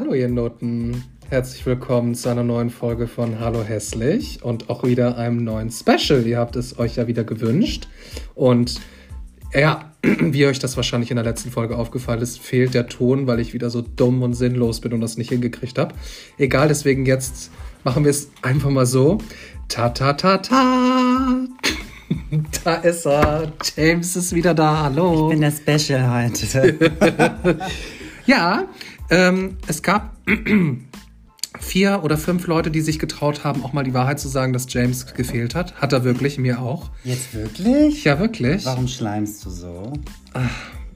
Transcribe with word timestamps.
Hallo 0.00 0.14
ihr 0.14 0.28
Noten, 0.28 1.02
herzlich 1.28 1.66
willkommen 1.66 2.14
zu 2.14 2.28
einer 2.28 2.44
neuen 2.44 2.70
Folge 2.70 3.08
von 3.08 3.40
Hallo 3.40 3.64
Hässlich 3.64 4.44
und 4.44 4.70
auch 4.70 4.84
wieder 4.84 5.18
einem 5.18 5.42
neuen 5.42 5.72
Special. 5.72 6.24
Ihr 6.24 6.38
habt 6.38 6.54
es 6.54 6.78
euch 6.78 6.94
ja 6.94 7.08
wieder 7.08 7.24
gewünscht 7.24 7.88
und 8.36 8.80
ja, 9.52 9.90
wie 10.02 10.46
euch 10.46 10.60
das 10.60 10.76
wahrscheinlich 10.76 11.10
in 11.10 11.16
der 11.16 11.24
letzten 11.24 11.50
Folge 11.50 11.76
aufgefallen 11.76 12.22
ist, 12.22 12.38
fehlt 12.38 12.74
der 12.74 12.86
Ton, 12.86 13.26
weil 13.26 13.40
ich 13.40 13.54
wieder 13.54 13.70
so 13.70 13.82
dumm 13.82 14.22
und 14.22 14.34
sinnlos 14.34 14.80
bin 14.80 14.92
und 14.92 15.00
das 15.00 15.18
nicht 15.18 15.30
hingekriegt 15.30 15.80
habe. 15.80 15.96
Egal, 16.38 16.68
deswegen 16.68 17.04
jetzt 17.04 17.50
machen 17.82 18.04
wir 18.04 18.10
es 18.10 18.30
einfach 18.40 18.70
mal 18.70 18.86
so. 18.86 19.18
Ta 19.66 19.88
ta 19.88 20.12
ta 20.12 20.38
ta. 20.38 21.38
Da 22.64 22.74
ist 22.76 23.04
er. 23.04 23.52
James 23.76 24.14
ist 24.14 24.32
wieder 24.34 24.54
da. 24.54 24.84
Hallo. 24.84 25.24
Ich 25.24 25.30
bin 25.32 25.40
der 25.40 25.50
Special 25.50 26.30
heute. 26.30 27.58
Ja, 28.28 28.68
ähm, 29.10 29.56
es 29.66 29.82
gab 29.82 30.16
vier 31.60 32.04
oder 32.04 32.16
fünf 32.16 32.46
Leute, 32.46 32.70
die 32.70 32.80
sich 32.80 32.98
getraut 32.98 33.44
haben, 33.44 33.64
auch 33.64 33.72
mal 33.72 33.84
die 33.84 33.94
Wahrheit 33.94 34.20
zu 34.20 34.28
sagen, 34.28 34.52
dass 34.52 34.72
James 34.72 35.14
gefehlt 35.14 35.54
hat. 35.54 35.74
Hat 35.76 35.92
er 35.92 36.04
wirklich, 36.04 36.38
mir 36.38 36.60
auch. 36.60 36.90
Jetzt 37.04 37.34
wirklich? 37.34 38.04
Ja, 38.04 38.18
wirklich. 38.18 38.64
Warum 38.64 38.88
schleimst 38.88 39.44
du 39.44 39.50
so? 39.50 39.92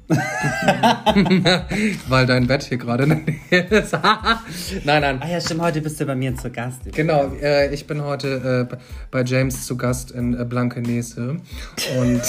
Weil 2.08 2.26
dein 2.26 2.46
Bett 2.46 2.64
hier 2.64 2.78
gerade 2.78 3.04
in 3.04 3.10
der 3.10 3.18
Nähe 3.18 3.80
ist. 3.80 3.92
nein, 4.84 5.02
nein. 5.02 5.18
Ah 5.20 5.28
ja, 5.28 5.40
stimmt, 5.40 5.62
heute 5.62 5.80
bist 5.80 6.00
du 6.00 6.06
bei 6.06 6.14
mir 6.14 6.34
zu 6.36 6.50
Gast. 6.50 6.80
Genau, 6.92 7.32
äh, 7.40 7.72
ich 7.72 7.86
bin 7.86 8.02
heute 8.02 8.68
äh, 8.70 8.76
bei 9.10 9.22
James 9.22 9.66
zu 9.66 9.76
Gast 9.76 10.10
in 10.10 10.38
äh, 10.38 10.44
Blankenese 10.44 11.36
und 11.98 12.22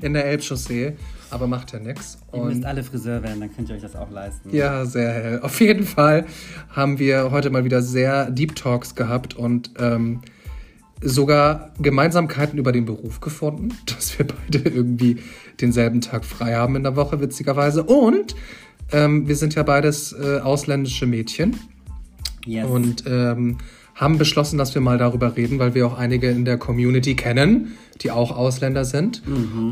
in 0.02 0.14
der 0.14 0.24
Elbchaussee, 0.26 0.96
aber 1.32 1.46
macht 1.46 1.72
ja 1.72 1.78
nichts. 1.78 2.18
Ihr 2.32 2.42
müsst 2.42 2.64
alle 2.64 2.82
Friseur 2.82 3.22
werden, 3.22 3.40
dann 3.40 3.54
könnt 3.54 3.68
ihr 3.68 3.74
euch 3.76 3.82
das 3.82 3.96
auch 3.96 4.10
leisten. 4.10 4.54
Ja, 4.54 4.84
sehr 4.84 5.10
hell. 5.12 5.40
Auf 5.40 5.60
jeden 5.60 5.84
Fall 5.84 6.26
haben 6.70 6.98
wir 6.98 7.30
heute 7.30 7.50
mal 7.50 7.64
wieder 7.64 7.82
sehr 7.82 8.30
Deep 8.30 8.54
Talks 8.54 8.94
gehabt 8.94 9.34
und 9.34 9.70
ähm, 9.78 10.20
sogar 11.00 11.72
Gemeinsamkeiten 11.80 12.58
über 12.58 12.72
den 12.72 12.84
Beruf 12.84 13.20
gefunden, 13.20 13.70
dass 13.86 14.18
wir 14.18 14.26
beide 14.26 14.68
irgendwie 14.68 15.18
denselben 15.60 16.00
Tag 16.00 16.24
frei 16.24 16.54
haben 16.54 16.76
in 16.76 16.82
der 16.82 16.96
Woche, 16.96 17.20
witzigerweise. 17.20 17.82
Und 17.82 18.34
ähm, 18.92 19.26
wir 19.26 19.36
sind 19.36 19.54
ja 19.54 19.62
beides 19.62 20.12
äh, 20.12 20.38
ausländische 20.40 21.06
Mädchen 21.06 21.56
Yes. 22.44 22.68
und 22.68 23.04
ähm, 23.06 23.58
haben 24.02 24.18
beschlossen, 24.18 24.58
dass 24.58 24.74
wir 24.74 24.82
mal 24.82 24.98
darüber 24.98 25.36
reden, 25.36 25.58
weil 25.58 25.74
wir 25.74 25.86
auch 25.86 25.96
einige 25.96 26.28
in 26.28 26.44
der 26.44 26.58
Community 26.58 27.14
kennen, 27.14 27.72
die 28.02 28.10
auch 28.10 28.36
Ausländer 28.36 28.84
sind 28.84 29.22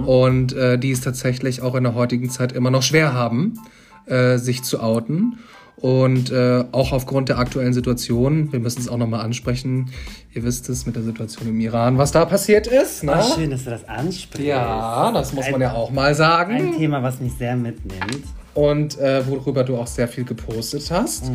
und 0.06 0.52
äh, 0.54 0.78
die 0.78 0.92
es 0.92 1.00
tatsächlich 1.00 1.60
auch 1.62 1.74
in 1.74 1.84
der 1.84 1.94
heutigen 1.94 2.30
Zeit 2.30 2.52
immer 2.52 2.70
noch 2.70 2.82
schwer 2.82 3.12
haben, 3.12 3.58
äh, 4.06 4.38
sich 4.38 4.62
zu 4.62 4.80
outen. 4.80 5.38
Und 5.76 6.30
äh, 6.30 6.62
auch 6.72 6.92
aufgrund 6.92 7.30
der 7.30 7.38
aktuellen 7.38 7.72
Situation, 7.72 8.52
wir 8.52 8.60
müssen 8.60 8.80
es 8.82 8.88
auch 8.88 8.98
nochmal 8.98 9.22
ansprechen, 9.22 9.88
ihr 10.34 10.42
wisst 10.42 10.68
es 10.68 10.84
mit 10.84 10.94
der 10.94 11.02
Situation 11.02 11.48
im 11.48 11.58
Iran, 11.58 11.96
was 11.96 12.12
da 12.12 12.26
passiert 12.26 12.66
ist. 12.66 13.02
Ne? 13.02 13.14
Ah, 13.14 13.22
schön, 13.34 13.50
dass 13.50 13.64
du 13.64 13.70
das 13.70 13.88
ansprichst. 13.88 14.46
Ja, 14.46 15.10
das 15.10 15.32
muss 15.32 15.46
Ein- 15.46 15.52
man 15.52 15.60
ja 15.62 15.72
auch 15.72 15.90
mal 15.90 16.14
sagen. 16.14 16.54
Ein 16.54 16.76
Thema, 16.76 17.02
was 17.02 17.18
mich 17.20 17.32
sehr 17.38 17.56
mitnimmt. 17.56 18.24
Und 18.54 18.98
äh, 18.98 19.26
worüber 19.26 19.64
du 19.64 19.76
auch 19.76 19.86
sehr 19.86 20.08
viel 20.08 20.24
gepostet 20.24 20.90
hast. 20.90 21.30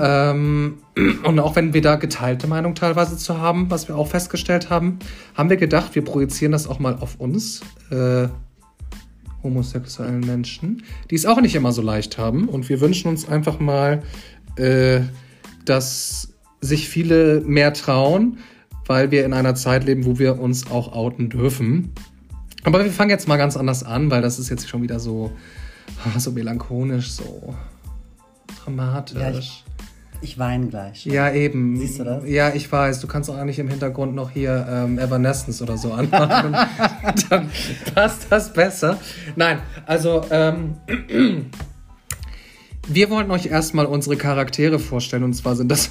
Ähm, 0.00 0.78
und 1.24 1.38
auch 1.38 1.56
wenn 1.56 1.74
wir 1.74 1.82
da 1.82 1.96
geteilte 1.96 2.46
Meinung 2.46 2.74
teilweise 2.74 3.16
zu 3.16 3.38
haben, 3.38 3.70
was 3.70 3.88
wir 3.88 3.96
auch 3.96 4.08
festgestellt 4.08 4.70
haben, 4.70 4.98
haben 5.34 5.50
wir 5.50 5.56
gedacht, 5.56 5.94
wir 5.94 6.04
projizieren 6.04 6.52
das 6.52 6.66
auch 6.66 6.78
mal 6.78 6.96
auf 6.96 7.16
uns, 7.20 7.60
äh, 7.90 8.28
homosexuellen 9.42 10.20
Menschen, 10.20 10.82
die 11.10 11.14
es 11.14 11.26
auch 11.26 11.40
nicht 11.40 11.54
immer 11.54 11.72
so 11.72 11.82
leicht 11.82 12.18
haben. 12.18 12.48
Und 12.48 12.68
wir 12.68 12.80
wünschen 12.80 13.08
uns 13.08 13.28
einfach 13.28 13.60
mal, 13.60 14.02
äh, 14.56 15.00
dass 15.64 16.32
sich 16.60 16.88
viele 16.88 17.40
mehr 17.42 17.72
trauen, 17.72 18.38
weil 18.86 19.10
wir 19.10 19.24
in 19.24 19.32
einer 19.32 19.54
Zeit 19.54 19.84
leben, 19.84 20.06
wo 20.06 20.18
wir 20.18 20.40
uns 20.40 20.70
auch 20.70 20.92
outen 20.92 21.28
dürfen. 21.28 21.92
Aber 22.64 22.82
wir 22.82 22.90
fangen 22.90 23.10
jetzt 23.10 23.28
mal 23.28 23.36
ganz 23.36 23.56
anders 23.56 23.84
an, 23.84 24.10
weil 24.10 24.22
das 24.22 24.38
ist 24.38 24.48
jetzt 24.48 24.68
schon 24.68 24.82
wieder 24.82 24.98
so, 24.98 25.30
ah, 26.14 26.18
so 26.20 26.32
melancholisch, 26.32 27.10
so 27.12 27.54
dramatisch. 28.64 29.16
Ja, 29.18 29.30
Ja, 29.30 29.38
ich- 29.38 29.64
Ich 30.20 30.36
weine 30.36 30.66
gleich. 30.66 31.06
eben. 31.30 31.76
Siehst 31.78 32.00
du 32.00 32.04
das? 32.04 32.24
Ja, 32.26 32.52
ich 32.52 32.70
weiß. 32.72 32.98
Du 32.98 33.06
kannst 33.06 33.30
auch 33.30 33.36
eigentlich 33.36 33.60
im 33.60 33.68
Hintergrund 33.68 34.16
noch 34.16 34.30
hier 34.30 34.66
ähm, 34.68 34.98
Evanescence 34.98 35.62
oder 35.62 35.78
so 35.78 35.92
anmachen. 35.92 36.56
Dann 37.30 37.48
passt 37.94 38.26
das 38.28 38.52
besser. 38.52 38.98
Nein, 39.36 39.60
also 39.86 40.24
ähm, 40.32 40.74
wir 42.88 43.10
wollten 43.10 43.30
euch 43.30 43.46
erstmal 43.46 43.86
unsere 43.86 44.16
Charaktere 44.16 44.78
vorstellen. 44.80 45.22
Und 45.22 45.34
zwar 45.34 45.54
sind 45.54 45.68
das 45.70 45.90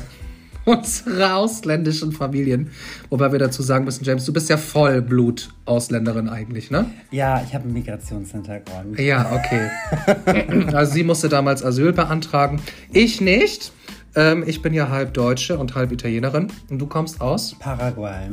unsere 0.67 1.33
ausländischen 1.33 2.11
Familien. 2.11 2.69
Wobei 3.09 3.31
wir 3.31 3.39
dazu 3.39 3.63
sagen 3.63 3.85
müssen, 3.85 4.03
James, 4.03 4.25
du 4.25 4.33
bist 4.33 4.49
ja 4.49 4.57
Vollblut-Ausländerin 4.57 6.29
eigentlich, 6.29 6.69
ne? 6.71 6.85
Ja, 7.11 7.41
ich 7.45 7.53
habe 7.53 7.63
einen 7.63 7.73
Migrationshintergrund. 7.73 8.99
Ja, 8.99 9.31
okay. 9.33 9.69
Also 10.73 10.93
sie 10.93 11.03
musste 11.03 11.29
damals 11.29 11.63
Asyl 11.63 11.93
beantragen. 11.93 12.61
Ich 12.91 13.21
nicht. 13.21 13.71
Ähm, 14.15 14.43
ich 14.45 14.61
bin 14.61 14.73
ja 14.73 14.89
halb 14.89 15.13
Deutsche 15.13 15.57
und 15.57 15.75
halb 15.75 15.91
Italienerin. 15.91 16.47
Und 16.69 16.79
du 16.79 16.87
kommst 16.87 17.21
aus? 17.21 17.55
Paraguay. 17.59 18.29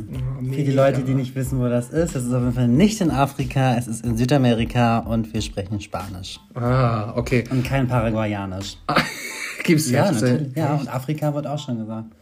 Für 0.51 0.63
die. 0.63 0.71
Leute, 0.71 1.01
die 1.03 1.13
nicht 1.13 1.35
wissen, 1.35 1.59
wo 1.59 1.69
das 1.69 1.89
ist, 1.89 2.15
es 2.15 2.25
ist 2.25 2.33
auf 2.33 2.41
jeden 2.41 2.53
Fall 2.53 2.67
nicht 2.67 3.01
in 3.01 3.11
Afrika, 3.11 3.75
es 3.77 3.87
ist 3.87 4.03
in 4.03 4.17
Südamerika 4.17 4.99
und 4.99 5.33
wir 5.33 5.41
sprechen 5.41 5.79
Spanisch. 5.79 6.39
Ah, 6.55 7.13
okay. 7.15 7.43
Und 7.49 7.63
kein 7.63 7.87
Paraguayanisch. 7.87 8.77
Gibt's 9.63 9.89
Ja, 9.89 10.09
äh, 10.11 10.49
Ja, 10.55 10.75
und 10.75 10.93
Afrika 10.93 11.33
wird 11.33 11.47
auch 11.47 11.59
schon 11.59 11.77
gesagt. 11.79 12.15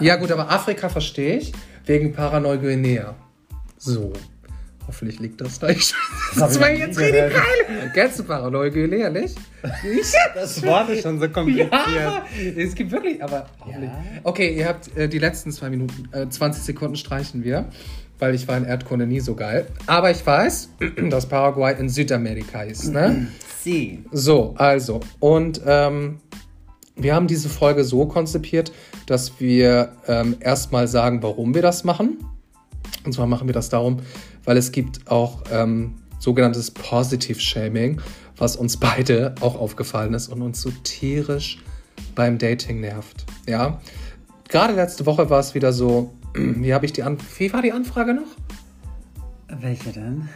Ja, 0.00 0.16
gut, 0.16 0.30
aber 0.30 0.50
Afrika 0.50 0.88
verstehe 0.88 1.38
ich. 1.38 1.52
Wegen 1.84 2.12
Paranoia. 2.12 3.14
So. 3.78 4.12
Hoffentlich 4.86 5.18
liegt 5.18 5.40
das 5.40 5.58
da. 5.58 5.68
Ich, 5.68 5.92
das 6.38 6.60
war 6.60 6.70
jetzt 6.70 6.98
richtig 6.98 7.32
geil. 7.32 7.90
Kennst 7.92 8.20
du 8.20 8.24
Paranoia 8.24 9.10
nicht? 9.10 9.36
Ich 9.84 10.12
Das 10.34 10.62
Wort 10.64 10.90
ist 10.90 11.02
schon 11.02 11.18
so 11.18 11.28
kompliziert. 11.28 11.72
Ja, 11.72 12.24
es 12.56 12.74
gibt 12.74 12.92
wirklich, 12.92 13.22
aber 13.22 13.48
hoffentlich. 13.60 13.90
Okay, 14.22 14.56
ihr 14.56 14.68
habt 14.68 14.96
äh, 14.96 15.08
die 15.08 15.18
letzten 15.18 15.50
zwei 15.50 15.70
Minuten, 15.70 16.08
äh, 16.12 16.28
20 16.28 16.62
Sekunden 16.62 16.94
streichen 16.96 17.42
wir, 17.42 17.66
weil 18.20 18.36
ich 18.36 18.46
war 18.46 18.56
in 18.56 18.64
Erdkunde 18.64 19.06
nie 19.06 19.18
so 19.20 19.34
geil. 19.34 19.66
Aber 19.86 20.12
ich 20.12 20.24
weiß, 20.24 20.68
dass 21.10 21.26
Paraguay 21.26 21.74
in 21.78 21.88
Südamerika 21.88 22.62
ist, 22.62 22.92
ne? 22.92 23.26
Sie. 23.62 24.04
So, 24.12 24.54
also, 24.56 25.00
und 25.18 25.60
ähm, 25.66 26.20
wir 26.96 27.14
haben 27.14 27.26
diese 27.26 27.48
Folge 27.48 27.84
so 27.84 28.06
konzipiert, 28.06 28.72
dass 29.06 29.38
wir 29.38 29.92
ähm, 30.08 30.36
erstmal 30.40 30.88
sagen, 30.88 31.22
warum 31.22 31.54
wir 31.54 31.62
das 31.62 31.84
machen. 31.84 32.18
Und 33.04 33.12
zwar 33.12 33.26
machen 33.26 33.48
wir 33.48 33.52
das 33.52 33.68
darum, 33.68 33.98
weil 34.44 34.56
es 34.56 34.72
gibt 34.72 35.08
auch 35.10 35.42
ähm, 35.50 35.94
sogenanntes 36.18 36.70
Positive 36.70 37.38
Shaming, 37.38 38.00
was 38.36 38.56
uns 38.56 38.78
beide 38.78 39.34
auch 39.40 39.56
aufgefallen 39.56 40.14
ist 40.14 40.28
und 40.28 40.42
uns 40.42 40.62
so 40.62 40.70
tierisch 40.82 41.62
beim 42.14 42.38
Dating 42.38 42.80
nervt. 42.80 43.26
Ja, 43.46 43.80
gerade 44.48 44.74
letzte 44.74 45.06
Woche 45.06 45.30
war 45.30 45.40
es 45.40 45.54
wieder 45.54 45.72
so. 45.72 46.14
Wie 46.34 46.72
habe 46.72 46.86
ich 46.86 46.92
die 46.92 47.02
An 47.02 47.18
Wie 47.38 47.52
war 47.52 47.62
die 47.62 47.72
Anfrage 47.72 48.14
noch? 48.14 48.28
Welche 49.60 49.90
denn? 49.92 50.28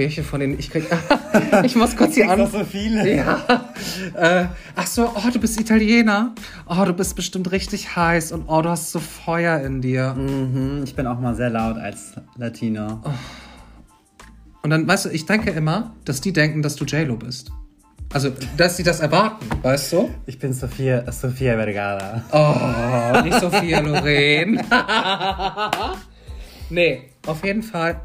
Welche 0.00 0.22
von 0.22 0.40
den 0.40 0.58
ich 0.58 0.70
krieg? 0.70 0.84
ich 1.62 1.76
muss 1.76 1.94
kurz 1.94 2.14
Kriegst 2.14 2.30
An 2.30 2.50
so 2.50 2.64
viele. 2.64 3.16
Ja. 3.16 3.44
Äh, 4.14 4.46
ach 4.74 4.86
so, 4.86 5.12
oh, 5.14 5.30
du 5.30 5.38
bist 5.38 5.60
Italiener. 5.60 6.34
Oh, 6.66 6.82
du 6.86 6.94
bist 6.94 7.14
bestimmt 7.16 7.52
richtig 7.52 7.96
heiß 7.96 8.32
und 8.32 8.46
oh, 8.48 8.62
du 8.62 8.70
hast 8.70 8.92
so 8.92 8.98
Feuer 8.98 9.60
in 9.60 9.82
dir. 9.82 10.14
Mhm, 10.14 10.84
ich 10.84 10.96
bin 10.96 11.06
auch 11.06 11.20
mal 11.20 11.34
sehr 11.34 11.50
laut 11.50 11.76
als 11.76 12.14
Latino. 12.38 13.02
Und 14.62 14.70
dann, 14.70 14.88
weißt 14.88 15.04
du, 15.04 15.08
ich 15.10 15.26
denke 15.26 15.50
immer, 15.50 15.92
dass 16.06 16.22
die 16.22 16.32
denken, 16.32 16.62
dass 16.62 16.76
du 16.76 16.86
JLo 16.86 17.16
bist. 17.16 17.52
Also, 18.14 18.32
dass 18.56 18.78
sie 18.78 18.82
das 18.82 19.00
erwarten, 19.00 19.44
weißt 19.60 19.92
du? 19.92 20.08
Ich 20.24 20.38
bin 20.38 20.54
Sophia, 20.54 21.12
Sophia 21.12 21.56
Vergara. 21.56 22.22
Oh, 22.32 23.20
nicht 23.22 23.38
Sophia 23.38 23.80
Loren. 23.80 24.62
nee, 26.70 27.02
auf 27.26 27.44
jeden 27.44 27.62
Fall 27.62 28.00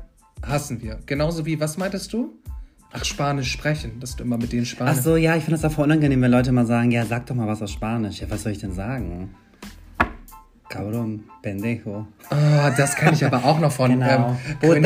hassen 0.47 0.81
wir. 0.81 0.99
Genauso 1.05 1.45
wie, 1.45 1.59
was 1.59 1.77
meintest 1.77 2.13
du? 2.13 2.33
Ach, 2.91 3.03
Spanisch 3.03 3.51
sprechen, 3.51 3.99
dass 3.99 4.15
du 4.15 4.23
immer 4.23 4.37
mit 4.37 4.53
denen 4.53 4.63
Ach 4.63 4.69
Spanisch... 4.69 4.97
so, 4.99 5.15
ja, 5.17 5.35
ich 5.35 5.43
finde 5.43 5.59
das 5.59 5.69
auch 5.69 5.75
voll 5.75 5.85
unangenehm, 5.85 6.21
wenn 6.21 6.31
Leute 6.31 6.51
mal 6.51 6.65
sagen, 6.65 6.91
ja, 6.91 7.05
sag 7.05 7.25
doch 7.25 7.35
mal 7.35 7.47
was 7.47 7.61
auf 7.61 7.69
Spanisch. 7.69 8.21
Ja, 8.21 8.29
was 8.29 8.43
soll 8.43 8.53
ich 8.53 8.59
denn 8.59 8.73
sagen? 8.73 9.35
Cabrón, 10.67 11.19
pendejo. 11.43 12.07
Ah, 12.31 12.71
das 12.75 12.95
kenne 12.95 13.11
ich 13.13 13.23
aber 13.23 13.37
auch 13.45 13.59
noch 13.59 13.71
von. 13.71 13.91
Genau. 13.91 14.35
Ähm, 14.63 14.83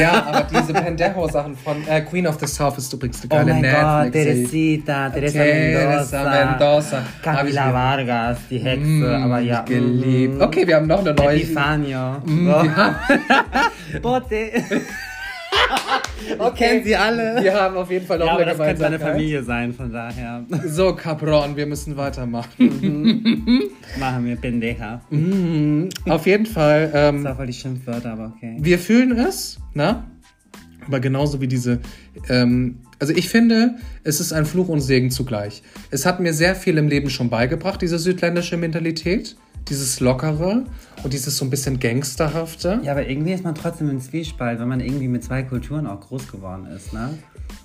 ja, 0.00 0.24
aber 0.26 0.46
diese 0.50 0.72
Pendejo-Sachen 0.72 1.54
von 1.56 1.76
äh, 1.86 2.00
Queen 2.00 2.26
of 2.26 2.38
the 2.40 2.46
South 2.46 2.78
ist 2.78 2.90
übrigens 2.92 3.20
eine 3.22 3.30
Oh 3.30 3.36
geile 3.46 3.52
mein 3.60 3.62
Gott, 3.62 4.14
Netflix. 4.14 4.50
Teresita, 4.50 5.10
Teresa, 5.10 5.38
Teresa 5.38 6.30
Mendoza. 6.30 7.02
Camila 7.22 7.72
Vargas, 7.72 8.38
die 8.50 8.58
Hexe, 8.58 8.80
Mm, 8.86 9.22
aber 9.24 9.38
ja. 9.40 9.60
geliebt. 9.62 10.38
mm, 10.38 10.42
Okay, 10.42 10.66
wir 10.66 10.76
haben 10.76 10.86
noch 10.86 11.00
eine 11.00 11.12
neue. 11.14 11.36
Epifanio. 11.36 12.18
Mm, 12.24 12.46
So. 12.46 12.62
wir 12.64 12.74
Bote. 16.38 16.54
Kennen 16.56 16.84
sie 16.84 16.96
alle? 16.96 17.42
Wir 17.42 17.54
haben 17.54 17.76
auf 17.76 17.90
jeden 17.90 18.06
Fall 18.06 18.18
noch 18.18 18.26
Ja, 18.26 18.32
aber 18.32 18.42
eine 18.42 18.50
das 18.52 18.58
könnte 18.58 18.76
seine 18.80 18.98
Gemeinsamkeit. 18.98 19.12
Familie 19.12 19.42
sein, 19.42 19.72
von 19.72 19.92
daher. 19.92 20.44
So, 20.66 20.94
Capron, 20.94 21.56
wir 21.56 21.66
müssen 21.66 21.96
weitermachen. 21.96 23.70
Machen 23.98 24.24
wir 24.24 24.36
Pendeja. 24.36 25.00
auf 26.08 26.26
jeden 26.26 26.46
Fall. 26.46 26.90
Das 26.92 27.08
Ähm, 27.14 27.24
war 27.24 27.36
voll 27.36 27.46
die 27.46 27.52
Schimpfwörter, 27.52 28.12
aber 28.12 28.32
okay. 28.36 28.56
wir 28.60 28.78
fühlen 28.78 29.12
es, 29.18 29.58
ne? 29.74 30.04
Aber 30.86 31.00
genauso 31.00 31.40
wie 31.40 31.48
diese. 31.48 31.80
Ähm, 32.28 32.78
also 33.04 33.14
ich 33.14 33.28
finde, 33.28 33.74
es 34.02 34.18
ist 34.18 34.32
ein 34.32 34.46
Fluch 34.46 34.68
und 34.68 34.80
Segen 34.80 35.10
zugleich. 35.10 35.62
Es 35.90 36.06
hat 36.06 36.20
mir 36.20 36.32
sehr 36.32 36.54
viel 36.54 36.78
im 36.78 36.88
Leben 36.88 37.10
schon 37.10 37.28
beigebracht, 37.28 37.82
diese 37.82 37.98
südländische 37.98 38.56
Mentalität. 38.56 39.36
Dieses 39.68 40.00
Lockere 40.00 40.64
und 41.02 41.12
dieses 41.12 41.36
so 41.38 41.44
ein 41.44 41.50
bisschen 41.50 41.80
Gangsterhafte. 41.80 42.80
Ja, 42.82 42.92
aber 42.92 43.06
irgendwie 43.08 43.32
ist 43.32 43.44
man 43.44 43.54
trotzdem 43.54 43.88
im 43.90 44.00
Zwiespalt, 44.00 44.58
wenn 44.58 44.68
man 44.68 44.80
irgendwie 44.80 45.08
mit 45.08 45.22
zwei 45.24 45.42
Kulturen 45.42 45.86
auch 45.86 46.00
groß 46.00 46.30
geworden 46.32 46.66
ist, 46.66 46.92
ne? 46.94 47.10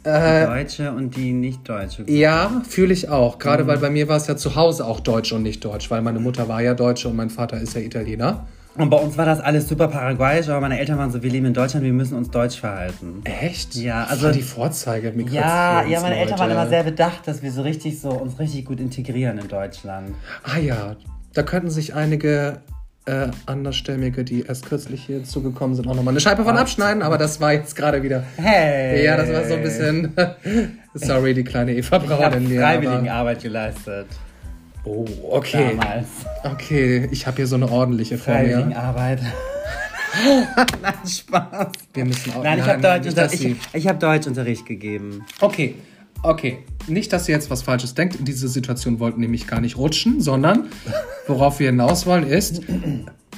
Die 0.05 0.09
Äh, 0.09 0.45
Deutsche 0.45 0.91
und 0.91 1.15
die 1.15 1.31
nicht-Deutsche. 1.33 2.03
ja, 2.09 2.61
fühle 2.67 2.93
ich 2.93 3.07
auch. 3.09 3.35
Mhm. 3.35 3.39
Gerade 3.39 3.67
weil 3.67 3.77
bei 3.77 3.89
mir 3.89 4.07
war 4.09 4.17
es 4.17 4.27
ja 4.27 4.35
zu 4.37 4.55
Hause 4.55 4.85
auch 4.85 4.99
Deutsch 5.01 5.31
und 5.33 5.43
nicht 5.43 5.63
Deutsch, 5.63 5.89
weil 5.91 6.01
meine 6.01 6.19
Mutter 6.19 6.47
war 6.49 6.61
ja 6.61 6.73
Deutsche 6.73 7.07
und 7.09 7.15
mein 7.17 7.29
Vater 7.29 7.59
ist 7.59 7.73
ja 7.75 7.81
Italiener. 7.81 8.45
Und 8.79 8.89
bei 8.89 8.97
uns 8.97 9.17
war 9.17 9.25
das 9.25 9.41
alles 9.41 9.67
super 9.67 9.89
paraguayisch, 9.89 10.47
aber 10.47 10.61
meine 10.61 10.79
Eltern 10.79 10.97
waren 10.97 11.11
so, 11.11 11.21
wir 11.21 11.29
leben 11.29 11.47
in 11.47 11.53
Deutschland, 11.53 11.85
wir 11.85 11.91
müssen 11.91 12.17
uns 12.17 12.31
deutsch 12.31 12.59
verhalten. 12.59 13.21
Echt? 13.25 13.75
Ja, 13.75 14.05
also 14.05 14.27
also- 14.27 14.39
die 14.39 14.43
Vorzeige 14.43 15.13
Ja, 15.29 15.83
ja, 15.85 15.99
meine 15.99 16.17
Eltern 16.17 16.39
waren 16.39 16.51
immer 16.51 16.67
sehr 16.67 16.83
bedacht, 16.83 17.27
dass 17.27 17.43
wir 17.43 17.51
so 17.51 17.61
richtig 17.61 17.99
so 17.99 18.09
uns 18.09 18.39
richtig 18.39 18.65
gut 18.65 18.79
integrieren 18.79 19.37
in 19.37 19.49
Deutschland. 19.49 20.15
Ah 20.43 20.57
ja, 20.59 20.95
da 21.33 21.43
könnten 21.43 21.69
sich 21.69 21.93
einige 21.93 22.61
äh, 23.05 23.27
Andersstämmige, 23.45 24.23
die 24.23 24.43
erst 24.43 24.67
kürzlich 24.67 25.03
hier 25.05 25.23
zugekommen 25.23 25.75
sind, 25.75 25.87
auch 25.87 25.95
nochmal 25.95 26.13
eine 26.13 26.19
Scheibe 26.21 26.43
von 26.43 26.55
abschneiden, 26.57 27.01
aber 27.01 27.17
das 27.17 27.41
war 27.41 27.53
jetzt 27.53 27.75
gerade 27.75 28.01
wieder. 28.03 28.23
Hey! 28.37 29.03
Ja, 29.03 29.17
das 29.17 29.31
war 29.31 29.43
so 29.45 29.55
ein 29.55 29.63
bisschen. 29.63 30.13
Sorry, 30.93 31.33
die 31.33 31.43
kleine 31.43 31.75
Eva 31.75 31.97
Braun 31.97 32.33
in 32.33 32.47
mir. 32.49 32.61
freiwillige 32.61 33.11
Aber, 33.11 33.11
Arbeit 33.11 33.41
geleistet. 33.41 34.07
Oh, 34.83 35.05
okay. 35.31 35.75
Damals. 35.75 36.07
Okay, 36.43 37.07
ich 37.11 37.27
habe 37.27 37.37
hier 37.37 37.47
so 37.47 37.55
eine 37.55 37.69
ordentliche 37.69 38.17
vor 38.17 38.33
Freiwillige 38.33 38.69
mir. 38.69 38.79
Arbeit. 38.79 39.21
Nein, 40.81 40.93
Spaß. 41.07 41.67
Wir 41.93 42.05
müssen 42.05 42.33
auch. 42.33 42.43
Nein, 42.43 42.59
ich 42.59 42.65
habe 42.65 42.81
Deutschunterricht, 42.81 43.43
ich, 43.43 43.57
ich 43.73 43.87
hab 43.87 43.99
Deutschunterricht 43.99 44.65
gegeben. 44.65 45.25
Okay, 45.39 45.75
okay. 46.23 46.59
Nicht, 46.87 47.13
dass 47.13 47.29
ihr 47.29 47.35
jetzt 47.35 47.49
was 47.49 47.61
Falsches 47.61 47.93
denkt. 47.93 48.15
In 48.15 48.25
diese 48.25 48.47
Situation 48.47 48.99
wollten 48.99 49.21
nämlich 49.21 49.45
gar 49.45 49.61
nicht 49.61 49.77
rutschen, 49.77 50.21
sondern 50.21 50.69
worauf 51.27 51.59
wir 51.59 51.67
hinaus 51.67 52.05
wollen 52.05 52.27
ist, 52.27 52.61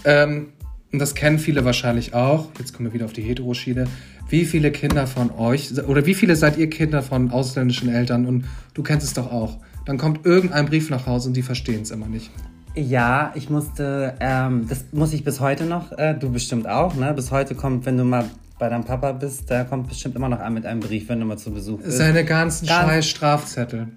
ähm, 0.06 0.54
und 0.92 1.00
das 1.00 1.16
kennen 1.16 1.40
viele 1.40 1.64
wahrscheinlich 1.64 2.14
auch, 2.14 2.50
jetzt 2.60 2.74
kommen 2.74 2.90
wir 2.90 2.94
wieder 2.94 3.06
auf 3.06 3.14
die 3.14 3.22
Heteroschiene, 3.22 3.86
wie 4.30 4.44
viele 4.46 4.72
Kinder 4.72 5.08
von 5.08 5.32
euch, 5.32 5.72
oder 5.88 6.06
wie 6.06 6.14
viele 6.14 6.36
seid 6.36 6.58
ihr 6.58 6.70
Kinder 6.70 7.02
von 7.02 7.32
ausländischen 7.32 7.90
Eltern 7.90 8.26
und 8.26 8.46
du 8.74 8.84
kennst 8.84 9.06
es 9.06 9.14
doch 9.14 9.32
auch. 9.32 9.58
Dann 9.86 9.98
kommt 9.98 10.26
irgendein 10.26 10.66
Brief 10.66 10.90
nach 10.90 11.06
Hause 11.06 11.30
und 11.30 11.34
die 11.36 11.42
verstehen 11.42 11.82
es 11.82 11.92
immer 11.92 12.08
nicht. 12.08 12.32
Ja, 12.76 13.32
ich 13.36 13.50
musste, 13.50 14.16
ähm, 14.22 14.66
das 14.70 14.86
muss 14.92 15.12
ich 15.12 15.24
bis 15.24 15.40
heute 15.42 15.66
noch, 15.66 15.92
äh, 15.98 16.14
du 16.14 16.32
bestimmt 16.32 16.70
auch, 16.70 16.96
ne? 16.96 17.14
Bis 17.14 17.32
heute 17.32 17.54
kommt, 17.54 17.86
wenn 17.86 17.98
du 17.98 18.06
mal 18.06 18.26
bei 18.60 18.70
deinem 18.70 18.86
Papa 18.86 19.12
bist, 19.12 19.50
da 19.50 19.64
kommt 19.64 19.90
bestimmt 19.90 20.16
immer 20.16 20.30
noch 20.30 20.40
an 20.40 20.54
mit 20.54 20.66
einem 20.66 20.80
Brief, 20.80 21.10
wenn 21.10 21.20
du 21.20 21.26
mal 21.26 21.38
zu 21.38 21.52
Besuch 21.52 21.82
bist. 21.82 21.98
Seine 21.98 22.24
ganzen 22.24 22.68
Ganz- 22.68 22.88
scheiß 22.90 23.10
Strafzettel. 23.10 23.88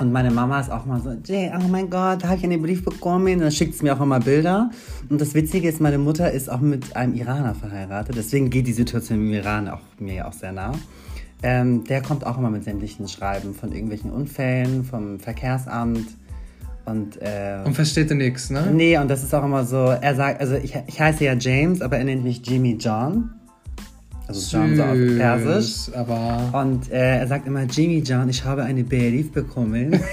Und 0.00 0.12
meine 0.12 0.30
Mama 0.30 0.60
ist 0.60 0.70
auch 0.70 0.86
mal 0.86 1.00
so, 1.00 1.12
Jay, 1.24 1.50
oh 1.52 1.66
mein 1.68 1.90
Gott, 1.90 2.22
da 2.22 2.28
habe 2.28 2.36
ich 2.38 2.44
einen 2.44 2.62
Brief 2.62 2.84
bekommen. 2.84 3.34
Und 3.34 3.40
dann 3.40 3.50
schickt 3.50 3.74
sie 3.74 3.84
mir 3.84 3.96
auch 3.96 4.00
immer 4.00 4.20
Bilder. 4.20 4.70
Und 5.08 5.20
das 5.20 5.34
Witzige 5.34 5.68
ist, 5.68 5.80
meine 5.80 5.98
Mutter 5.98 6.30
ist 6.30 6.48
auch 6.48 6.60
mit 6.60 6.94
einem 6.94 7.14
Iraner 7.14 7.54
verheiratet. 7.54 8.16
Deswegen 8.16 8.48
geht 8.48 8.68
die 8.68 8.72
Situation 8.72 9.18
im 9.18 9.32
Iran 9.32 9.68
auch 9.68 9.80
mir 9.98 10.28
auch 10.28 10.32
sehr 10.32 10.52
nah. 10.52 10.72
Ähm, 11.42 11.84
der 11.84 12.02
kommt 12.02 12.26
auch 12.26 12.36
immer 12.38 12.50
mit 12.50 12.64
sämtlichen 12.64 13.06
Schreiben 13.08 13.54
von 13.54 13.72
irgendwelchen 13.72 14.10
Unfällen, 14.10 14.84
vom 14.84 15.20
Verkehrsamt. 15.20 16.08
Und, 16.84 17.20
äh, 17.20 17.58
Und 17.64 17.74
versteht 17.74 18.10
ihr 18.10 18.16
nichts, 18.16 18.50
ne? 18.50 18.70
nee, 18.72 18.96
und 18.96 19.08
das 19.08 19.22
ist 19.22 19.34
auch 19.34 19.44
immer 19.44 19.64
so, 19.64 19.76
er 19.76 20.14
sagt, 20.14 20.40
also 20.40 20.54
ich, 20.54 20.74
ich 20.86 21.00
heiße 21.00 21.22
ja 21.22 21.34
James, 21.34 21.82
aber 21.82 21.98
er 21.98 22.04
nennt 22.04 22.24
mich 22.24 22.40
Jimmy 22.44 22.76
John. 22.80 23.30
Also 24.26 24.56
John 24.56 24.76
so 24.76 24.82
auf 24.82 24.96
Persisch. 25.16 25.66
Süß, 25.66 25.94
aber. 25.94 26.60
Und 26.62 26.90
äh, 26.90 27.18
er 27.18 27.26
sagt 27.26 27.46
immer, 27.46 27.62
Jimmy 27.64 28.00
John, 28.00 28.28
ich 28.28 28.44
habe 28.44 28.62
eine 28.62 28.84
Brief 28.84 29.32
bekommen. 29.32 30.00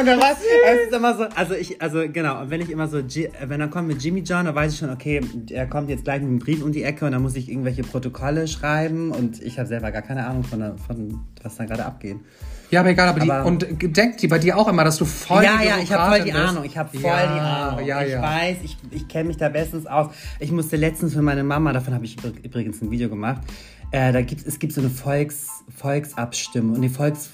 und 0.00 0.06
dann 0.06 0.18
was? 0.20 0.36
Es 0.66 0.86
ist 0.88 0.92
immer 0.96 1.16
so, 1.16 1.24
also 1.34 1.54
ich, 1.54 1.80
also 1.82 2.02
genau, 2.12 2.40
und 2.42 2.50
wenn 2.50 2.60
ich 2.60 2.70
immer 2.70 2.86
so, 2.88 2.98
wenn 3.46 3.60
er 3.60 3.68
kommt 3.68 3.88
mit 3.88 4.02
Jimmy 4.02 4.20
John, 4.20 4.44
dann 4.46 4.54
weiß 4.54 4.72
ich 4.72 4.78
schon, 4.78 4.90
okay, 4.90 5.20
er 5.50 5.66
kommt 5.66 5.88
jetzt 5.90 6.04
gleich 6.04 6.20
mit 6.20 6.28
einem 6.28 6.38
Brief 6.38 6.62
um 6.62 6.72
die 6.72 6.82
Ecke 6.82 7.04
und 7.06 7.12
dann 7.12 7.22
muss 7.22 7.36
ich 7.36 7.48
irgendwelche 7.50 7.82
Protokolle 7.82 8.46
schreiben 8.48 9.10
und 9.10 9.42
ich 9.42 9.58
habe 9.58 9.68
selber 9.68 9.90
gar 9.90 10.02
keine 10.02 10.26
Ahnung 10.26 10.44
von, 10.44 10.60
der- 10.60 10.76
von 10.78 11.20
was 11.42 11.56
da 11.56 11.64
gerade 11.64 11.84
abgeht. 11.84 12.16
Ja, 12.70 12.80
aber 12.80 12.90
egal, 12.90 13.08
aber, 13.08 13.20
die, 13.20 13.30
Aber- 13.32 13.46
und 13.46 13.66
denkt 13.96 14.20
die 14.20 14.28
bei 14.28 14.38
dir 14.38 14.58
auch 14.58 14.68
immer, 14.68 14.84
dass 14.84 14.98
du 14.98 15.06
voll 15.06 15.42
ja, 15.42 15.56
die 15.58 15.66
ja, 15.68 15.78
ich 15.82 15.90
habe 15.90 16.14
voll 16.16 16.24
die? 16.24 16.32
Ahnung. 16.32 16.64
Ich 16.64 16.76
habe 16.76 16.90
voll 16.98 17.02
Ja, 17.10 17.32
die 17.34 17.40
Ahnung. 17.40 17.86
Ja, 17.86 18.02
ich 18.02 18.12
ja. 18.12 18.20
weiß, 18.22 18.56
ich, 18.62 18.76
ich 18.90 19.08
kenne 19.08 19.28
mich 19.28 19.38
da 19.38 19.48
bestens 19.48 19.86
aus. 19.86 20.10
Ich 20.38 20.52
musste 20.52 20.76
letztens 20.76 21.14
für 21.14 21.22
meine 21.22 21.44
Mama, 21.44 21.72
davon 21.72 21.94
habe 21.94 22.04
ich 22.04 22.16
übr- 22.16 22.44
übrigens 22.44 22.82
ein 22.82 22.90
Video 22.90 23.08
gemacht. 23.08 23.40
Äh, 23.90 24.12
da 24.12 24.20
gibt 24.20 24.46
es 24.46 24.58
gibt 24.58 24.74
so 24.74 24.82
eine 24.82 24.90
Volks 24.90 25.48
Volksabstimmung 25.74 26.74
und 26.76 26.82
die 26.82 26.90
Volks 26.90 27.30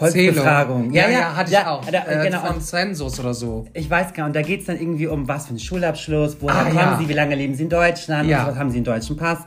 Volksbefragung. 0.00 0.92
Ja, 0.92 1.08
ja, 1.08 1.36
hatte 1.36 1.50
ich 1.52 1.58
auch. 1.58 1.84
Da, 1.84 1.98
äh, 2.06 2.24
genau. 2.26 2.40
Von 2.46 2.56
Und 2.56 2.62
Census 2.64 3.20
oder 3.20 3.34
so. 3.34 3.66
ich 3.74 3.88
weiß 3.88 4.12
gar 4.14 4.24
nicht, 4.24 4.26
und 4.28 4.36
da 4.36 4.42
geht 4.42 4.60
es 4.60 4.66
dann 4.66 4.76
irgendwie 4.80 5.06
um 5.06 5.28
was 5.28 5.44
für 5.44 5.50
einen 5.50 5.58
Schulabschluss, 5.58 6.36
woher 6.40 6.56
Ah, 6.56 6.64
kommen 6.64 6.76
ja. 6.76 6.98
sie, 6.98 7.08
wie 7.08 7.12
lange 7.12 7.34
leben 7.34 7.54
sie 7.54 7.64
in 7.64 7.68
Deutschland, 7.68 8.28
Ja. 8.28 8.46
was 8.46 8.56
haben 8.56 8.70
sie 8.70 8.76
einen 8.78 8.84
deutschen 8.84 9.16
Pass. 9.16 9.38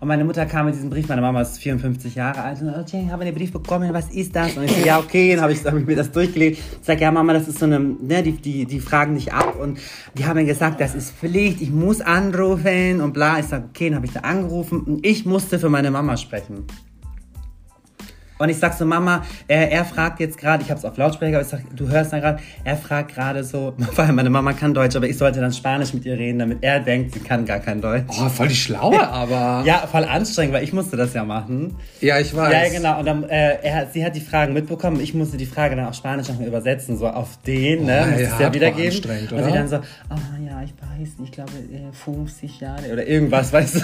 Und 0.00 0.06
meine 0.06 0.24
Mutter 0.24 0.46
kam 0.46 0.66
mit 0.66 0.76
diesem 0.76 0.90
Brief, 0.90 1.08
meine 1.08 1.20
Mama 1.20 1.40
ist 1.42 1.58
54 1.58 2.14
Jahre 2.14 2.40
alt, 2.40 2.60
und 2.62 2.68
okay, 2.68 3.02
ich 3.04 3.10
habe 3.12 3.24
einen 3.24 3.34
Brief 3.34 3.50
bekommen, 3.52 3.92
was 3.92 4.08
ist 4.10 4.34
das? 4.36 4.56
Und 4.56 4.62
ich 4.64 4.70
so, 4.72 4.86
ja, 4.86 4.98
okay, 5.00 5.32
dann 5.34 5.42
habe 5.42 5.52
ich, 5.52 5.64
hab 5.64 5.74
ich 5.74 5.84
mir 5.86 5.96
das 5.96 6.12
durchgelegt. 6.12 6.58
Ich 6.80 6.86
sage, 6.86 7.00
ja, 7.00 7.10
Mama, 7.10 7.32
das 7.32 7.48
ist 7.48 7.58
so 7.58 7.64
eine, 7.66 7.80
ne, 7.80 8.22
die, 8.22 8.32
die, 8.32 8.64
die 8.64 8.78
fragen 8.78 9.14
nicht 9.14 9.32
ab 9.32 9.56
und 9.60 9.78
die 10.16 10.24
haben 10.24 10.36
mir 10.36 10.44
gesagt, 10.44 10.80
das 10.80 10.94
ist 10.94 11.10
Pflicht, 11.10 11.60
ich 11.60 11.70
muss 11.72 12.00
anrufen 12.00 13.00
und 13.00 13.12
bla. 13.12 13.40
Ich 13.40 13.46
sage, 13.46 13.64
okay, 13.70 13.88
dann 13.88 13.96
habe 13.96 14.06
ich 14.06 14.12
da 14.12 14.20
angerufen 14.20 14.82
und 14.82 15.04
ich 15.04 15.26
musste 15.26 15.58
für 15.58 15.68
meine 15.68 15.90
Mama 15.90 16.16
sprechen. 16.16 16.64
Und 18.38 18.48
ich 18.48 18.58
sag 18.58 18.72
so, 18.74 18.84
Mama, 18.86 19.22
er, 19.46 19.70
er 19.70 19.84
fragt 19.84 20.20
jetzt 20.20 20.38
gerade, 20.38 20.62
ich 20.62 20.70
habe 20.70 20.78
es 20.78 20.84
auf 20.84 20.96
Lautsprecher, 20.96 21.36
aber 21.36 21.42
ich 21.42 21.48
sag, 21.48 21.60
du 21.76 21.88
hörst 21.88 22.12
da 22.12 22.18
gerade, 22.20 22.38
er 22.64 22.76
fragt 22.76 23.14
gerade 23.14 23.44
so, 23.44 23.74
weil 23.96 24.12
meine 24.12 24.30
Mama 24.30 24.52
kann 24.52 24.74
Deutsch, 24.74 24.96
aber 24.96 25.08
ich 25.08 25.18
sollte 25.18 25.40
dann 25.40 25.52
Spanisch 25.52 25.92
mit 25.92 26.04
ihr 26.04 26.16
reden, 26.16 26.38
damit 26.38 26.58
er 26.62 26.80
denkt, 26.80 27.14
sie 27.14 27.20
kann 27.20 27.44
gar 27.44 27.58
kein 27.58 27.80
Deutsch. 27.80 28.04
Oh, 28.20 28.28
voll 28.28 28.48
die 28.48 28.54
Schlaue, 28.56 29.06
aber. 29.08 29.62
Ja, 29.66 29.86
voll 29.90 30.04
anstrengend, 30.04 30.54
weil 30.54 30.64
ich 30.64 30.72
musste 30.72 30.96
das 30.96 31.14
ja 31.14 31.24
machen. 31.24 31.76
Ja, 32.00 32.18
ich 32.18 32.34
weiß. 32.34 32.52
Ja, 32.52 32.68
genau. 32.78 32.98
Und 33.00 33.06
dann, 33.06 33.24
äh, 33.24 33.58
er, 33.62 33.88
sie 33.92 34.04
hat 34.04 34.14
die 34.16 34.20
Fragen 34.20 34.52
mitbekommen. 34.52 35.00
Ich 35.00 35.14
musste 35.14 35.36
die 35.36 35.46
Frage 35.46 35.76
dann 35.76 35.86
auf 35.86 35.94
Spanisch 35.94 36.28
nochmal 36.28 36.46
übersetzen, 36.48 36.96
so 36.96 37.08
auf 37.08 37.38
den, 37.46 37.84
ne? 37.86 38.02
Oh, 38.04 38.06
Musste 38.08 38.22
ja, 38.22 38.28
es 38.34 38.38
ja 38.40 38.54
wiedergeben. 38.54 38.90
anstrengend, 38.90 39.32
Und 39.32 39.38
oder? 39.38 39.46
sie 39.46 39.52
dann 39.52 39.68
so, 39.68 39.76
ah 39.76 40.16
ja, 40.44 40.62
ich 40.62 40.72
weiß 40.72 41.08
ich 41.24 41.32
glaube 41.32 41.52
äh, 41.52 41.92
50 41.92 42.60
Jahre 42.60 42.92
oder 42.92 43.06
irgendwas, 43.06 43.52
weißt 43.52 43.76
du? 43.76 43.80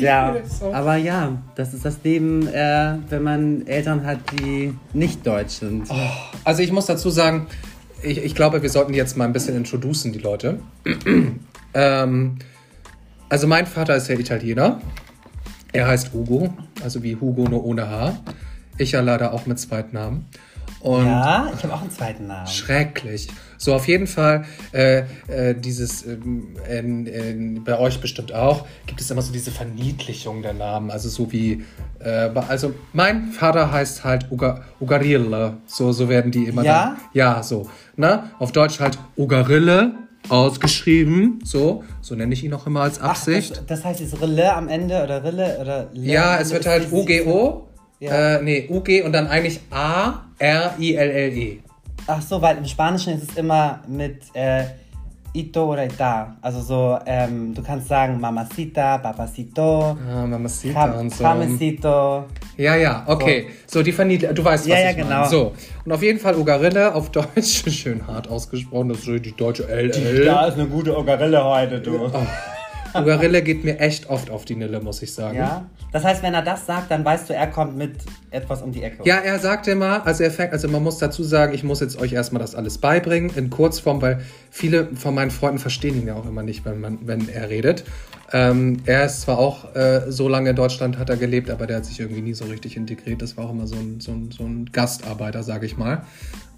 ja, 0.04 0.36
aber 0.72 0.96
ja, 0.96 1.42
das 1.54 1.74
ist 1.74 1.84
das 1.84 1.98
Leben, 2.02 2.46
äh, 2.48 2.96
wenn 3.08 3.22
man 3.22 3.66
Eltern 3.66 4.04
hat, 4.04 4.18
die 4.32 4.74
nicht 4.92 5.26
deutsch 5.26 5.54
sind. 5.54 5.88
Also 6.44 6.62
ich 6.62 6.72
muss 6.72 6.86
dazu 6.86 7.10
sagen, 7.10 7.46
ich, 8.02 8.18
ich 8.18 8.34
glaube, 8.34 8.62
wir 8.62 8.70
sollten 8.70 8.94
jetzt 8.94 9.16
mal 9.16 9.24
ein 9.24 9.32
bisschen 9.32 9.56
introducen, 9.56 10.12
die 10.12 10.18
Leute. 10.18 10.58
ähm, 11.74 12.38
also 13.28 13.46
mein 13.46 13.66
Vater 13.66 13.96
ist 13.96 14.08
ja 14.08 14.18
Italiener. 14.18 14.80
Er 15.72 15.86
heißt 15.86 16.12
Hugo, 16.12 16.52
also 16.82 17.02
wie 17.02 17.16
Hugo 17.16 17.48
nur 17.48 17.64
ohne 17.64 17.88
H. 17.88 18.18
Ich 18.78 18.92
ja 18.92 19.00
leider 19.00 19.32
auch 19.32 19.46
mit 19.46 19.58
Zweitnamen. 19.58 20.24
Und 20.80 21.04
Ja, 21.06 21.50
ich 21.56 21.62
habe 21.62 21.74
auch 21.74 21.82
einen 21.82 21.90
zweiten 21.90 22.26
Namen. 22.26 22.46
Schrecklich. 22.46 23.28
So, 23.58 23.74
auf 23.74 23.86
jeden 23.86 24.06
Fall, 24.06 24.46
äh, 24.72 25.02
äh, 25.28 25.54
dieses, 25.54 26.02
in, 26.02 27.62
bei 27.64 27.78
euch 27.78 28.00
bestimmt 28.00 28.32
auch, 28.32 28.66
gibt 28.86 29.00
es 29.02 29.10
immer 29.10 29.20
so 29.20 29.32
diese 29.32 29.50
Verniedlichung 29.50 30.40
der 30.40 30.54
Namen. 30.54 30.90
Also 30.90 31.10
so 31.10 31.30
wie, 31.30 31.64
äh, 31.98 32.30
also 32.48 32.72
mein 32.94 33.32
Vater 33.32 33.70
heißt 33.70 34.04
halt 34.04 34.30
Uga, 34.30 34.62
Ugarille. 34.80 35.58
So, 35.66 35.92
so 35.92 36.08
werden 36.08 36.32
die 36.32 36.44
immer 36.46 36.62
Ja? 36.64 36.84
dann. 36.84 36.96
Ja, 37.12 37.42
so. 37.42 37.68
Ne? 37.96 38.30
Auf 38.38 38.52
Deutsch 38.52 38.80
halt 38.80 38.98
Ugarille 39.18 39.92
ausgeschrieben. 40.30 41.40
So, 41.44 41.84
so 42.00 42.14
nenne 42.14 42.32
ich 42.32 42.44
ihn 42.44 42.54
auch 42.54 42.66
immer 42.66 42.82
als 42.82 43.00
Ach, 43.00 43.10
Absicht. 43.10 43.50
das, 43.58 43.66
das 43.66 43.84
heißt 43.84 44.00
jetzt 44.00 44.20
Rille 44.20 44.54
am 44.54 44.68
Ende 44.68 45.02
oder 45.02 45.22
Rille 45.24 45.58
oder 45.60 45.88
Le 45.92 46.12
ja, 46.12 46.38
es 46.38 46.50
wird 46.52 46.66
halt 46.66 46.90
UGO. 46.92 47.66
Ja. 48.00 48.36
Äh, 48.36 48.42
nee, 48.42 48.66
UG 48.68 49.02
und 49.04 49.12
dann 49.12 49.26
eigentlich 49.28 49.60
A-R-I-L-L-E. 49.70 51.58
Ach 52.06 52.22
so, 52.22 52.40
weil 52.42 52.56
im 52.58 52.64
Spanischen 52.64 53.14
ist 53.14 53.30
es 53.30 53.36
immer 53.36 53.80
mit 53.86 54.22
äh, 54.34 54.64
Ito 55.34 55.70
oder 55.72 55.84
Ita. 55.84 56.34
Also 56.42 56.60
so, 56.60 56.98
ähm, 57.06 57.54
du 57.54 57.62
kannst 57.62 57.86
sagen 57.88 58.18
Mamacita, 58.18 58.98
Papacito, 58.98 59.96
Ah, 60.10 60.26
Mamacita 60.26 60.84
und 60.98 61.14
so. 61.14 61.22
Jamesito. 61.22 62.24
Ja, 62.56 62.74
ja, 62.74 63.04
okay. 63.06 63.46
So, 63.66 63.82
die 63.82 63.92
Verniedlichung, 63.92 64.34
du 64.34 64.44
weißt, 64.44 64.64
was 64.64 64.70
Ja, 64.76 64.80
ja, 64.82 64.90
ich 64.90 64.96
meine. 64.96 65.08
genau. 65.08 65.28
So, 65.28 65.52
und 65.84 65.92
auf 65.92 66.02
jeden 66.02 66.18
Fall 66.18 66.36
Ugarille 66.36 66.92
auf 66.94 67.10
Deutsch, 67.10 67.62
schön 67.70 68.04
hart 68.06 68.28
ausgesprochen, 68.28 68.88
das 68.88 69.06
ist 69.06 69.24
die 69.24 69.36
deutsche 69.36 69.64
LL. 69.68 69.90
ist 69.90 70.54
eine 70.54 70.66
gute 70.66 70.96
Ogarille 70.98 71.44
heute, 71.44 71.80
du. 71.80 72.10
Ugarille 72.94 73.42
geht 73.42 73.64
mir 73.64 73.78
echt 73.78 74.08
oft 74.08 74.30
auf 74.30 74.44
die 74.44 74.56
Nille, 74.56 74.80
muss 74.80 75.02
ich 75.02 75.12
sagen. 75.12 75.36
Ja? 75.36 75.66
Das 75.92 76.04
heißt, 76.04 76.22
wenn 76.22 76.34
er 76.34 76.42
das 76.42 76.66
sagt, 76.66 76.90
dann 76.90 77.04
weißt 77.04 77.28
du, 77.28 77.34
er 77.34 77.46
kommt 77.48 77.76
mit 77.76 77.96
etwas 78.30 78.62
um 78.62 78.72
die 78.72 78.82
Ecke. 78.82 79.02
Ja, 79.04 79.16
er 79.16 79.38
sagt 79.38 79.66
immer, 79.68 80.06
also 80.06 80.22
er 80.22 80.30
fängt, 80.30 80.52
also 80.52 80.68
man 80.68 80.82
muss 80.82 80.98
dazu 80.98 81.22
sagen, 81.22 81.54
ich 81.54 81.64
muss 81.64 81.80
jetzt 81.80 82.00
euch 82.00 82.12
erstmal 82.12 82.40
das 82.40 82.54
alles 82.54 82.78
beibringen 82.78 83.30
in 83.34 83.50
Kurzform, 83.50 84.00
weil 84.00 84.20
viele 84.50 84.88
von 84.94 85.14
meinen 85.14 85.30
Freunden 85.30 85.58
verstehen 85.58 86.00
ihn 86.00 86.06
ja 86.06 86.14
auch 86.14 86.26
immer 86.26 86.42
nicht, 86.42 86.64
wenn, 86.64 86.80
man, 86.80 86.98
wenn 87.02 87.28
er 87.28 87.50
redet. 87.50 87.84
Ähm, 88.32 88.78
er 88.86 89.06
ist 89.06 89.22
zwar 89.22 89.38
auch 89.38 89.74
äh, 89.74 90.10
so 90.10 90.28
lange 90.28 90.50
in 90.50 90.56
Deutschland 90.56 90.98
hat 90.98 91.10
er 91.10 91.16
gelebt, 91.16 91.50
aber 91.50 91.66
der 91.66 91.78
hat 91.78 91.84
sich 91.84 91.98
irgendwie 91.98 92.22
nie 92.22 92.34
so 92.34 92.44
richtig 92.44 92.76
integriert. 92.76 93.20
Das 93.22 93.36
war 93.36 93.46
auch 93.46 93.50
immer 93.50 93.66
so 93.66 93.76
ein, 93.76 94.00
so 94.00 94.12
ein, 94.12 94.30
so 94.30 94.44
ein 94.44 94.66
Gastarbeiter, 94.72 95.42
sage 95.42 95.66
ich 95.66 95.76
mal. 95.76 96.02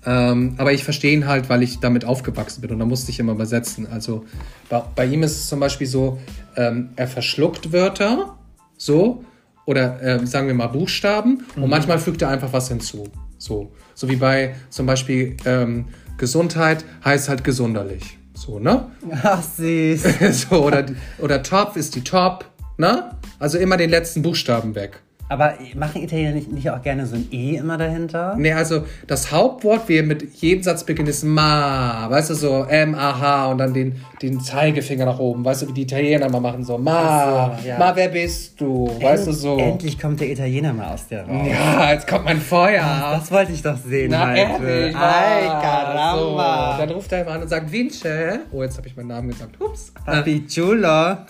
Ähm, 0.05 0.55
aber 0.59 0.73
ich 0.73 0.85
verstehe 0.85 1.13
ihn 1.13 1.27
halt, 1.27 1.49
weil 1.49 1.63
ich 1.63 1.79
damit 1.79 2.05
aufgewachsen 2.05 2.61
bin 2.61 2.71
und 2.73 2.79
da 2.79 2.85
musste 2.85 3.11
ich 3.11 3.21
immer 3.21 3.33
übersetzen. 3.33 3.87
Also 3.91 4.25
bei, 4.69 4.83
bei 4.95 5.07
ihm 5.07 5.23
ist 5.23 5.33
es 5.33 5.49
zum 5.49 5.61
Beispiel 5.61 5.87
so, 5.87 6.19
ähm, 6.57 6.91
er 6.97 7.07
verschluckt 7.07 7.73
Wörter, 7.73 8.37
so, 8.77 9.25
oder 9.65 10.03
äh, 10.03 10.27
sagen 10.27 10.49
wir 10.49 10.55
mal 10.55 10.67
Buchstaben 10.67 11.45
und 11.55 11.71
manchmal 11.71 11.99
fügt 11.99 12.23
er 12.23 12.29
einfach 12.29 12.53
was 12.53 12.69
hinzu. 12.69 13.05
So, 13.39 13.73
so 13.95 14.09
wie 14.09 14.17
bei 14.17 14.57
zum 14.71 14.87
Beispiel 14.87 15.37
ähm, 15.45 15.87
Gesundheit 16.19 16.85
heißt 17.05 17.29
halt 17.29 17.45
gesunderlich. 17.45 18.19
So, 18.35 18.59
ne? 18.59 18.91
Ach, 19.23 19.43
süß. 19.43 20.03
so, 20.51 20.65
oder, 20.65 20.87
oder 21.19 21.43
Top 21.43 21.77
ist 21.77 21.95
die 21.95 22.03
Top, 22.03 22.45
ne? 22.77 23.11
Also 23.39 23.59
immer 23.59 23.77
den 23.77 23.91
letzten 23.91 24.23
Buchstaben 24.23 24.75
weg. 24.75 25.01
Aber 25.33 25.55
machen 25.77 26.03
Italiener 26.03 26.33
nicht, 26.33 26.53
nicht 26.53 26.69
auch 26.69 26.83
gerne 26.83 27.07
so 27.07 27.17
ein 27.17 27.27
E 27.33 27.57
immer 27.57 27.79
dahinter? 27.79 28.35
Nee, 28.37 28.53
also 28.53 28.85
das 29.07 29.33
Hauptwort, 29.33 29.89
wie 29.89 30.03
mit 30.03 30.35
jedem 30.35 30.62
Satz 30.62 30.85
beginnt, 30.85 31.09
ist 31.09 31.25
ma. 31.25 32.05
Weißt 32.11 32.29
du, 32.29 32.35
so 32.35 32.65
M-A-H 32.65 33.47
und 33.47 33.57
dann 33.57 33.73
den, 33.73 33.97
den 34.21 34.41
Zeigefinger 34.41 35.07
nach 35.07 35.19
oben. 35.19 35.43
Weißt 35.43 35.62
du, 35.62 35.69
wie 35.69 35.73
die 35.73 35.83
Italiener 35.85 36.29
mal 36.29 36.41
machen, 36.41 36.62
so 36.65 36.77
ma. 36.77 37.51
Ach 37.55 37.59
so, 37.62 37.67
ja. 37.67 37.79
Ma, 37.79 37.97
wer 37.97 38.09
bist 38.09 38.61
du? 38.61 38.91
Weißt 39.01 39.27
du, 39.27 39.33
so. 39.33 39.57
Endlich 39.57 39.99
kommt 39.99 40.21
der 40.21 40.31
Italiener 40.31 40.75
mal 40.75 40.93
aus 40.93 41.09
der 41.09 41.27
raus. 41.27 41.47
Ja, 41.49 41.93
jetzt 41.95 42.07
kommt 42.07 42.27
mein 42.27 42.39
Feuer. 42.39 43.17
Das 43.19 43.31
wollte 43.33 43.53
ich 43.53 43.62
doch 43.62 43.79
sehen 43.79 44.11
Na, 44.11 44.29
heute. 44.29 44.39
ehrlich? 44.39 44.95
Ay, 44.97 45.47
caramba. 45.47 46.73
So. 46.77 46.83
Dann 46.83 46.91
ruft 46.95 47.11
er 47.11 47.23
immer 47.23 47.31
an 47.31 47.41
und 47.41 47.49
sagt, 47.49 47.73
Vince. 47.73 48.41
Oh, 48.53 48.62
jetzt 48.62 48.77
habe 48.77 48.87
ich 48.87 48.95
meinen 48.97 49.09
Namen 49.09 49.31
gesagt. 49.31 49.59
Ups. 49.59 49.95
Papi 50.05 50.47
Chulo. 50.47 51.17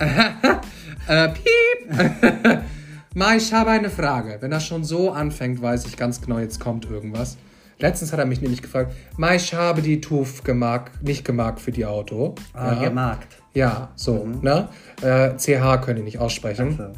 Äh, 1.09 1.30
piep. 1.30 2.61
Ma, 3.14 3.35
ich 3.35 3.52
habe 3.52 3.71
eine 3.71 3.90
Frage. 3.90 4.38
Wenn 4.40 4.52
er 4.52 4.61
schon 4.61 4.85
so 4.85 5.11
anfängt, 5.11 5.61
weiß 5.61 5.87
ich 5.87 5.97
ganz 5.97 6.21
genau, 6.21 6.38
jetzt 6.38 6.61
kommt 6.61 6.90
irgendwas. 6.90 7.37
Letztens 7.78 8.12
hat 8.12 8.19
er 8.19 8.26
mich 8.26 8.40
nämlich 8.40 8.62
gefragt, 8.62 8.95
Ma, 9.19 9.35
ich 9.35 9.52
habe 9.52 9.83
die 9.83 10.00
TUF 10.00 10.45
gemarkt, 10.45 11.02
nicht 11.02 11.25
gemarkt 11.25 11.61
für 11.61 11.73
die 11.73 11.85
Auto. 11.85 12.35
Ah, 12.54 12.75
ja. 12.75 12.88
gemarkt. 12.88 13.37
Ja, 13.54 13.90
so, 13.97 14.26
ne? 14.40 14.69
Äh, 15.02 15.37
CH 15.37 15.83
können 15.83 15.97
die 15.97 16.02
nicht 16.04 16.19
aussprechen. 16.19 16.76
So. 16.78 16.92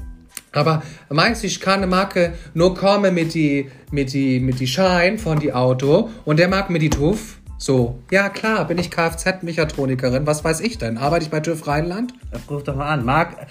Aber 0.52 0.82
meinst 1.08 1.42
du, 1.42 1.48
ich 1.48 1.60
kann 1.60 1.78
eine 1.78 1.88
Marke 1.88 2.34
nur 2.54 2.76
kommen 2.76 3.12
mit 3.12 3.34
die, 3.34 3.70
mit 3.90 4.12
die, 4.12 4.38
mit 4.38 4.60
die 4.60 4.68
Schein 4.68 5.18
von 5.18 5.40
die 5.40 5.52
Auto 5.52 6.10
und 6.24 6.38
der 6.38 6.48
mag 6.48 6.70
mir 6.70 6.78
die 6.78 6.90
TUF? 6.90 7.38
So, 7.64 7.98
ja 8.10 8.28
klar, 8.28 8.66
bin 8.66 8.76
ich 8.76 8.90
Kfz-Mechatronikerin, 8.90 10.26
was 10.26 10.44
weiß 10.44 10.60
ich 10.60 10.76
denn? 10.76 10.98
Arbeite 10.98 11.24
ich 11.24 11.30
bei 11.30 11.40
TÜV 11.40 11.66
Rheinland? 11.66 12.12
Ruf 12.50 12.62
doch 12.62 12.76
mal 12.76 12.92
an. 12.92 13.06
Mag, 13.06 13.46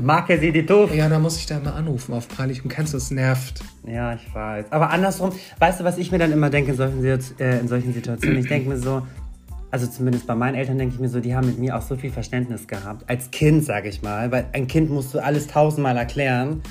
mag 0.00 0.30
er 0.30 0.38
sie 0.38 0.52
die 0.52 0.64
doof? 0.64 0.94
Ja, 0.94 1.10
da 1.10 1.18
muss 1.18 1.36
ich 1.36 1.44
da 1.44 1.60
mal 1.60 1.74
anrufen 1.74 2.14
auf 2.14 2.28
peinlich 2.28 2.64
und 2.64 2.70
kennst 2.70 2.94
du, 2.94 2.96
es 2.96 3.10
nervt. 3.10 3.60
Ja, 3.86 4.14
ich 4.14 4.34
weiß. 4.34 4.72
Aber 4.72 4.88
andersrum, 4.88 5.32
weißt 5.58 5.80
du, 5.80 5.84
was 5.84 5.98
ich 5.98 6.10
mir 6.10 6.16
dann 6.16 6.32
immer 6.32 6.48
denke 6.48 6.70
in 6.70 6.78
solchen, 6.78 7.04
äh, 7.04 7.60
in 7.60 7.68
solchen 7.68 7.92
Situationen? 7.92 8.38
Ich 8.38 8.48
denke 8.48 8.70
mir 8.70 8.78
so, 8.78 9.06
also 9.70 9.86
zumindest 9.86 10.26
bei 10.26 10.34
meinen 10.34 10.54
Eltern 10.54 10.78
denke 10.78 10.94
ich 10.94 11.00
mir 11.02 11.10
so, 11.10 11.20
die 11.20 11.36
haben 11.36 11.46
mit 11.46 11.58
mir 11.58 11.76
auch 11.76 11.82
so 11.82 11.94
viel 11.96 12.10
Verständnis 12.10 12.68
gehabt. 12.68 13.04
Als 13.06 13.30
Kind, 13.30 13.66
sage 13.66 13.90
ich 13.90 14.00
mal. 14.00 14.32
Weil 14.32 14.46
ein 14.54 14.66
Kind 14.66 14.88
musst 14.88 15.12
du 15.12 15.18
alles 15.18 15.46
tausendmal 15.46 15.98
erklären. 15.98 16.62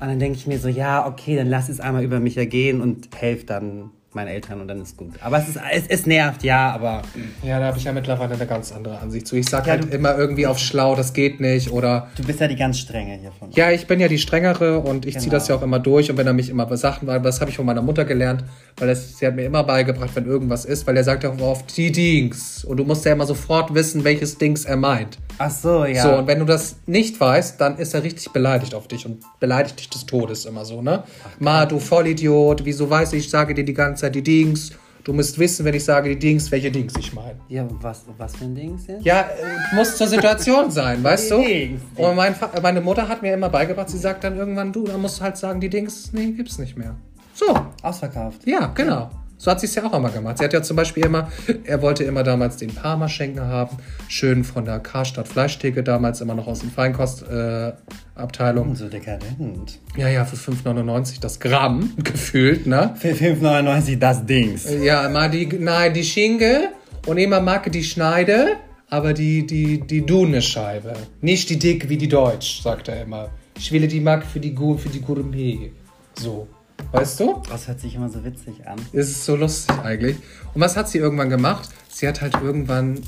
Und 0.00 0.08
dann 0.08 0.18
denke 0.18 0.38
ich 0.38 0.46
mir 0.46 0.58
so, 0.58 0.68
ja, 0.68 1.06
okay, 1.06 1.36
dann 1.36 1.48
lass 1.48 1.68
es 1.68 1.80
einmal 1.80 2.02
über 2.02 2.18
mich 2.18 2.38
ergehen 2.38 2.80
und 2.80 3.10
helf 3.14 3.44
dann 3.44 3.90
meinen 4.14 4.28
Eltern 4.28 4.60
und 4.60 4.68
dann 4.68 4.80
ist 4.80 4.96
gut. 4.96 5.12
Aber 5.20 5.38
es, 5.38 5.48
ist, 5.48 5.58
es, 5.72 5.84
es 5.88 6.06
nervt, 6.06 6.42
ja, 6.42 6.72
aber 6.72 7.02
Ja, 7.42 7.58
da 7.58 7.66
habe 7.66 7.78
ich 7.78 7.84
ja 7.84 7.92
mittlerweile 7.92 8.34
eine 8.34 8.46
ganz 8.46 8.72
andere 8.72 8.98
Ansicht 8.98 9.26
zu. 9.26 9.36
Ich 9.36 9.48
sag 9.48 9.66
Ja, 9.66 9.72
halt 9.72 9.92
immer 9.92 10.16
irgendwie 10.16 10.46
auf 10.46 10.58
schlau, 10.58 10.94
das 10.94 11.12
geht 11.12 11.40
nicht 11.40 11.70
oder 11.70 12.08
du 12.16 12.24
bist 12.24 12.40
ja 12.40 12.48
die 12.48 12.56
ganz 12.56 12.78
strenge 12.78 13.14
hiervon. 13.18 13.50
Ja, 13.52 13.70
ich 13.70 13.86
bin 13.86 14.00
ja 14.00 14.08
die 14.08 14.18
strengere 14.18 14.78
und 14.80 15.06
ich 15.06 15.14
ziehe 15.14 15.24
Genau. 15.24 15.32
das 15.34 15.48
ja 15.48 15.54
auch 15.56 15.62
immer 15.62 15.78
durch. 15.78 16.10
Und 16.10 16.16
wenn 16.18 16.26
er 16.26 16.32
mich 16.32 16.50
immer 16.50 16.66
bei 16.66 16.76
Sachen 16.76 17.06
war, 17.08 17.18
das 17.20 17.40
habe 17.40 17.50
ich 17.50 17.56
von 17.56 17.66
meiner 17.66 17.82
Mutter 17.82 18.04
gelernt, 18.04 18.44
weil 18.76 18.88
das, 18.88 19.18
sie 19.18 19.26
hat 19.26 19.34
mir 19.36 19.44
immer 19.44 19.64
beigebracht, 19.64 20.10
wenn 20.14 20.26
irgendwas 20.26 20.64
ist, 20.64 20.86
weil 20.86 20.96
er 20.96 21.04
sagt 21.04 21.24
ja 21.24 21.32
oft 21.40 21.76
die 21.76 21.90
Dings. 21.92 22.64
Und 22.64 22.76
du 22.78 22.84
musst 22.84 23.04
ja 23.04 23.12
immer 23.12 23.26
sofort 23.26 23.74
wissen, 23.74 24.04
welches 24.04 24.38
Dings 24.38 24.64
er 24.64 24.76
meint. 24.76 25.18
Ach 25.38 25.50
so, 25.50 25.84
ja. 25.84 26.02
So, 26.02 26.16
und 26.18 26.26
wenn 26.26 26.38
du 26.38 26.44
das 26.44 26.76
nicht 26.86 27.18
weißt, 27.20 27.60
dann 27.60 27.76
ist 27.78 27.94
er 27.94 28.02
richtig 28.02 28.30
beleidigt 28.32 28.74
auf 28.74 28.88
dich 28.88 29.04
und 29.06 29.24
beleidigt 29.40 29.80
dich 29.80 29.90
des 29.90 30.06
Todes 30.06 30.44
immer 30.44 30.64
so, 30.64 30.80
ne? 30.82 31.04
Ma, 31.38 31.66
du 31.66 31.78
Vollidiot, 31.78 32.64
wieso 32.64 32.88
weiß 32.88 33.12
ich, 33.14 33.24
ich 33.24 33.30
sage 33.30 33.54
dir 33.54 33.64
die 33.64 33.74
ganze 33.74 34.02
Zeit 34.02 34.14
die 34.14 34.22
Dings. 34.22 34.72
Du 35.02 35.12
musst 35.12 35.38
wissen, 35.38 35.66
wenn 35.66 35.74
ich 35.74 35.84
sage 35.84 36.08
die 36.08 36.18
Dings, 36.18 36.50
welche 36.50 36.70
Dings 36.70 36.94
ich 36.98 37.12
meine. 37.12 37.38
ja, 37.48 37.66
was, 37.82 38.04
was 38.16 38.36
für 38.36 38.44
ein 38.44 38.54
Ding 38.54 38.76
ist 38.76 38.88
jetzt? 38.88 39.04
Ja, 39.04 39.20
äh, 39.20 39.74
muss 39.74 39.96
zur 39.96 40.06
Situation 40.06 40.70
sein, 40.70 41.02
weißt 41.04 41.30
du? 41.30 41.38
Die 41.40 41.44
Dings. 41.44 41.82
Und 41.96 42.16
mein, 42.16 42.34
meine 42.62 42.80
Mutter 42.80 43.06
hat 43.06 43.20
mir 43.20 43.34
immer 43.34 43.50
beigebracht, 43.50 43.90
sie 43.90 43.98
sagt 43.98 44.24
dann 44.24 44.36
irgendwann, 44.36 44.72
du, 44.72 44.84
da 44.84 44.96
musst 44.96 45.18
du 45.20 45.24
halt 45.24 45.36
sagen, 45.36 45.60
die 45.60 45.68
Dings, 45.68 46.10
nee, 46.12 46.30
gibt's 46.32 46.58
nicht 46.58 46.78
mehr. 46.78 46.96
So, 47.34 47.46
Ausverkauft. 47.82 48.46
ja, 48.46 48.68
genau. 48.68 49.10
So 49.36 49.50
hat 49.50 49.60
sie 49.60 49.66
es 49.66 49.74
ja 49.74 49.84
auch 49.84 49.92
immer 49.92 50.10
gemacht. 50.10 50.38
Sie 50.38 50.44
hat 50.44 50.52
ja 50.52 50.62
zum 50.62 50.76
Beispiel 50.76 51.04
immer, 51.04 51.30
er 51.64 51.82
wollte 51.82 52.04
immer 52.04 52.22
damals 52.22 52.56
den 52.56 52.74
Parma-Schenken 52.74 53.42
haben, 53.42 53.76
schön 54.08 54.44
von 54.44 54.64
der 54.64 54.78
Karstadt 54.78 55.28
Fleischtheke, 55.28 55.82
damals 55.82 56.20
immer 56.20 56.34
noch 56.34 56.46
aus 56.46 56.60
den 56.60 56.70
Feinkostabteilung. 56.70 58.72
Äh. 58.72 58.76
So 58.76 58.88
dekadent. 58.88 59.80
ja, 59.96 60.08
ja, 60.08 60.24
für 60.24 60.36
5,99 60.36 61.20
das 61.20 61.40
Gramm, 61.40 61.92
gefühlt, 62.02 62.66
ne? 62.66 62.94
Für 62.96 63.12
5,99 63.12 63.98
das 63.98 64.24
Dings. 64.24 64.66
Ja, 64.82 65.08
mal 65.08 65.30
die, 65.30 65.46
nein, 65.46 65.92
die 65.92 66.04
Schinke 66.04 66.70
und 67.06 67.18
immer 67.18 67.40
mag 67.40 67.70
die 67.70 67.84
Schneide, 67.84 68.56
aber 68.88 69.12
die, 69.12 69.46
die, 69.46 69.80
die 69.80 70.06
dünne 70.06 70.40
Scheibe. 70.40 70.94
Nicht 71.20 71.50
die 71.50 71.58
dick 71.58 71.88
wie 71.88 71.96
die 71.96 72.08
Deutsch, 72.08 72.62
sagt 72.62 72.88
er 72.88 73.02
immer. 73.02 73.30
Ich 73.58 73.70
will 73.72 73.86
die 73.86 74.00
mag 74.00 74.24
für 74.24 74.40
die, 74.40 74.56
für 74.78 74.88
die 74.88 75.00
Gourmet. 75.00 75.72
So. 76.18 76.48
Weißt 76.92 77.20
du? 77.20 77.42
Das 77.48 77.68
hört 77.68 77.80
sich 77.80 77.94
immer 77.94 78.08
so 78.08 78.24
witzig 78.24 78.66
an. 78.66 78.78
Es 78.92 79.10
ist 79.10 79.24
so 79.24 79.36
lustig 79.36 79.76
eigentlich. 79.82 80.16
Und 80.54 80.60
was 80.60 80.76
hat 80.76 80.88
sie 80.88 80.98
irgendwann 80.98 81.30
gemacht? 81.30 81.68
Sie 81.88 82.06
hat 82.06 82.20
halt 82.20 82.34
irgendwann 82.42 83.00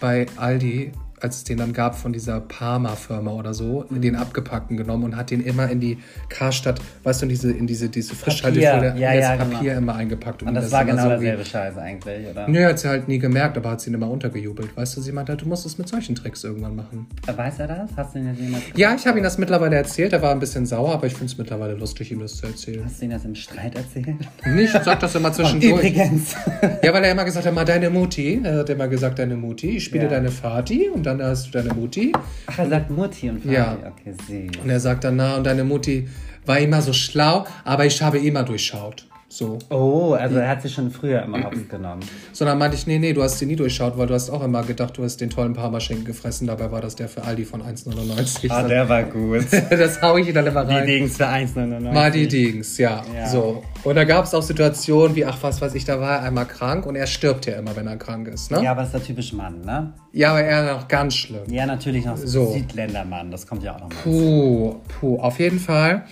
bei 0.00 0.26
Aldi, 0.36 0.92
als 1.22 1.36
es 1.36 1.44
den 1.44 1.58
dann 1.58 1.72
gab 1.72 1.94
von 1.94 2.12
dieser 2.12 2.40
Parma-Firma 2.40 3.30
oder 3.32 3.54
so, 3.54 3.84
den 3.90 4.16
abgepackten 4.16 4.76
genommen 4.76 5.04
und 5.04 5.16
hat 5.16 5.30
den 5.30 5.40
immer 5.40 5.70
in 5.70 5.80
die 5.80 5.98
Karstadt, 6.28 6.80
weißt 7.04 7.22
du, 7.22 7.26
in 7.26 7.30
diese, 7.30 7.52
in 7.52 7.66
diese, 7.66 7.88
diese 7.88 8.14
Frischhaltefolie, 8.14 8.94
ja, 8.96 9.14
das 9.14 9.22
ja, 9.22 9.36
Papier 9.36 9.60
genau. 9.60 9.78
immer 9.78 9.94
eingepackt. 9.94 10.42
Und 10.42 10.54
das, 10.54 10.66
ist 10.66 10.72
war 10.72 10.84
genau 10.84 11.04
so 11.04 11.08
derselbe 11.10 11.44
Scheiße 11.44 11.80
eigentlich, 11.80 12.28
oder? 12.28 12.48
Nö, 12.48 12.64
hat 12.64 12.78
sie 12.78 12.88
halt 12.88 13.06
nie 13.06 13.18
gemerkt, 13.18 13.56
aber 13.56 13.70
hat 13.70 13.80
sie 13.80 13.90
ihn 13.90 13.94
immer 13.94 14.10
untergejubelt. 14.10 14.76
Weißt 14.76 14.96
du, 14.96 15.00
sie 15.00 15.12
meinte, 15.12 15.36
du 15.36 15.46
musst 15.46 15.64
es 15.64 15.78
mit 15.78 15.88
solchen 15.88 16.14
Tricks 16.14 16.42
irgendwann 16.42 16.74
machen. 16.74 17.06
Weiß 17.24 17.60
er 17.60 17.68
das? 17.68 17.90
Hast 17.96 18.14
du 18.14 18.18
ihn 18.18 18.26
jetzt 18.26 18.40
jemals 18.40 18.64
Ja, 18.74 18.94
ich 18.94 19.06
habe 19.06 19.18
ihm 19.18 19.24
das 19.24 19.38
mittlerweile 19.38 19.76
erzählt. 19.76 20.12
Er 20.12 20.22
war 20.22 20.32
ein 20.32 20.40
bisschen 20.40 20.66
sauer, 20.66 20.94
aber 20.94 21.06
ich 21.06 21.12
finde 21.12 21.26
es 21.26 21.38
mittlerweile 21.38 21.74
lustig, 21.74 22.10
ihm 22.10 22.20
das 22.20 22.36
zu 22.36 22.46
erzählen. 22.46 22.84
Hast 22.84 23.00
du 23.00 23.04
ihn 23.04 23.10
das 23.12 23.24
im 23.24 23.34
Streit 23.34 23.76
erzählt? 23.76 24.16
Nicht, 24.46 24.72
sag 24.72 24.98
das 24.98 25.14
immer 25.14 25.32
zwischendurch. 25.32 25.72
Übrigens. 25.72 26.34
Ja, 26.82 26.92
weil 26.92 27.04
er 27.04 27.12
immer 27.12 27.24
gesagt 27.24 27.46
hat, 27.46 27.54
mal 27.54 27.64
deine 27.64 27.90
Mutti. 27.90 28.40
Er 28.42 28.58
hat 28.58 28.70
immer 28.70 28.88
gesagt, 28.88 29.18
deine 29.18 29.36
Mutti. 29.36 29.76
Ich 29.76 29.84
spiele 29.84 30.04
Ja. 30.04 30.10
deine 30.10 30.30
Vati 30.30 30.88
und 30.88 31.04
dann 31.04 31.11
hast 31.20 31.48
du 31.48 31.50
deine 31.50 31.74
Mutti. 31.74 32.12
Ach, 32.46 32.58
er 32.58 32.68
sagt 32.68 32.90
Mutti 32.90 33.28
und 33.28 33.44
Vati. 33.44 33.54
Ja. 33.54 33.76
Okay, 33.76 34.14
süß. 34.26 34.62
Und 34.62 34.70
er 34.70 34.80
sagt 34.80 35.04
dann, 35.04 35.16
na, 35.16 35.36
und 35.36 35.44
deine 35.44 35.64
Mutti 35.64 36.08
war 36.46 36.58
immer 36.58 36.80
so 36.80 36.92
schlau, 36.92 37.46
aber 37.64 37.86
ich 37.86 38.00
habe 38.00 38.18
immer 38.18 38.42
durchschaut. 38.44 39.06
So. 39.32 39.58
Oh, 39.70 40.12
also 40.12 40.36
er 40.36 40.46
hat 40.46 40.60
sich 40.60 40.74
schon 40.74 40.90
früher 40.90 41.22
immer 41.22 41.42
hops 41.42 41.66
genommen. 41.66 42.02
Sondern 42.32 42.58
meinte 42.58 42.76
ich, 42.76 42.86
nee, 42.86 42.98
nee, 42.98 43.14
du 43.14 43.22
hast 43.22 43.38
sie 43.38 43.46
nie 43.46 43.56
durchschaut, 43.56 43.96
weil 43.96 44.06
du 44.06 44.12
hast 44.12 44.28
auch 44.28 44.44
immer 44.44 44.62
gedacht, 44.62 44.98
du 44.98 45.04
hast 45.04 45.22
den 45.22 45.30
tollen 45.30 45.54
Parmaschinken 45.54 46.04
gefressen. 46.04 46.46
Dabei 46.48 46.70
war 46.70 46.82
das 46.82 46.96
der 46.96 47.08
für 47.08 47.24
Aldi 47.24 47.46
von 47.46 47.62
1,99. 47.62 48.50
Ah, 48.50 48.64
der 48.64 48.86
war 48.90 49.04
gut. 49.04 49.46
das 49.70 50.02
hau 50.02 50.18
ich 50.18 50.28
ihn 50.28 50.34
dann 50.34 50.46
immer 50.46 50.66
Die 50.66 50.74
rein. 50.74 50.86
Dings 50.86 51.16
für 51.16 51.26
1,99. 51.26 51.92
Mal 51.92 52.10
die 52.10 52.28
Dings, 52.28 52.76
ja. 52.76 53.02
Ja. 53.16 53.26
So. 53.26 53.62
Und 53.84 53.94
da 53.94 54.04
gab 54.04 54.26
es 54.26 54.34
auch 54.34 54.42
Situationen 54.42 55.16
wie, 55.16 55.24
ach, 55.24 55.38
was 55.40 55.62
weiß 55.62 55.74
ich, 55.76 55.86
da 55.86 55.98
war 55.98 56.18
er 56.18 56.22
einmal 56.24 56.44
krank 56.44 56.84
und 56.84 56.94
er 56.94 57.06
stirbt 57.06 57.46
ja 57.46 57.54
immer, 57.54 57.74
wenn 57.74 57.86
er 57.86 57.96
krank 57.96 58.28
ist, 58.28 58.50
ne? 58.50 58.62
Ja, 58.62 58.72
aber 58.72 58.82
ist 58.82 58.92
der 58.92 59.02
typisch 59.02 59.32
Mann, 59.32 59.62
ne? 59.62 59.94
Ja, 60.12 60.32
aber 60.32 60.42
er 60.42 60.74
noch 60.74 60.88
ganz 60.88 61.14
schlimm. 61.14 61.44
Ja, 61.48 61.64
natürlich 61.64 62.04
noch 62.04 62.18
so. 62.18 62.26
So. 62.26 62.52
Südländermann, 62.52 63.30
das 63.30 63.46
kommt 63.46 63.62
ja 63.62 63.76
auch 63.76 63.80
noch 63.80 63.88
mal. 63.88 63.96
Puh, 64.02 64.74
puh, 65.00 65.18
auf 65.20 65.38
jeden 65.38 65.58
Fall. 65.58 66.04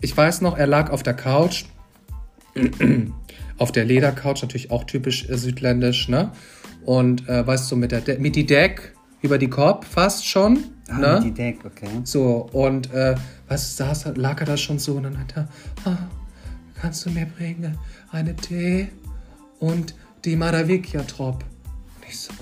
Ich 0.00 0.16
weiß 0.16 0.40
noch, 0.40 0.56
er 0.56 0.66
lag 0.66 0.90
auf 0.90 1.02
der 1.02 1.14
Couch. 1.14 1.66
Auf 3.58 3.72
der 3.72 3.84
Ledercouch, 3.84 4.42
natürlich 4.42 4.70
auch 4.70 4.84
typisch 4.84 5.28
äh, 5.28 5.36
südländisch, 5.36 6.08
ne? 6.08 6.32
Und 6.84 7.28
äh, 7.28 7.46
weißt 7.46 7.70
du, 7.70 7.76
mit, 7.76 7.92
der 7.92 8.00
De 8.00 8.18
mit 8.18 8.36
die 8.36 8.46
Deck 8.46 8.94
über 9.22 9.38
die 9.38 9.48
Korb 9.48 9.84
fast 9.84 10.26
schon. 10.26 10.64
Ah, 10.88 10.98
ne? 10.98 11.20
die 11.24 11.32
Deck, 11.32 11.64
okay. 11.64 11.88
So, 12.04 12.48
und 12.52 12.92
äh, 12.92 13.14
was 13.48 13.76
saß, 13.76 14.16
lag 14.16 14.40
er 14.40 14.46
da 14.46 14.56
schon 14.56 14.78
so 14.78 14.94
und 14.94 15.04
dann 15.04 15.18
hat 15.18 15.34
er, 15.36 15.48
ah, 15.86 15.96
kannst 16.74 17.06
du 17.06 17.10
mir 17.10 17.26
bringen 17.26 17.78
eine 18.10 18.36
Tee 18.36 18.88
und 19.60 19.94
die 20.24 20.36
Maravicchia 20.36 21.02
Trop? 21.02 21.36
Und 21.36 22.08
ich 22.08 22.20
so, 22.20 22.32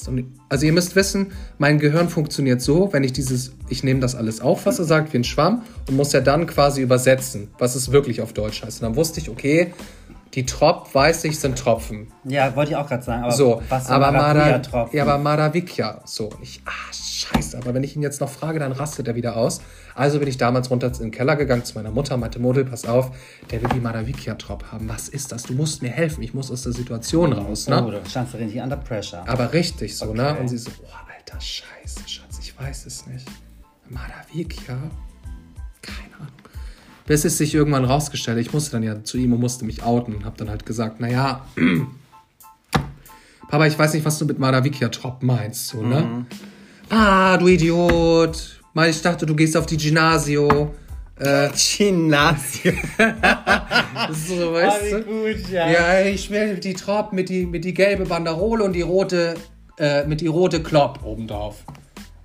Scheiße. 0.00 0.10
Und, 0.10 0.26
also 0.48 0.66
ihr 0.66 0.72
müsst 0.72 0.96
wissen, 0.96 1.32
mein 1.58 1.78
Gehirn 1.78 2.08
funktioniert 2.08 2.60
so, 2.60 2.92
wenn 2.92 3.04
ich 3.04 3.12
dieses, 3.12 3.52
ich 3.68 3.84
nehme 3.84 4.00
das 4.00 4.14
alles 4.14 4.40
auf, 4.40 4.66
was 4.66 4.78
er 4.78 4.84
sagt, 4.84 5.12
wie 5.12 5.18
ein 5.18 5.24
Schwamm 5.24 5.62
und 5.88 5.96
muss 5.96 6.12
ja 6.12 6.20
dann 6.20 6.46
quasi 6.46 6.82
übersetzen, 6.82 7.48
was 7.58 7.74
es 7.74 7.92
wirklich 7.92 8.20
auf 8.20 8.32
Deutsch 8.32 8.62
heißt. 8.62 8.82
Und 8.82 8.88
dann 8.88 8.96
wusste 8.96 9.20
ich, 9.20 9.28
okay, 9.28 9.72
die 10.34 10.46
Trop, 10.46 10.94
weiß 10.94 11.24
ich, 11.24 11.40
sind 11.40 11.58
Tropfen. 11.58 12.12
Ja, 12.24 12.54
wollte 12.54 12.70
ich 12.72 12.76
auch 12.76 12.86
gerade 12.86 13.02
sagen. 13.02 13.24
Aber 13.24 13.32
So, 13.32 13.62
was 13.68 13.88
aber, 13.88 14.12
Mara, 14.12 14.34
Maracuja-Tropfen? 14.34 14.96
ja, 14.96 15.02
aber 15.02 15.18
Maravikia, 15.18 16.02
so. 16.04 16.30
Ich, 16.40 16.62
ah, 16.66 16.92
scheiße, 16.92 17.58
aber 17.58 17.74
wenn 17.74 17.82
ich 17.82 17.96
ihn 17.96 18.02
jetzt 18.02 18.20
noch 18.20 18.28
frage, 18.28 18.60
dann 18.60 18.70
rastet 18.72 19.08
er 19.08 19.16
wieder 19.16 19.36
aus. 19.36 19.60
Also 19.96 20.20
bin 20.20 20.28
ich 20.28 20.36
damals 20.38 20.70
runter 20.70 20.86
in 20.86 20.92
den 20.94 21.10
Keller 21.10 21.34
gegangen 21.34 21.64
zu 21.64 21.74
meiner 21.74 21.90
Mutter, 21.90 22.16
meinte, 22.16 22.38
Model, 22.38 22.64
pass 22.64 22.84
auf, 22.86 23.10
der 23.50 23.60
will 23.60 23.68
die 23.74 23.80
Maravikia-Trop 23.80 24.70
haben. 24.70 24.88
Was 24.88 25.08
ist 25.08 25.32
das? 25.32 25.42
Du 25.42 25.52
musst 25.54 25.82
mir 25.82 25.90
helfen, 25.90 26.22
ich 26.22 26.32
muss 26.32 26.50
aus 26.50 26.62
der 26.62 26.72
Situation 26.72 27.32
raus, 27.32 27.66
ne? 27.68 27.84
Oh, 27.84 27.90
da 27.90 27.98
standst 28.08 28.34
du 28.34 28.38
richtig 28.38 28.60
under 28.62 28.76
pressure. 28.76 29.24
Aber 29.28 29.52
richtig 29.52 29.96
so, 29.96 30.14
ne? 30.14 30.30
Okay. 30.30 30.40
Und 30.40 30.48
sie 30.48 30.58
so, 30.58 30.70
oh, 30.82 30.86
alter 31.12 31.40
Scheiße, 31.40 32.08
Schatz, 32.08 32.38
ich 32.40 32.56
weiß 32.58 32.86
es 32.86 33.06
nicht. 33.08 33.26
Maravikia? 33.88 34.78
Bis 37.10 37.24
es 37.24 37.38
sich 37.38 37.56
irgendwann 37.56 37.84
rausgestellt, 37.84 38.38
ich 38.38 38.52
musste 38.52 38.70
dann 38.70 38.84
ja 38.84 39.02
zu 39.02 39.18
ihm 39.18 39.32
und 39.32 39.40
musste 39.40 39.64
mich 39.64 39.82
outen 39.82 40.14
und 40.14 40.24
hab 40.24 40.36
dann 40.36 40.48
halt 40.48 40.64
gesagt, 40.64 41.00
naja, 41.00 41.44
Papa, 43.50 43.66
ich 43.66 43.76
weiß 43.76 43.94
nicht, 43.94 44.04
was 44.04 44.16
du 44.20 44.26
mit 44.26 44.38
Maravikia-Trop 44.38 45.20
meinst, 45.24 45.66
so, 45.66 45.82
ne? 45.82 46.24
Ah, 46.88 47.36
du 47.36 47.48
Idiot. 47.48 48.60
Ich 48.88 49.02
dachte, 49.02 49.26
du 49.26 49.34
gehst 49.34 49.56
auf 49.56 49.66
die 49.66 49.76
Gymnasio. 49.76 50.72
Äh, 51.18 51.48
Gymnasium. 51.76 52.76
so, 54.12 54.52
weißt 54.52 54.92
du? 54.92 55.02
gut, 55.02 55.50
ja. 55.50 55.68
Ja, 55.68 56.04
ich 56.04 56.30
will 56.30 56.58
die 56.58 56.74
Trop 56.74 57.12
mit 57.12 57.28
die, 57.28 57.44
mit 57.44 57.64
die 57.64 57.74
gelbe 57.74 58.04
Banderole 58.04 58.62
und 58.62 58.72
die 58.72 58.82
rote, 58.82 59.34
äh, 59.80 60.06
mit 60.06 60.20
die 60.20 60.28
rote 60.28 60.62
Klopp 60.62 61.04
obendrauf. 61.04 61.64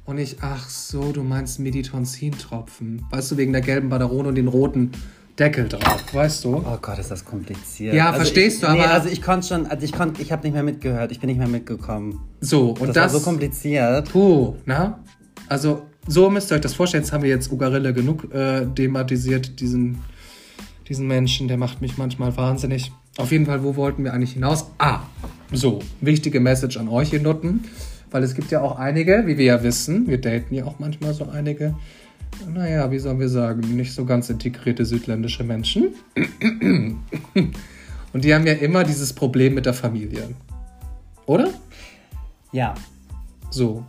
Und 0.05 0.19
ich, 0.19 0.37
ach 0.41 0.69
so, 0.69 1.11
du 1.11 1.23
meinst 1.23 1.59
Meditonzin-Tropfen. 1.59 3.03
Weißt 3.09 3.31
du, 3.31 3.37
wegen 3.37 3.51
der 3.53 3.61
gelben 3.61 3.89
Banderole 3.89 4.29
und 4.29 4.35
den 4.35 4.47
roten 4.47 4.91
Deckel 5.39 5.67
drauf, 5.67 6.01
weißt 6.13 6.45
du? 6.45 6.57
Oh 6.57 6.77
Gott, 6.81 6.97
ist 6.99 7.11
das 7.11 7.25
kompliziert. 7.25 7.93
Ja, 7.93 8.13
verstehst 8.13 8.57
ich, 8.61 8.67
du, 8.67 8.71
Nee, 8.73 8.81
aber- 8.81 8.93
also 8.93 9.09
ich 9.09 9.21
konnte 9.21 9.47
schon, 9.47 9.65
also 9.65 9.83
ich 9.83 9.91
konnte, 9.91 10.21
ich 10.21 10.31
habe 10.31 10.43
nicht 10.43 10.53
mehr 10.53 10.63
mitgehört, 10.63 11.11
ich 11.11 11.19
bin 11.19 11.27
nicht 11.27 11.39
mehr 11.39 11.47
mitgekommen. 11.47 12.19
So, 12.39 12.69
und 12.69 12.87
Das, 12.87 12.93
das, 12.93 13.13
war 13.13 13.19
so 13.19 13.25
kompliziert. 13.25 14.11
Puh, 14.11 14.55
na? 14.65 14.99
Also, 15.49 15.83
so 16.07 16.29
müsst 16.29 16.51
ihr 16.51 16.55
euch 16.55 16.61
das 16.61 16.73
vorstellen. 16.75 17.03
Jetzt 17.03 17.11
haben 17.11 17.23
wir 17.23 17.29
jetzt 17.29 17.51
Ugarille 17.51 17.93
genug 17.93 18.33
äh, 18.33 18.65
thematisiert, 18.67 19.59
diesen, 19.59 19.97
diesen 20.87 21.07
Menschen, 21.07 21.47
der 21.47 21.57
macht 21.57 21.81
mich 21.81 21.97
manchmal 21.97 22.37
wahnsinnig. 22.37 22.91
Auf 23.17 23.31
jeden 23.31 23.45
Fall, 23.45 23.63
wo 23.63 23.75
wollten 23.75 24.03
wir 24.03 24.13
eigentlich 24.13 24.33
hinaus? 24.33 24.67
Ah, 24.77 24.99
so, 25.51 25.79
wichtige 25.99 26.39
Message 26.39 26.77
an 26.77 26.87
euch, 26.89 27.11
ihr 27.11 27.21
Nutten. 27.21 27.65
Weil 28.11 28.23
es 28.23 28.35
gibt 28.35 28.51
ja 28.51 28.61
auch 28.61 28.77
einige, 28.77 29.23
wie 29.25 29.37
wir 29.37 29.45
ja 29.45 29.63
wissen, 29.63 30.07
wir 30.07 30.19
daten 30.21 30.53
ja 30.53 30.65
auch 30.65 30.79
manchmal 30.79 31.13
so 31.13 31.27
einige, 31.27 31.75
naja, 32.53 32.89
wie 32.91 32.99
sollen 32.99 33.19
wir 33.19 33.29
sagen, 33.29 33.61
nicht 33.75 33.93
so 33.93 34.05
ganz 34.05 34.29
integrierte 34.29 34.85
südländische 34.85 35.43
Menschen. 35.43 35.89
Und 38.13 38.23
die 38.23 38.33
haben 38.33 38.45
ja 38.47 38.53
immer 38.53 38.83
dieses 38.83 39.13
Problem 39.13 39.55
mit 39.55 39.65
der 39.65 39.73
Familie. 39.73 40.29
Oder? 41.25 41.49
Ja. 42.51 42.73
So. 43.49 43.83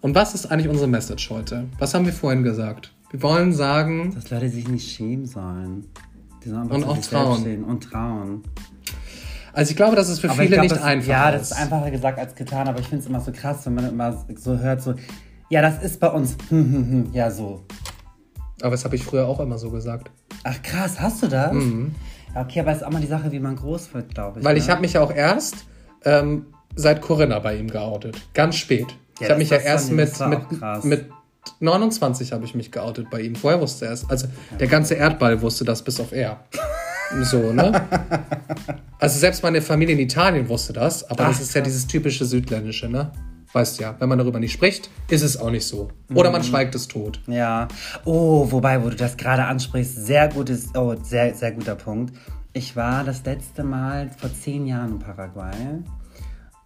Und 0.00 0.14
was 0.14 0.34
ist 0.34 0.46
eigentlich 0.46 0.68
unsere 0.68 0.88
Message 0.88 1.28
heute? 1.30 1.68
Was 1.78 1.94
haben 1.94 2.06
wir 2.06 2.12
vorhin 2.12 2.42
gesagt? 2.42 2.92
Wir 3.10 3.22
wollen 3.22 3.52
sagen, 3.52 4.14
Dass 4.14 4.30
Leute 4.30 4.48
sich 4.48 4.68
nicht 4.68 4.90
schämen 4.90 5.26
sollen. 5.26 5.84
Die 6.42 6.48
sollen 6.48 6.62
einfach 6.62 6.76
Und 6.76 6.84
auch 6.84 6.98
trauen. 6.98 7.64
und 7.64 7.84
trauen. 7.84 8.42
Also 9.52 9.70
ich 9.70 9.76
glaube, 9.76 9.96
dass 9.96 10.08
es 10.08 10.18
für 10.20 10.28
Aber 10.30 10.34
ich 10.42 10.48
viele 10.48 10.56
glaub, 10.56 10.62
nicht 10.64 10.76
das, 10.76 10.82
einfach 10.82 11.08
Ja, 11.08 11.30
ist. 11.30 11.50
das 11.50 11.50
ist 11.58 11.62
einfacher 11.64 11.90
gesagt 11.90 12.18
als 12.18 12.34
getan, 12.34 12.68
aber 12.68 12.80
ich 12.80 12.86
finde 12.88 13.02
es 13.02 13.08
immer 13.08 13.20
so 13.20 13.32
krass, 13.32 13.64
wenn 13.66 13.74
man 13.74 13.88
immer 13.88 14.24
so 14.36 14.58
hört, 14.58 14.82
so, 14.82 14.94
ja, 15.48 15.60
das 15.62 15.82
ist 15.82 16.00
bei 16.00 16.08
uns, 16.08 16.36
hm, 16.48 16.72
hm, 16.72 16.90
hm, 16.90 17.10
ja, 17.12 17.30
so. 17.30 17.64
Aber 18.62 18.70
das 18.70 18.84
habe 18.84 18.96
ich 18.96 19.04
früher 19.04 19.26
auch 19.26 19.40
immer 19.40 19.58
so 19.58 19.70
gesagt. 19.70 20.10
Ach 20.44 20.62
krass, 20.62 21.00
hast 21.00 21.22
du 21.22 21.28
das? 21.28 21.52
Ja, 22.34 22.40
okay, 22.42 22.60
aber 22.60 22.70
es 22.70 22.78
ist 22.78 22.84
auch 22.84 22.90
mal 22.90 23.00
die 23.00 23.06
Sache, 23.08 23.30
wie 23.32 23.40
man 23.40 23.56
groß 23.56 23.92
wird, 23.94 24.14
glaube 24.14 24.38
ich. 24.38 24.42
Mhm. 24.44 24.48
Weil 24.48 24.54
ne? 24.54 24.60
ich 24.60 24.70
habe 24.70 24.80
mich 24.80 24.94
ja 24.94 25.00
auch 25.02 25.12
erst 25.12 25.66
ähm, 26.04 26.46
seit 26.74 27.02
Corinna 27.02 27.38
bei 27.40 27.56
ihm 27.56 27.68
geoutet. 27.68 28.16
Ganz 28.34 28.56
spät. 28.56 28.86
ich 29.16 29.20
Ja, 29.20 29.30
habe 29.30 29.38
mich 29.38 29.50
ja 29.50 29.56
das 29.58 29.66
erst 29.66 29.92
mit, 29.92 30.08
das 30.18 30.84
mit, 30.84 30.84
mit 30.84 31.10
29 31.60 32.32
habe 32.32 32.44
ich 32.44 32.54
mich 32.54 32.70
geoutet 32.72 33.10
bei 33.10 33.20
ihm. 33.20 33.34
Vorher 33.34 33.60
wusste 33.60 33.86
er 33.86 33.92
es. 33.92 34.08
Also 34.08 34.28
der 34.58 34.68
ganze 34.68 34.94
Erdball 34.94 35.42
wusste 35.42 35.64
das 35.64 35.82
bis 35.82 36.00
auf 36.00 36.12
er. 36.12 36.40
So, 37.24 37.52
ne? 37.52 37.72
Also 38.98 39.18
selbst 39.18 39.42
meine 39.42 39.60
Familie 39.62 39.94
in 39.94 40.00
Italien 40.00 40.48
wusste 40.48 40.72
das, 40.72 41.04
aber 41.10 41.24
das 41.24 41.36
Ach, 41.36 41.40
ist 41.42 41.54
ja 41.54 41.60
krass. 41.60 41.72
dieses 41.72 41.86
typische 41.86 42.24
Südländische, 42.24 42.88
ne? 42.88 43.10
Weißt 43.52 43.80
ja, 43.80 43.94
wenn 43.98 44.08
man 44.08 44.16
darüber 44.18 44.38
nicht 44.40 44.52
spricht, 44.52 44.88
ist 45.10 45.22
es 45.22 45.36
auch 45.36 45.50
nicht 45.50 45.66
so. 45.66 45.90
Oder 46.14 46.30
Mhm. 46.30 46.32
man 46.32 46.42
schweigt 46.44 46.74
es 46.74 46.88
tot. 46.88 47.20
Ja. 47.26 47.68
Oh, 48.04 48.50
wobei, 48.50 48.82
wo 48.82 48.88
du 48.88 48.96
das 48.96 49.16
gerade 49.18 49.44
ansprichst, 49.44 50.06
sehr 50.06 50.28
gutes, 50.28 50.74
oh, 50.74 50.94
sehr, 51.02 51.34
sehr 51.34 51.52
guter 51.52 51.74
Punkt. 51.74 52.14
Ich 52.54 52.76
war 52.76 53.04
das 53.04 53.24
letzte 53.24 53.62
Mal 53.62 54.08
vor 54.16 54.32
zehn 54.32 54.66
Jahren 54.66 54.92
in 54.92 54.98
Paraguay. 54.98 55.52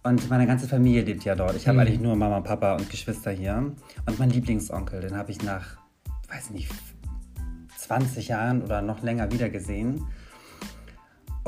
Und 0.03 0.29
meine 0.29 0.47
ganze 0.47 0.67
Familie 0.69 1.01
lebt 1.01 1.25
ja 1.25 1.35
dort. 1.35 1.55
Ich 1.57 1.67
habe 1.67 1.81
eigentlich 1.81 1.99
nur 1.99 2.15
Mama, 2.15 2.39
Papa 2.39 2.75
und 2.75 2.89
Geschwister 2.89 3.31
hier. 3.31 3.73
Und 4.05 4.19
mein 4.19 4.29
Lieblingsonkel, 4.29 5.01
den 5.01 5.17
habe 5.17 5.31
ich 5.31 5.43
nach, 5.43 5.65
weiß 6.31 6.51
nicht, 6.51 6.69
20 7.77 8.29
Jahren 8.29 8.61
oder 8.61 8.81
noch 8.81 9.01
länger 9.03 9.29
wiedergesehen. 9.31 10.03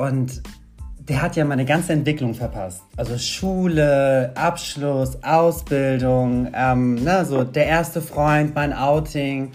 Und 0.00 0.40
der 0.96 1.20
hat 1.20 1.36
ja 1.36 1.44
meine 1.44 1.66
ganze 1.66 1.92
Entwicklung 1.92 2.32
verpasst. 2.32 2.82
Also 2.96 3.18
Schule, 3.18 4.32
Abschluss, 4.34 5.22
Ausbildung, 5.22 6.48
ähm, 6.54 6.94
ne, 6.94 7.26
so 7.26 7.44
der 7.44 7.66
erste 7.66 8.00
Freund, 8.00 8.54
mein 8.54 8.72
Outing. 8.72 9.52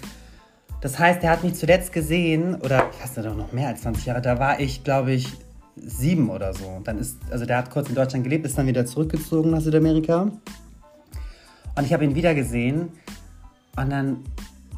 Das 0.81 0.99
heißt, 0.99 1.23
er 1.23 1.31
hat 1.31 1.43
mich 1.43 1.55
zuletzt 1.55 1.91
gesehen, 1.91 2.53
oder 2.61 2.91
ich 2.91 3.01
weiß 3.01 3.17
nicht, 3.17 3.37
noch 3.37 3.53
mehr 3.53 3.69
als 3.69 3.81
20 3.81 4.05
Jahre, 4.05 4.21
da 4.21 4.37
war 4.37 4.59
ich, 4.59 4.83
glaube 4.83 5.13
ich, 5.13 5.33
sieben 5.75 6.29
oder 6.29 6.53
so. 6.53 6.79
Dann 6.83 6.99
ist, 6.99 7.17
also 7.31 7.47
der 7.47 7.57
hat 7.57 7.71
kurz 7.71 7.89
in 7.89 7.95
Deutschland 7.95 8.23
gelebt, 8.23 8.45
ist 8.45 8.55
dann 8.55 8.67
wieder 8.67 8.85
zurückgezogen 8.85 9.49
nach 9.49 9.61
Südamerika. 9.61 10.29
Und 11.75 11.85
ich 11.85 11.91
habe 11.91 12.03
ihn 12.03 12.13
wieder 12.13 12.35
gesehen 12.35 12.89
und 13.77 13.89
dann, 13.89 14.17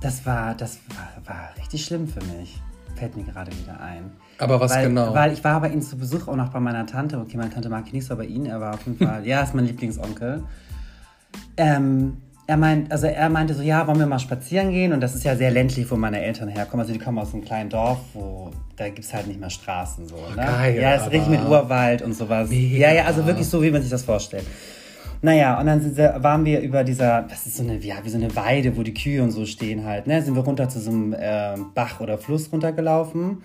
das 0.02 0.26
war, 0.26 0.56
das 0.56 0.80
war, 0.96 1.34
war 1.36 1.50
richtig 1.58 1.84
schlimm 1.84 2.08
für 2.08 2.24
mich. 2.38 2.62
Fällt 2.96 3.18
mir 3.18 3.26
gerade 3.26 3.52
wieder 3.52 3.82
ein. 3.82 4.12
Aber 4.40 4.60
was 4.60 4.72
weil, 4.72 4.88
genau? 4.88 5.14
Weil 5.14 5.34
ich 5.34 5.44
war 5.44 5.60
bei 5.62 5.70
ihm 5.70 5.82
zu 5.82 5.98
Besuch 5.98 6.28
auch 6.28 6.36
noch 6.36 6.50
bei 6.50 6.60
meiner 6.60 6.86
Tante. 6.86 7.18
Okay, 7.18 7.38
meine 7.38 7.50
Tante 7.50 7.70
mag 7.70 7.84
ich 7.88 7.94
nicht 7.94 8.06
so, 8.06 8.14
aber 8.14 8.26
ihn, 8.26 8.46
er 8.46 8.60
war 8.60 8.76
auf 8.76 8.86
jeden 8.86 8.98
Fall, 9.08 9.26
ja, 9.26 9.42
ist 9.42 9.56
mein 9.56 9.66
Lieblingsonkel. 9.66 10.44
Ähm, 11.58 12.18
er 12.48 12.56
meint, 12.56 12.92
also 12.92 13.08
er 13.08 13.30
meinte 13.30 13.54
so, 13.54 13.62
ja, 13.62 13.86
wollen 13.88 14.00
wir 14.00 14.06
mal 14.06 14.20
spazieren 14.20 14.72
gehen? 14.72 14.94
Und 14.94 15.02
das 15.02 15.16
ist 15.16 15.26
ja 15.26 15.36
sehr 15.36 15.52
ländlich, 15.52 15.92
wo 15.92 15.98
meine 15.98 16.22
Eltern 16.22 16.48
herkommen. 16.48 16.82
Also 16.82 16.94
die 16.94 17.00
kommen 17.00 17.20
aus 17.20 17.34
einem 17.34 17.44
kleinen 17.44 17.70
Dorf, 17.70 18.00
wo 18.14 18.52
da 18.78 18.86
gibt 18.86 19.00
es 19.00 19.14
halt 19.14 19.28
nicht 19.28 19.40
mehr 19.40 19.50
Straßen 19.50 20.08
so. 20.08 20.16
Ne? 20.16 20.36
geil, 20.36 20.80
ja, 20.80 20.96
ist 20.96 21.12
richtig 21.12 21.28
mit 21.28 21.44
Urwald 21.44 22.02
und 22.02 22.14
sowas. 22.14 22.50
Mega. 22.50 22.78
Ja, 22.78 22.94
ja, 22.94 23.06
also 23.06 23.26
wirklich 23.26 23.48
so, 23.48 23.62
wie 23.62 23.72
man 23.72 23.82
sich 23.82 23.92
das 23.92 24.04
vorstellt. 24.04 24.46
Naja, 25.22 25.60
und 25.60 25.66
dann 25.66 25.98
wir, 25.98 26.16
waren 26.20 26.46
wir 26.46 26.62
über 26.62 26.84
dieser, 26.84 27.24
das 27.24 27.48
ist 27.48 27.58
so 27.58 27.64
eine, 27.64 27.78
ja, 27.80 27.96
wie 28.04 28.10
so 28.10 28.18
eine 28.18 28.34
Weide, 28.36 28.78
wo 28.78 28.84
die 28.84 28.94
Kühe 28.94 29.24
und 29.24 29.32
so 29.32 29.46
stehen 29.46 29.84
halt, 29.84 30.06
ne? 30.06 30.22
Sind 30.22 30.36
wir 30.36 30.44
runter 30.44 30.70
zu 30.70 30.80
so 30.80 30.92
einem 30.92 31.16
ähm, 31.20 31.72
Bach 31.74 32.00
oder 32.00 32.18
Fluss 32.20 32.52
runtergelaufen. 32.52 33.40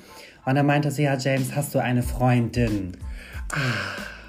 Und 0.45 0.55
dann 0.57 0.67
meinte 0.67 0.91
sie, 0.91 1.05
ja, 1.05 1.17
James, 1.17 1.55
hast 1.55 1.75
du 1.75 1.79
eine 1.79 2.03
Freundin? 2.03 2.97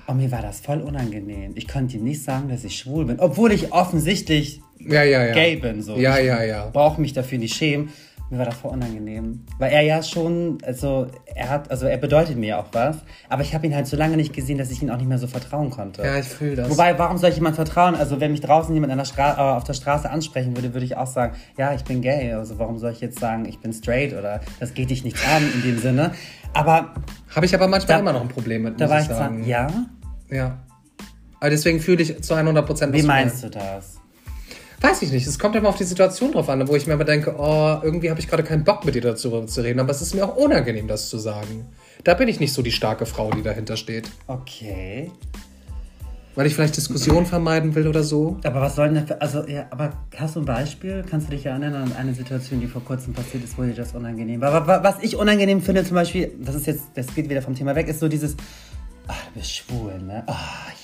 Und 0.05 0.17
mir 0.17 0.31
war 0.31 0.41
das 0.41 0.59
voll 0.59 0.81
unangenehm. 0.81 1.53
Ich 1.55 1.67
konnte 1.67 1.97
ihm 1.97 2.03
nicht 2.03 2.23
sagen, 2.23 2.49
dass 2.49 2.63
ich 2.63 2.77
schwul 2.77 3.05
bin, 3.05 3.19
obwohl 3.19 3.51
ich 3.51 3.71
offensichtlich 3.71 4.61
ja, 4.79 5.03
ja, 5.03 5.25
ja. 5.25 5.33
gay 5.33 5.55
bin. 5.55 5.81
So. 5.81 5.95
Ja, 5.95 6.19
ich 6.19 6.25
ja, 6.25 6.43
ja. 6.43 6.69
brauche 6.71 6.99
mich 6.99 7.13
dafür 7.13 7.37
nicht 7.37 7.55
schämen. 7.55 7.89
Mir 8.29 8.39
war 8.39 8.45
das 8.45 8.55
voll 8.55 8.71
unangenehm. 8.71 9.45
Weil 9.59 9.71
er 9.73 9.81
ja 9.81 10.01
schon, 10.01 10.57
also 10.65 11.05
er 11.35 11.49
hat, 11.49 11.69
also 11.69 11.85
er 11.85 11.97
bedeutet 11.97 12.35
mir 12.35 12.57
auch 12.57 12.65
was, 12.71 12.97
aber 13.29 13.43
ich 13.43 13.53
habe 13.53 13.67
ihn 13.67 13.75
halt 13.75 13.85
so 13.85 13.95
lange 13.95 14.15
nicht 14.17 14.33
gesehen, 14.33 14.57
dass 14.57 14.71
ich 14.71 14.81
ihn 14.81 14.89
auch 14.89 14.97
nicht 14.97 15.07
mehr 15.07 15.19
so 15.19 15.27
vertrauen 15.27 15.69
konnte. 15.69 16.01
Ja, 16.01 16.17
ich 16.17 16.25
fühle 16.25 16.55
das. 16.55 16.69
Wobei, 16.71 16.97
warum 16.97 17.17
soll 17.19 17.29
ich 17.29 17.35
jemand 17.35 17.55
vertrauen? 17.55 17.93
Also, 17.95 18.19
wenn 18.19 18.31
mich 18.31 18.41
draußen 18.41 18.73
jemand 18.73 18.91
an 18.91 18.97
der 18.97 19.37
äh, 19.37 19.41
auf 19.41 19.63
der 19.65 19.73
Straße 19.73 20.09
ansprechen 20.09 20.55
würde, 20.57 20.73
würde 20.73 20.85
ich 20.85 20.97
auch 20.97 21.05
sagen, 21.05 21.35
ja, 21.57 21.73
ich 21.75 21.83
bin 21.83 22.01
gay. 22.01 22.33
Also, 22.33 22.57
warum 22.57 22.79
soll 22.79 22.91
ich 22.93 23.01
jetzt 23.01 23.19
sagen, 23.19 23.45
ich 23.45 23.59
bin 23.59 23.71
straight 23.71 24.13
oder 24.13 24.39
das 24.59 24.73
geht 24.73 24.89
dich 24.89 25.03
nichts 25.03 25.21
an 25.27 25.43
in 25.53 25.61
dem 25.61 25.77
Sinne? 25.77 26.11
Aber 26.53 26.95
Habe 27.35 27.45
ich 27.45 27.53
aber 27.53 27.67
manchmal 27.67 27.97
Da- 27.97 27.99
immer 28.01 28.13
noch 28.13 28.21
ein 28.21 28.29
Problem 28.29 28.63
mit, 28.63 28.81
da 28.81 28.89
war 28.89 28.97
ich 28.97 29.03
ich 29.03 29.07
zwar, 29.09 29.17
sagen. 29.17 29.43
ja? 29.45 29.67
Ja. 30.31 30.57
Aber 31.39 31.49
deswegen 31.51 31.79
fühle 31.81 32.01
ich 32.01 32.23
zu 32.23 32.33
100 32.33 32.65
Prozent. 32.65 32.93
Wie 32.93 33.03
meinst 33.03 33.43
du 33.43 33.49
das? 33.49 33.92
Weiß 34.83 35.01
ich 35.01 35.13
nicht. 35.13 35.25
Es 35.25 35.39
kommt 35.39 35.55
immer 35.55 35.69
auf 35.69 35.77
die 35.77 35.85
Situation 35.85 36.33
drauf 36.33 36.49
an, 36.49 36.67
wo 36.67 36.75
ich 36.75 36.87
mir 36.87 36.93
immer 36.93 37.05
denke, 37.05 37.33
oh, 37.37 37.77
irgendwie 37.81 38.09
habe 38.09 38.19
ich 38.19 38.27
gerade 38.27 38.43
keinen 38.43 38.65
Bock 38.65 38.83
mit 38.83 38.95
dir 38.95 39.01
dazu 39.01 39.45
zu 39.45 39.61
reden, 39.61 39.79
aber 39.79 39.91
es 39.91 40.01
ist 40.01 40.13
mir 40.13 40.25
auch 40.25 40.35
unangenehm, 40.35 40.89
das 40.89 41.09
zu 41.09 41.17
sagen. 41.17 41.65
Da 42.03 42.15
bin 42.15 42.27
ich 42.27 42.41
nicht 42.41 42.51
so 42.51 42.61
die 42.61 42.71
starke 42.73 43.05
Frau, 43.05 43.31
die 43.31 43.41
dahinter 43.41 43.77
steht. 43.77 44.09
Okay. 44.27 45.09
Weil 46.35 46.47
ich 46.47 46.55
vielleicht 46.55 46.75
Diskussionen 46.75 47.25
vermeiden 47.25 47.75
will 47.75 47.87
oder 47.87 48.03
so. 48.03 48.37
Aber 48.43 48.59
was 48.59 48.75
soll 48.75 48.89
denn, 48.89 49.05
also, 49.21 49.47
ja, 49.47 49.67
aber 49.69 49.93
hast 50.17 50.35
du 50.35 50.41
ein 50.41 50.45
Beispiel? 50.45 51.05
Kannst 51.09 51.27
du 51.27 51.31
dich 51.31 51.45
erinnern 51.45 51.75
an 51.75 51.93
eine 51.93 52.13
Situation, 52.13 52.59
die 52.59 52.67
vor 52.67 52.83
kurzem 52.83 53.13
passiert 53.13 53.43
ist, 53.45 53.57
wo 53.57 53.61
dir 53.61 53.73
das 53.75 53.93
unangenehm 53.93 54.41
war? 54.41 54.51
Aber 54.51 54.67
wa- 54.67 54.83
was 54.83 54.95
ich 55.01 55.15
unangenehm 55.15 55.61
finde 55.61 55.85
zum 55.85 55.95
Beispiel, 55.95 56.33
das 56.41 56.55
ist 56.55 56.67
jetzt, 56.67 56.83
das 56.95 57.07
geht 57.15 57.29
wieder 57.29 57.41
vom 57.41 57.55
Thema 57.55 57.73
weg, 57.75 57.87
ist 57.87 58.01
so 58.01 58.09
dieses, 58.09 58.35
Ah, 59.07 59.13
du 59.33 59.39
bist 59.39 59.51
schwul, 59.53 59.99
ne? 59.99 60.23
Oh, 60.27 60.33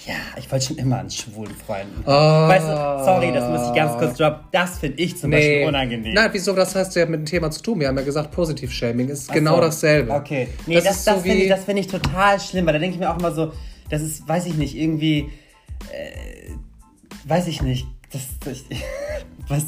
ja, 0.06 0.16
ich 0.38 0.52
wollte 0.52 0.66
schon 0.66 0.78
immer 0.78 0.98
einen 1.00 1.10
schwulen 1.10 1.56
Freund. 1.56 1.88
Weißt 2.06 2.66
du, 2.68 3.06
sorry, 3.06 3.32
das 3.32 3.50
muss 3.50 3.70
ich 3.70 3.74
ganz 3.76 3.98
kurz 3.98 4.18
droppen. 4.18 4.42
Das 4.52 4.78
finde 4.80 5.02
ich 5.02 5.18
zum 5.18 5.32
Beispiel 5.32 5.66
unangenehm. 5.66 6.14
Nein, 6.14 6.30
wieso? 6.34 6.54
Das 6.54 6.76
hast 6.76 6.96
du 6.96 7.00
ja 7.00 7.06
mit 7.06 7.22
dem 7.22 7.26
Thema 7.26 7.50
zu 7.50 7.62
tun. 7.64 7.80
Wir 7.80 7.88
haben 7.88 7.98
ja 7.98 8.04
gesagt, 8.04 8.32
Positiv-Shaming 8.32 9.08
ist 9.08 9.30
Ach 9.30 9.34
genau 9.34 9.56
so. 9.56 9.62
dasselbe. 9.62 10.12
Okay. 10.12 10.50
Nee, 10.66 10.76
Das 10.76 10.84
das, 10.84 11.04
das, 11.06 11.16
so 11.16 11.22
finde 11.22 11.44
ich, 11.44 11.50
das 11.50 11.64
finde 11.64 11.82
ich 11.82 11.88
total 11.88 12.40
schlimm, 12.42 12.66
weil 12.66 12.74
da 12.74 12.80
denke 12.80 12.96
ich 12.96 13.00
mir 13.00 13.10
auch 13.10 13.18
immer 13.18 13.32
so, 13.32 13.54
das 13.90 14.02
ist, 14.02 14.28
weiß 14.28 14.48
ich 14.48 14.56
nicht, 14.56 14.76
irgendwie, 14.76 15.30
äh, 15.94 16.52
weiß 17.26 17.48
ich 17.48 17.62
nicht, 17.62 17.88
das, 18.12 18.24
ich, 18.52 18.66
was, 19.48 19.66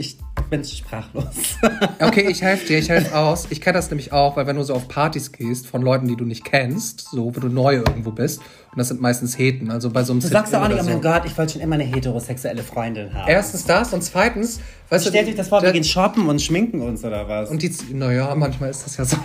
ich 0.00 0.16
bin 0.48 0.64
sprachlos. 0.64 1.24
Okay, 2.00 2.26
ich 2.30 2.40
helfe 2.40 2.66
dir, 2.66 2.78
ich 2.78 2.88
helfe 2.88 3.14
aus. 3.14 3.46
Ich 3.50 3.60
kenne 3.60 3.74
das 3.74 3.90
nämlich 3.90 4.12
auch, 4.12 4.36
weil 4.36 4.46
wenn 4.46 4.56
du 4.56 4.62
so 4.62 4.74
auf 4.74 4.88
Partys 4.88 5.32
gehst 5.32 5.66
von 5.66 5.82
Leuten, 5.82 6.08
die 6.08 6.16
du 6.16 6.24
nicht 6.24 6.44
kennst, 6.44 7.10
so, 7.10 7.34
wenn 7.34 7.42
du 7.42 7.48
neu 7.48 7.74
irgendwo 7.74 8.10
bist, 8.10 8.40
und 8.40 8.78
das 8.78 8.88
sind 8.88 9.00
meistens 9.00 9.38
Heten, 9.38 9.70
also 9.70 9.90
bei 9.90 10.02
so 10.02 10.12
einem 10.12 10.20
Du 10.20 10.28
sagst 10.28 10.54
doch 10.54 10.62
auch 10.62 10.68
nicht, 10.68 10.80
oh 10.80 10.84
so. 10.84 10.90
mein 10.90 11.02
Gott, 11.02 11.22
ich 11.26 11.36
wollte 11.36 11.52
schon 11.52 11.62
immer 11.62 11.74
eine 11.74 11.84
heterosexuelle 11.84 12.62
Freundin 12.62 13.12
haben. 13.12 13.28
Erstens 13.28 13.64
das 13.64 13.92
und 13.92 14.02
zweitens, 14.02 14.60
weißt 14.88 15.08
Stellt 15.08 15.28
euch 15.28 15.34
das 15.34 15.48
vor, 15.48 15.62
wir 15.62 15.72
gehen 15.72 15.84
shoppen 15.84 16.26
und 16.28 16.40
schminken 16.40 16.80
uns 16.80 17.04
oder 17.04 17.28
was? 17.28 17.50
und 17.50 17.62
die, 17.62 17.70
naja, 17.92 18.34
manchmal 18.34 18.70
ist 18.70 18.86
das 18.86 18.96
ja 18.96 19.04
so. 19.04 19.16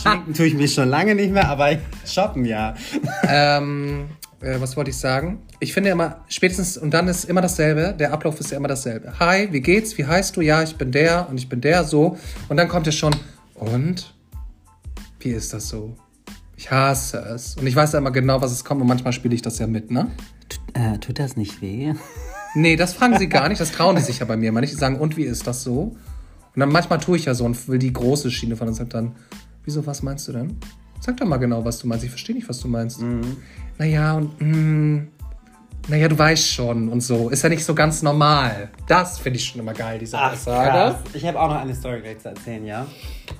schminken 0.00 0.32
tue 0.32 0.46
ich 0.46 0.54
mich 0.54 0.72
schon 0.72 0.88
lange 0.88 1.16
nicht 1.16 1.32
mehr, 1.32 1.48
aber 1.48 1.76
shoppen 2.06 2.44
ja. 2.44 2.74
ähm, 3.28 4.08
äh, 4.42 4.60
was 4.60 4.76
wollte 4.76 4.90
ich 4.90 4.96
sagen? 4.96 5.42
Ich 5.60 5.72
finde 5.72 5.90
immer, 5.90 6.24
spätestens, 6.28 6.76
und 6.76 6.92
dann 6.92 7.08
ist 7.08 7.24
immer 7.24 7.40
dasselbe, 7.40 7.94
der 7.98 8.12
Ablauf 8.12 8.40
ist 8.40 8.50
ja 8.50 8.56
immer 8.56 8.68
dasselbe. 8.68 9.18
Hi, 9.18 9.48
wie 9.52 9.60
geht's? 9.60 9.96
Wie 9.98 10.04
heißt 10.04 10.36
du? 10.36 10.40
Ja, 10.40 10.62
ich 10.62 10.76
bin 10.76 10.92
der 10.92 11.28
und 11.28 11.38
ich 11.38 11.48
bin 11.48 11.60
der, 11.60 11.84
so. 11.84 12.18
Und 12.48 12.56
dann 12.56 12.68
kommt 12.68 12.86
ja 12.86 12.92
schon, 12.92 13.14
und? 13.54 14.14
Wie 15.20 15.30
ist 15.30 15.52
das 15.52 15.68
so? 15.68 15.96
Ich 16.56 16.70
hasse 16.70 17.18
es. 17.18 17.56
Und 17.56 17.66
ich 17.66 17.76
weiß 17.76 17.92
ja 17.92 17.98
immer 17.98 18.10
genau, 18.10 18.40
was 18.40 18.52
es 18.52 18.64
kommt 18.64 18.80
und 18.80 18.88
manchmal 18.88 19.12
spiele 19.12 19.34
ich 19.34 19.42
das 19.42 19.58
ja 19.58 19.66
mit, 19.66 19.90
ne? 19.90 20.10
Äh, 20.74 20.98
tut 20.98 21.18
das 21.18 21.36
nicht 21.36 21.62
weh? 21.62 21.94
Nee, 22.54 22.76
das 22.76 22.92
fragen 22.92 23.18
sie 23.18 23.30
gar 23.30 23.48
nicht, 23.48 23.62
das 23.62 23.72
trauen 23.72 23.96
die 23.96 24.02
sich 24.02 24.18
ja 24.18 24.26
bei 24.26 24.36
mir 24.36 24.50
immer 24.50 24.60
nicht. 24.60 24.74
Die 24.74 24.78
sagen, 24.78 24.98
und 24.98 25.16
wie 25.16 25.22
ist 25.22 25.46
das 25.46 25.62
so? 25.62 25.96
Und 26.54 26.60
dann 26.60 26.70
manchmal 26.70 26.98
tue 26.98 27.16
ich 27.16 27.24
ja 27.24 27.32
so 27.32 27.46
und 27.46 27.66
will 27.66 27.78
die 27.78 27.94
große 27.94 28.30
Schiene 28.30 28.56
von 28.56 28.68
uns 28.68 28.78
und 28.78 28.92
dann, 28.92 29.12
wieso, 29.64 29.86
was 29.86 30.02
meinst 30.02 30.28
du 30.28 30.32
denn? 30.32 30.58
Sag 31.00 31.16
doch 31.16 31.26
mal 31.26 31.38
genau, 31.38 31.64
was 31.64 31.78
du 31.78 31.88
meinst. 31.88 32.04
Ich 32.04 32.10
verstehe 32.10 32.36
nicht, 32.36 32.48
was 32.48 32.60
du 32.60 32.68
meinst. 32.68 33.00
Naja, 33.82 34.12
und, 34.12 34.40
mm, 34.40 35.08
naja, 35.88 36.06
du 36.06 36.16
weißt 36.16 36.46
schon 36.46 36.88
und 36.88 37.00
so. 37.00 37.30
Ist 37.30 37.42
ja 37.42 37.48
nicht 37.48 37.64
so 37.64 37.74
ganz 37.74 38.00
normal. 38.00 38.70
Das 38.86 39.18
finde 39.18 39.40
ich 39.40 39.44
schon 39.44 39.60
immer 39.60 39.74
geil, 39.74 39.98
diese 39.98 40.16
Ach, 40.16 40.34
Aussage. 40.34 40.70
krass. 40.70 40.94
Ich 41.14 41.26
habe 41.26 41.40
auch 41.40 41.48
noch 41.48 41.62
eine 41.62 41.74
Story 41.74 42.00
gleich 42.00 42.20
zu 42.20 42.28
erzählen, 42.28 42.64
ja? 42.64 42.86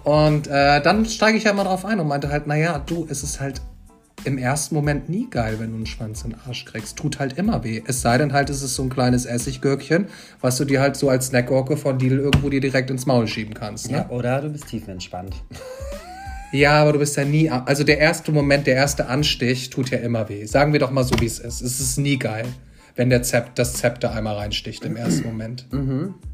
Und 0.02 0.48
äh, 0.48 0.82
dann 0.82 1.06
steige 1.06 1.38
ich 1.38 1.44
ja 1.44 1.52
mal 1.52 1.62
drauf 1.62 1.84
ein 1.84 2.00
und 2.00 2.08
meinte 2.08 2.28
halt, 2.28 2.48
naja, 2.48 2.80
du, 2.80 3.06
es 3.08 3.22
ist 3.22 3.38
halt 3.38 3.62
im 4.24 4.36
ersten 4.36 4.74
Moment 4.74 5.08
nie 5.08 5.30
geil, 5.30 5.60
wenn 5.60 5.70
du 5.70 5.76
einen 5.76 5.86
Schwanz 5.86 6.24
in 6.24 6.30
den 6.30 6.40
Arsch 6.44 6.64
kriegst. 6.64 6.96
Tut 6.96 7.20
halt 7.20 7.38
immer 7.38 7.62
weh. 7.62 7.80
Es 7.86 8.00
sei 8.00 8.18
denn 8.18 8.32
halt, 8.32 8.50
es 8.50 8.62
ist 8.62 8.74
so 8.74 8.82
ein 8.82 8.90
kleines 8.90 9.26
Essiggürkchen, 9.26 10.08
was 10.40 10.56
du 10.56 10.64
dir 10.64 10.80
halt 10.80 10.96
so 10.96 11.08
als 11.08 11.28
Snackgurke 11.28 11.76
von 11.76 12.00
Lidl 12.00 12.18
irgendwo 12.18 12.48
dir 12.48 12.60
direkt 12.60 12.90
ins 12.90 13.06
Maul 13.06 13.28
schieben 13.28 13.54
kannst. 13.54 13.92
Ne? 13.92 13.98
ja. 13.98 14.08
Oder 14.08 14.40
du 14.40 14.48
bist 14.48 14.66
tiefenentspannt. 14.66 15.36
Ja. 16.52 16.82
aber 16.82 16.92
du 16.92 16.98
bist 16.98 17.16
ja 17.16 17.24
nie. 17.24 17.50
Also 17.50 17.84
der 17.84 17.98
erste 17.98 18.32
Moment, 18.32 18.66
der 18.66 18.74
erste 18.74 19.08
Anstich 19.08 19.70
tut 19.70 19.90
ja 19.90 19.98
immer 19.98 20.28
weh. 20.28 20.44
Sagen 20.44 20.72
wir 20.72 20.80
doch 20.80 20.90
mal 20.90 21.04
so, 21.04 21.18
wie 21.20 21.26
es 21.26 21.38
ist. 21.38 21.60
Es 21.60 21.80
ist 21.80 21.98
nie 21.98 22.18
geil, 22.18 22.46
wenn 22.96 23.10
der 23.10 23.22
Zept, 23.22 23.58
das 23.58 23.74
Zepter 23.74 24.12
einmal 24.12 24.36
reinsticht 24.36 24.84
im 24.84 24.96
ersten 24.96 25.26
Moment. 25.26 25.66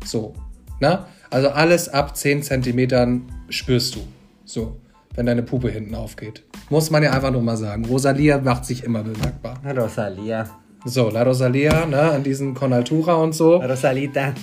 So. 0.04 0.34
Ne? 0.80 1.04
Also 1.30 1.48
alles 1.48 1.88
ab 1.88 2.16
10 2.16 2.42
Zentimetern 2.42 3.22
spürst 3.48 3.94
du. 3.94 4.00
So. 4.44 4.80
Wenn 5.14 5.26
deine 5.26 5.42
Puppe 5.42 5.68
hinten 5.70 5.96
aufgeht. 5.96 6.44
Muss 6.70 6.90
man 6.90 7.02
ja 7.02 7.12
einfach 7.12 7.32
nur 7.32 7.42
mal 7.42 7.56
sagen. 7.56 7.84
Rosalia 7.86 8.38
macht 8.38 8.64
sich 8.64 8.84
immer 8.84 9.02
bemerkbar. 9.02 9.60
Hallo, 9.64 9.88
Salia. 9.88 10.48
So, 10.84 11.10
La 11.10 11.22
Rosalia, 11.22 11.86
ne, 11.86 12.00
an 12.00 12.22
diesen 12.22 12.54
Con 12.54 12.72
Altura 12.72 13.14
und 13.14 13.34
so. 13.34 13.60
Hallo, 13.60 13.74
Salita. 13.74 14.32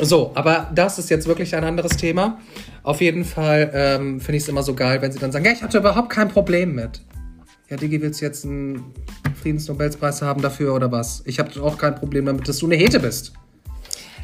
So, 0.00 0.32
aber 0.34 0.70
das 0.74 0.98
ist 0.98 1.10
jetzt 1.10 1.26
wirklich 1.26 1.54
ein 1.54 1.64
anderes 1.64 1.96
Thema. 1.96 2.38
Auf 2.82 3.00
jeden 3.00 3.24
Fall 3.24 3.70
ähm, 3.74 4.20
finde 4.20 4.36
ich 4.36 4.44
es 4.44 4.48
immer 4.48 4.62
so 4.62 4.74
geil, 4.74 5.02
wenn 5.02 5.12
sie 5.12 5.18
dann 5.18 5.32
sagen, 5.32 5.44
ja, 5.44 5.52
ich 5.52 5.62
hatte 5.62 5.78
überhaupt 5.78 6.10
kein 6.10 6.28
Problem 6.28 6.74
mit. 6.74 7.02
Ja, 7.68 7.76
Digi, 7.76 8.00
willst 8.00 8.20
du 8.20 8.24
jetzt 8.24 8.44
einen 8.44 8.94
Friedensnobelpreis 9.42 10.22
haben 10.22 10.40
dafür 10.40 10.74
oder 10.74 10.90
was? 10.92 11.22
Ich 11.26 11.38
habe 11.38 11.50
auch 11.62 11.76
kein 11.76 11.94
Problem 11.94 12.24
damit, 12.26 12.48
dass 12.48 12.58
du 12.58 12.66
eine 12.66 12.76
Hete 12.76 13.00
bist. 13.00 13.32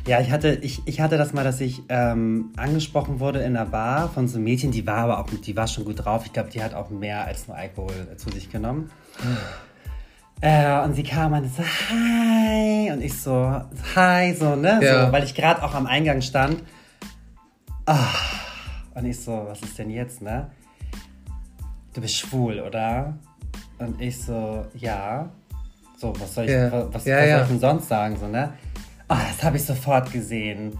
Ja, 0.07 0.21
ich 0.21 0.33
hatte, 0.33 0.55
ich, 0.63 0.83
ich 0.87 1.01
hatte 1.01 1.17
das 1.17 1.33
mal, 1.33 1.45
dass 1.45 1.61
ich 1.61 1.83
ähm, 1.89 2.53
angesprochen 2.57 3.21
wurde 3.21 3.39
in 3.41 3.57
einer 3.57 3.67
Bar 3.67 4.09
von 4.09 4.27
so 4.27 4.37
einem 4.37 4.45
Mädchen, 4.45 4.73
die 4.73 4.85
war 4.85 4.99
aber 4.99 5.21
auch, 5.21 5.29
die 5.31 5.57
war 5.57 5.69
schon 5.69 5.85
gut 5.85 6.05
drauf. 6.05 6.27
Ich 6.27 6.33
glaube, 6.33 6.51
die 6.51 6.61
hat 6.63 6.75
auch 6.75 6.91
mehr 6.91 7.25
als 7.25 7.47
nur 7.47 7.57
Alkohol 7.57 7.95
zu 8.17 8.31
sich 8.31 8.51
genommen. 8.51 8.91
Äh, 10.41 10.81
und 10.83 10.95
sie 10.95 11.05
kam 11.05 11.33
und 11.35 11.49
so, 11.55 11.63
hi. 11.63 12.91
Und 12.91 13.01
ich 13.01 13.15
so, 13.17 13.61
hi, 13.95 14.35
so, 14.35 14.57
ne? 14.57 14.81
Ja. 14.83 15.07
So, 15.07 15.13
weil 15.13 15.23
ich 15.23 15.37
gerade 15.37 15.63
auch 15.63 15.75
am 15.75 15.87
Eingang 15.87 16.21
stand. 16.21 16.65
Ah. 17.87 18.09
Und 18.95 19.05
ich 19.07 19.21
so, 19.21 19.45
was 19.47 19.61
ist 19.63 19.79
denn 19.79 19.91
jetzt, 19.91 20.21
ne? 20.21 20.51
Du 21.95 22.01
bist 22.01 22.17
schwul, 22.17 22.59
oder? 22.61 23.17
Und 23.79 24.01
ich 24.01 24.21
so, 24.21 24.67
ja. 24.75 25.29
So, 25.97 26.13
was 26.19 26.35
soll 26.35 26.47
ich, 26.47 26.51
Ja. 26.51 26.73
was, 26.73 26.95
was 26.95 27.05
Ja, 27.05 27.19
soll 27.21 27.29
ja. 27.29 27.43
ich 27.43 27.49
denn 27.49 27.61
sonst 27.61 27.89
sagen, 27.89 28.17
so, 28.19 28.27
ne? 28.27 28.53
Ah, 29.13 29.27
das 29.29 29.43
habe 29.43 29.59
ich 29.59 29.65
sofort 29.65 30.11
gesehen. 30.11 30.79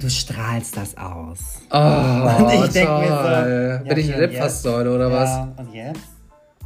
Du 0.00 0.08
strahlst 0.08 0.76
das 0.76 0.96
aus. 0.96 1.62
Oh, 1.70 1.76
Und 2.44 2.64
ich 2.66 2.70
denk 2.70 2.88
mir 2.88 3.08
so, 3.08 3.12
ja, 3.12 3.76
Bin 3.78 3.98
ich 3.98 4.14
eine 4.14 4.24
und 4.24 4.30
Lipfasssäule 4.30 4.94
oder 4.94 5.10
was? 5.10 5.28
Ja, 5.28 5.54
und 5.56 5.74
jetzt? 5.74 6.00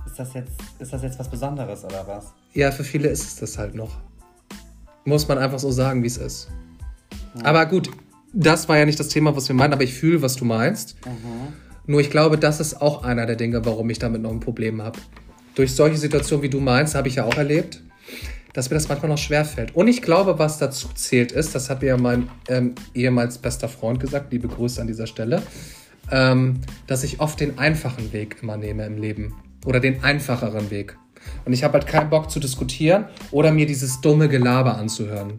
Ist 0.06 0.18
das 0.18 0.34
jetzt, 0.34 0.52
ist 0.78 0.92
das 0.92 1.02
jetzt 1.02 1.18
was 1.18 1.30
Besonderes 1.30 1.84
oder 1.84 2.06
was? 2.06 2.34
Ja, 2.52 2.70
für 2.70 2.84
viele 2.84 3.08
ist 3.08 3.22
es 3.22 3.36
das 3.36 3.56
halt 3.56 3.74
noch. 3.74 3.92
Muss 5.06 5.26
man 5.26 5.38
einfach 5.38 5.58
so 5.58 5.70
sagen, 5.70 6.02
wie 6.02 6.08
es 6.08 6.18
ist. 6.18 6.48
Aber 7.42 7.64
gut, 7.64 7.90
das 8.34 8.68
war 8.68 8.76
ja 8.76 8.84
nicht 8.84 9.00
das 9.00 9.08
Thema, 9.08 9.34
was 9.34 9.48
wir 9.48 9.54
meinen, 9.54 9.72
aber 9.72 9.84
ich 9.84 9.94
fühle, 9.94 10.20
was 10.20 10.36
du 10.36 10.44
meinst. 10.44 10.96
Nur 11.86 12.02
ich 12.02 12.10
glaube, 12.10 12.36
das 12.36 12.60
ist 12.60 12.82
auch 12.82 13.04
einer 13.04 13.24
der 13.24 13.36
Dinge, 13.36 13.64
warum 13.64 13.88
ich 13.88 13.98
damit 13.98 14.20
noch 14.20 14.30
ein 14.30 14.40
Problem 14.40 14.82
habe. 14.82 14.98
Durch 15.54 15.74
solche 15.74 15.96
Situationen, 15.96 16.42
wie 16.42 16.50
du 16.50 16.60
meinst, 16.60 16.94
habe 16.94 17.08
ich 17.08 17.14
ja 17.14 17.24
auch 17.24 17.36
erlebt, 17.36 17.82
dass 18.52 18.70
mir 18.70 18.74
das 18.74 18.88
manchmal 18.88 19.10
noch 19.10 19.18
schwerfällt. 19.18 19.74
Und 19.74 19.88
ich 19.88 20.02
glaube, 20.02 20.38
was 20.38 20.58
dazu 20.58 20.88
zählt 20.94 21.32
ist, 21.32 21.54
das 21.54 21.70
hat 21.70 21.82
mir 21.82 21.88
ja 21.88 21.96
mein 21.96 22.28
ähm, 22.48 22.74
ehemals 22.94 23.38
bester 23.38 23.68
Freund 23.68 24.00
gesagt, 24.00 24.32
liebe 24.32 24.48
Grüße 24.48 24.80
an 24.80 24.86
dieser 24.86 25.06
Stelle, 25.06 25.42
ähm, 26.10 26.60
dass 26.86 27.04
ich 27.04 27.20
oft 27.20 27.40
den 27.40 27.58
einfachen 27.58 28.12
Weg 28.12 28.36
immer 28.42 28.56
nehme 28.56 28.84
im 28.86 28.98
Leben. 28.98 29.34
Oder 29.64 29.80
den 29.80 30.02
einfacheren 30.02 30.70
Weg. 30.70 30.96
Und 31.44 31.52
ich 31.52 31.62
habe 31.62 31.74
halt 31.74 31.86
keinen 31.86 32.10
Bock 32.10 32.30
zu 32.30 32.40
diskutieren 32.40 33.04
oder 33.30 33.52
mir 33.52 33.66
dieses 33.66 34.00
dumme 34.00 34.28
Gelaber 34.28 34.76
anzuhören. 34.76 35.38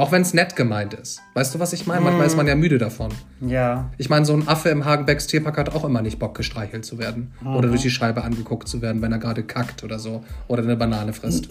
Auch 0.00 0.12
wenn 0.12 0.22
es 0.22 0.32
nett 0.32 0.56
gemeint 0.56 0.94
ist. 0.94 1.20
Weißt 1.34 1.54
du, 1.54 1.58
was 1.58 1.74
ich 1.74 1.86
meine? 1.86 2.00
Manchmal 2.00 2.26
ist 2.26 2.34
man 2.34 2.46
ja 2.46 2.54
müde 2.54 2.78
davon. 2.78 3.10
Ja. 3.42 3.90
Ich 3.98 4.08
meine, 4.08 4.24
so 4.24 4.32
ein 4.32 4.48
Affe 4.48 4.70
im 4.70 4.86
Hagenbecks 4.86 5.26
Tierpark 5.26 5.58
hat 5.58 5.74
auch 5.74 5.84
immer 5.84 6.00
nicht 6.00 6.18
Bock, 6.18 6.34
gestreichelt 6.34 6.86
zu 6.86 6.98
werden. 6.98 7.34
Oder 7.44 7.68
durch 7.68 7.82
die 7.82 7.90
Scheibe 7.90 8.24
angeguckt 8.24 8.66
zu 8.66 8.80
werden, 8.80 9.02
wenn 9.02 9.12
er 9.12 9.18
gerade 9.18 9.42
kackt 9.42 9.84
oder 9.84 9.98
so. 9.98 10.24
Oder 10.48 10.62
eine 10.62 10.74
Banane 10.74 11.12
frisst. 11.12 11.48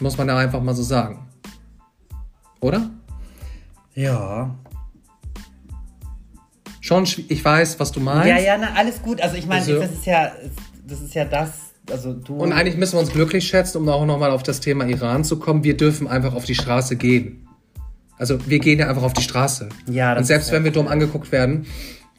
Muss 0.00 0.18
man 0.18 0.28
ja 0.28 0.36
einfach 0.36 0.60
mal 0.60 0.74
so 0.74 0.82
sagen. 0.82 1.26
Oder? 2.60 2.90
Ja. 3.94 4.54
Schon, 6.82 7.04
ich 7.28 7.42
weiß, 7.42 7.80
was 7.80 7.90
du 7.90 8.00
meinst. 8.00 8.26
Ja, 8.28 8.38
ja, 8.38 8.58
na, 8.58 8.74
alles 8.76 9.00
gut. 9.00 9.18
Also 9.22 9.36
ich 9.36 9.46
meine, 9.46 9.62
Also- 9.62 9.80
das 9.80 9.92
ist 9.92 10.04
ja, 10.04 10.30
das 10.86 11.00
ist 11.00 11.14
ja 11.14 11.24
das, 11.24 11.69
also 11.90 12.12
du. 12.12 12.36
Und 12.36 12.52
eigentlich 12.52 12.76
müssen 12.76 12.94
wir 12.94 13.00
uns 13.00 13.12
glücklich 13.12 13.46
schätzen, 13.46 13.78
um 13.78 13.88
auch 13.88 14.06
nochmal 14.06 14.30
auf 14.30 14.42
das 14.42 14.60
Thema 14.60 14.86
Iran 14.86 15.24
zu 15.24 15.38
kommen. 15.38 15.64
Wir 15.64 15.76
dürfen 15.76 16.08
einfach 16.08 16.34
auf 16.34 16.44
die 16.44 16.54
Straße 16.54 16.96
gehen. 16.96 17.46
Also 18.18 18.38
wir 18.46 18.58
gehen 18.58 18.78
ja 18.78 18.88
einfach 18.88 19.02
auf 19.02 19.14
die 19.14 19.22
Straße. 19.22 19.68
Ja, 19.86 20.16
Und 20.16 20.24
selbst 20.24 20.52
wenn 20.52 20.62
wir 20.64 20.72
dumm 20.72 20.88
angeguckt 20.88 21.32
werden 21.32 21.66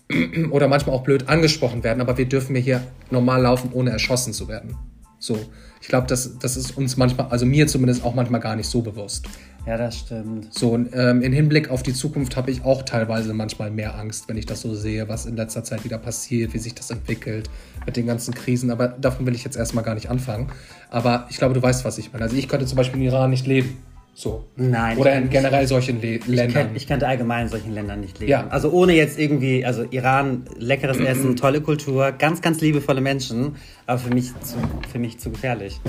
oder 0.52 0.68
manchmal 0.68 0.96
auch 0.96 1.04
blöd 1.04 1.30
angesprochen 1.30 1.84
werden, 1.84 2.02
aber 2.02 2.18
wir 2.18 2.26
dürfen 2.26 2.56
hier 2.56 2.84
normal 3.12 3.44
laufen, 3.44 3.70
ohne 3.72 3.92
erschossen 3.92 4.34
zu 4.34 4.48
werden. 4.48 4.76
So. 5.20 5.38
Ich 5.82 5.88
glaube, 5.88 6.08
das, 6.08 6.38
das 6.38 6.58
ist 6.58 6.78
uns 6.78 6.98
manchmal, 6.98 7.28
also 7.28 7.46
mir 7.46 7.68
zumindest 7.68 8.04
auch 8.04 8.14
manchmal 8.14 8.40
gar 8.40 8.56
nicht 8.56 8.70
so 8.70 8.82
bewusst. 8.82 9.28
Ja, 9.66 9.78
das 9.78 10.00
stimmt. 10.00 10.54
So, 10.54 10.72
und, 10.72 10.90
ähm, 10.94 11.22
in 11.22 11.34
Hinblick 11.34 11.70
auf 11.70 11.84
die 11.84 11.94
Zukunft 11.94 12.36
habe 12.36 12.52
ich 12.52 12.64
auch 12.64 12.82
teilweise 12.84 13.34
manchmal 13.34 13.72
mehr 13.72 13.96
Angst, 13.98 14.28
wenn 14.28 14.38
ich 14.38 14.46
das 14.46 14.62
so 14.62 14.74
sehe, 14.74 15.08
was 15.08 15.26
in 15.26 15.36
letzter 15.36 15.64
Zeit 15.64 15.84
wieder 15.84 15.98
passiert, 15.98 16.54
wie 16.54 16.60
sich 16.60 16.74
das 16.74 16.90
entwickelt 16.90 17.50
mit 17.86 17.96
den 17.96 18.08
ganzen 18.08 18.34
Krisen. 18.34 18.72
Aber 18.72 18.88
davon 18.88 19.26
will 19.26 19.36
ich 19.36 19.44
jetzt 19.44 19.58
erstmal 19.58 19.84
gar 19.84 19.96
nicht 19.96 20.10
anfangen. 20.10 20.48
Aber 20.90 21.28
ich 21.30 21.38
glaube, 21.38 21.54
du 21.54 21.62
weißt, 21.62 21.86
was 21.86 21.98
ich 21.98 22.12
meine. 22.12 22.26
Also 22.26 22.36
ich 22.36 22.48
könnte 22.48 22.66
zum 22.66 22.78
Beispiel 22.78 23.00
in 23.00 23.08
Iran 23.08 23.30
nicht 23.30 23.48
leben. 23.48 23.78
So. 24.14 24.46
Nein, 24.58 24.98
Oder 24.98 25.16
in 25.16 25.30
generell 25.30 25.66
solchen 25.68 26.02
Le 26.02 26.16
Ich, 26.16 26.28
Ländern. 26.28 26.68
kann, 26.68 26.76
ich 26.76 26.86
könnte 26.86 27.08
allgemein 27.08 27.44
in 27.46 27.50
solchen 27.50 27.72
Ländern 27.74 28.02
nicht 28.02 28.20
leben. 28.20 28.30
Ja. 28.30 28.48
Also 28.50 28.70
ohne 28.72 28.94
jetzt 28.94 29.18
irgendwie, 29.18 29.66
also 29.66 29.86
Iran, 29.90 30.44
leckeres 30.58 30.98
Essen, 31.00 31.38
tolle 31.38 31.62
Kultur, 31.62 32.12
ganz, 32.12 32.42
ganz 32.42 32.60
liebevolle 32.60 33.00
Menschen, 33.00 33.56
aber 33.88 34.00
für 34.00 34.14
mich 34.14 34.28
zu, 34.42 34.56
für 34.92 35.00
mich 35.00 35.18
zu 35.18 35.32
gefährlich. 35.32 35.80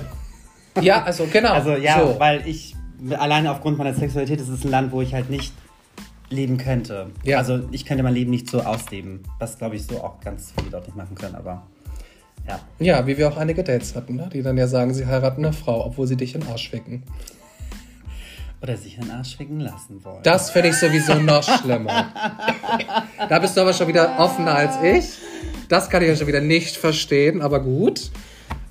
ja, 0.81 1.03
also 1.03 1.27
genau. 1.31 1.53
Also 1.53 1.73
ja, 1.73 1.99
so. 2.01 2.15
weil 2.21 2.47
ich, 2.47 2.77
alleine 3.11 3.51
aufgrund 3.51 3.79
meiner 3.79 3.95
Sexualität, 3.95 4.41
ist 4.41 4.49
es 4.49 4.65
ein 4.65 4.71
Land, 4.71 4.93
wo 4.93 5.03
ich 5.03 5.15
halt 5.15 5.31
nicht 5.31 5.53
leben 6.31 6.57
könnte. 6.57 7.11
Ja. 7.25 7.39
Also 7.39 7.61
ich 7.71 7.85
könnte 7.85 8.03
mein 8.03 8.15
Leben 8.15 8.31
nicht 8.31 8.49
so 8.49 8.61
ausleben, 8.61 9.21
was 9.39 9.59
glaube 9.59 9.77
ich 9.77 9.87
so 9.87 10.03
auch 10.03 10.21
ganz 10.21 10.53
viele 10.57 10.71
dort 10.71 10.87
nicht 10.87 10.97
machen 10.97 11.15
können, 11.15 11.35
aber 11.35 11.63
ja. 12.49 12.59
Ja, 12.79 13.07
wie 13.07 13.17
wir 13.19 13.29
auch 13.29 13.37
einige 13.37 13.63
Dates 13.63 13.95
hatten, 13.95 14.17
ne? 14.17 14.29
die 14.33 14.43
dann 14.43 14.57
ja 14.57 14.67
sagen, 14.67 14.93
sie 14.95 15.07
heiraten 15.07 15.45
eine 15.45 15.53
Frau, 15.53 15.87
obwohl 15.87 16.07
sie 16.07 16.17
dich 16.17 16.35
in 16.35 16.41
den 16.41 16.51
Arsch 16.51 16.71
ficken. 16.71 17.03
Oder 18.61 18.77
sich 18.77 18.99
einen 19.01 19.11
Arsch 19.11 19.37
ficken 19.37 19.61
lassen 19.61 20.05
wollen. 20.05 20.23
Das 20.23 20.51
finde 20.51 20.69
ich 20.69 20.77
sowieso 20.77 21.15
noch 21.15 21.43
schlimmer. 21.43 22.13
da 23.29 23.39
bist 23.39 23.57
du 23.57 23.61
aber 23.61 23.73
schon 23.73 23.89
wieder 23.89 24.19
offener 24.19 24.55
als 24.55 24.81
ich. 24.83 25.19
Das 25.69 25.91
kann 25.91 26.03
ich 26.03 26.09
ja 26.09 26.17
schon 26.17 26.29
wieder 26.29 26.41
nicht 26.41 26.77
verstehen, 26.77 27.43
aber 27.43 27.61
gut. 27.61 28.11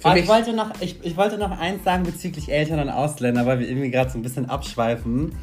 Mich, 0.03 0.23
ich, 0.23 0.27
wollte 0.27 0.53
noch, 0.53 0.71
ich, 0.81 0.97
ich 1.03 1.17
wollte 1.17 1.37
noch 1.37 1.51
eins 1.59 1.83
sagen 1.83 2.03
bezüglich 2.03 2.51
Eltern 2.51 2.79
und 2.79 2.89
Ausländer, 2.89 3.45
weil 3.45 3.59
wir 3.59 3.69
irgendwie 3.69 3.91
gerade 3.91 4.09
so 4.09 4.17
ein 4.17 4.23
bisschen 4.23 4.49
abschweifen. 4.49 5.33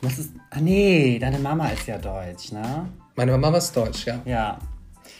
Was 0.00 0.18
ist. 0.18 0.32
Ah, 0.50 0.60
nee, 0.60 1.18
deine 1.18 1.38
Mama 1.38 1.68
ist 1.68 1.86
ja 1.86 1.98
deutsch, 1.98 2.52
ne? 2.52 2.88
meine 3.16 3.36
Mama 3.36 3.58
ist 3.58 3.76
deutsch, 3.76 4.06
ja. 4.06 4.20
Ja. 4.24 4.58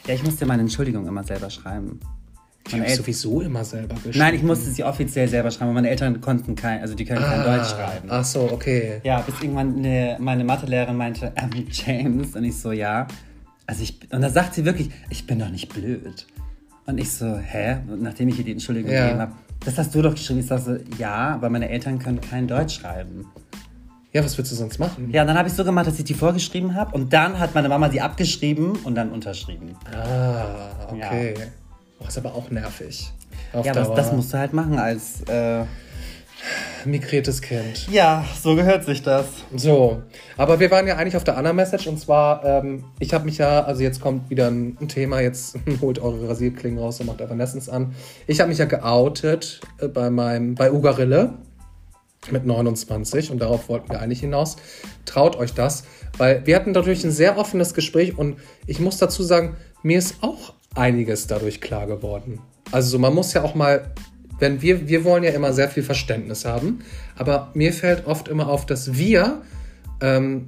Ja, 0.07 0.15
ich 0.15 0.23
musste 0.23 0.47
meine 0.47 0.63
Entschuldigung 0.63 1.07
immer 1.07 1.25
selber 1.25 1.51
schreiben. 1.51 1.99
Meine 2.71 2.85
habe 2.85 2.95
sowieso 2.95 3.41
immer 3.41 3.65
selber 3.65 3.95
geschrieben. 3.95 4.19
Nein, 4.19 4.35
ich 4.35 4.43
musste 4.43 4.71
sie 4.71 4.85
offiziell 4.85 5.27
selber 5.27 5.51
schreiben, 5.51 5.69
weil 5.69 5.75
meine 5.75 5.91
Eltern 5.91 6.21
konnten 6.21 6.55
kein, 6.55 6.81
also 6.81 6.95
die 6.95 7.05
können 7.05 7.23
kein 7.23 7.45
Deutsch 7.45 7.71
schreiben. 7.71 8.09
Ach 8.11 8.25
so, 8.25 8.51
okay. 8.53 9.01
Ja, 9.05 9.21
bis 9.21 9.41
irgendwann 9.41 9.77
eine, 9.77 10.17
meine 10.21 10.45
Mathelehrerin 10.45 10.97
meinte, 10.97 11.33
ähm, 11.37 11.67
James, 11.71 12.37
und 12.37 12.45
ich 12.45 12.59
so, 12.59 12.73
ja. 12.73 13.09
Also 13.67 13.83
ich, 13.83 13.99
und 14.13 14.21
da 14.21 14.31
sagt 14.31 14.55
sie 14.55 14.65
wirklich, 14.65 14.91
ich 15.11 15.27
bin 15.27 15.39
doch 15.39 15.51
nicht 15.51 15.69
blöd. 15.69 16.27
Und 16.89 16.97
ich 16.99 17.13
so, 17.13 17.37
hä? 17.37 17.77
Nachdem 18.01 18.29
ich 18.31 18.39
ihr 18.39 18.45
die 18.47 18.53
Entschuldigung 18.53 18.91
Ja. 18.91 19.03
gegeben 19.03 19.21
habe, 19.21 19.33
das 19.63 19.77
hast 19.77 19.95
du 19.95 20.01
doch 20.01 20.13
geschrieben. 20.15 20.41
Ich 20.41 20.47
sag 20.47 20.61
so, 20.61 20.77
ja, 20.97 21.35
aber 21.35 21.51
meine 21.51 21.69
Eltern 21.69 21.99
können 21.99 22.19
kein 22.19 22.49
Deutsch 22.49 22.81
schreiben. 22.81 23.27
Ja, 24.15 24.25
was 24.25 24.39
würdest 24.39 24.53
du 24.53 24.57
sonst 24.57 24.79
machen? 24.79 25.11
Ja, 25.13 25.27
dann 25.27 25.37
habe 25.37 25.49
ich 25.49 25.55
so 25.55 25.65
gemacht, 25.65 25.87
dass 25.87 25.99
ich 25.99 26.05
die 26.07 26.15
vorgeschrieben 26.15 26.75
habe 26.75 26.95
und 26.97 27.13
dann 27.13 27.39
hat 27.39 27.55
meine 27.55 27.69
Mama 27.69 27.91
die 27.91 28.01
abgeschrieben 28.01 28.73
und 28.85 28.95
dann 28.95 29.11
unterschrieben. 29.11 29.77
Ah, 29.95 30.87
okay. 30.91 31.35
Oh, 32.01 32.07
ist 32.09 32.17
aber 32.17 32.35
auch 32.35 32.51
nervig. 32.51 33.13
Auf 33.53 33.67
Ja, 33.67 33.73
aber 33.73 33.83
Dauer. 33.83 33.97
das, 33.97 34.07
das 34.07 34.17
musst 34.17 34.33
du 34.33 34.39
halt 34.39 34.55
machen 34.55 34.79
als, 34.79 35.21
äh, 35.29 35.65
Migriertes 36.85 37.43
Kind. 37.43 37.89
ja, 37.91 38.25
so 38.41 38.55
gehört 38.55 38.85
sich 38.85 39.03
das. 39.03 39.27
So, 39.55 40.03
aber 40.37 40.61
wir 40.61 40.71
waren 40.71 40.87
ja 40.87 40.97
eigentlich 40.97 41.17
auf 41.17 41.25
der 41.25 41.37
anderen 41.37 41.57
Message 41.57 41.87
und 41.87 41.99
zwar, 41.99 42.45
ähm, 42.45 42.85
ich 42.99 43.13
habe 43.15 43.25
mich 43.25 43.39
ja, 43.39 43.65
also 43.65 43.83
jetzt 43.83 44.01
kommt 44.01 44.31
wieder 44.31 44.49
ein, 44.49 44.77
Thema, 44.89 45.21
jetzt 45.21 45.59
holt 45.81 45.99
eure 45.99 46.29
Rasierklingen 46.29 46.79
raus 46.79 47.01
und 47.01 47.07
macht 47.07 47.21
Evanescence 47.21 47.69
an. 47.69 47.95
Ich 48.27 48.41
habe 48.41 48.49
mich 48.49 48.59
ja 48.59 48.65
geoutet 48.65 49.61
äh, 49.79 49.89
bei 49.89 50.11
meinem, 50.11 50.55
bei 50.55 50.73
Ugarille 50.73 51.35
mit 52.31 52.45
29 52.45 53.31
und 53.31 53.39
darauf 53.39 53.69
wollten 53.69 53.91
wir 53.91 54.01
eigentlich 54.01 54.21
hinaus. 54.21 54.57
Traut 55.05 55.37
euch 55.37 55.55
das, 55.55 55.85
weil 56.17 56.47
wir 56.47 56.57
hatten 56.57 56.73
dadurch 56.75 57.05
ein 57.05 57.13
sehr 57.13 57.39
offenes 57.39 57.75
Gespräch 57.75 58.17
und 58.17 58.37
ich 58.67 58.81
muss 58.81 58.99
dazu 58.99 59.23
sagen, 59.23 59.57
mir 59.83 59.99
ist 59.99 60.17
auch 60.23 60.55
einiges 60.75 61.27
dadurch 61.27 61.61
klar 61.61 61.87
geworden. 61.87 62.41
Also 62.71 62.91
so, 62.91 62.99
man 62.99 63.15
muss 63.15 63.33
ja 63.33 63.43
auch 63.43 63.55
mal, 63.55 63.93
wenn 64.39 64.63
wir, 64.63 64.89
wir 64.89 65.05
wollen 65.05 65.25
ja 65.25 65.31
immer 65.31 65.53
sehr 65.53 65.69
viel 65.69 65.83
Verständnis 65.83 66.45
haben, 66.45 66.81
aber 67.17 67.51
mir 67.55 67.73
fällt 67.73 68.07
oft 68.07 68.29
immer 68.29 68.49
auf, 68.49 68.67
dass 68.67 68.97
wir 68.97 69.43
ähm, 70.01 70.47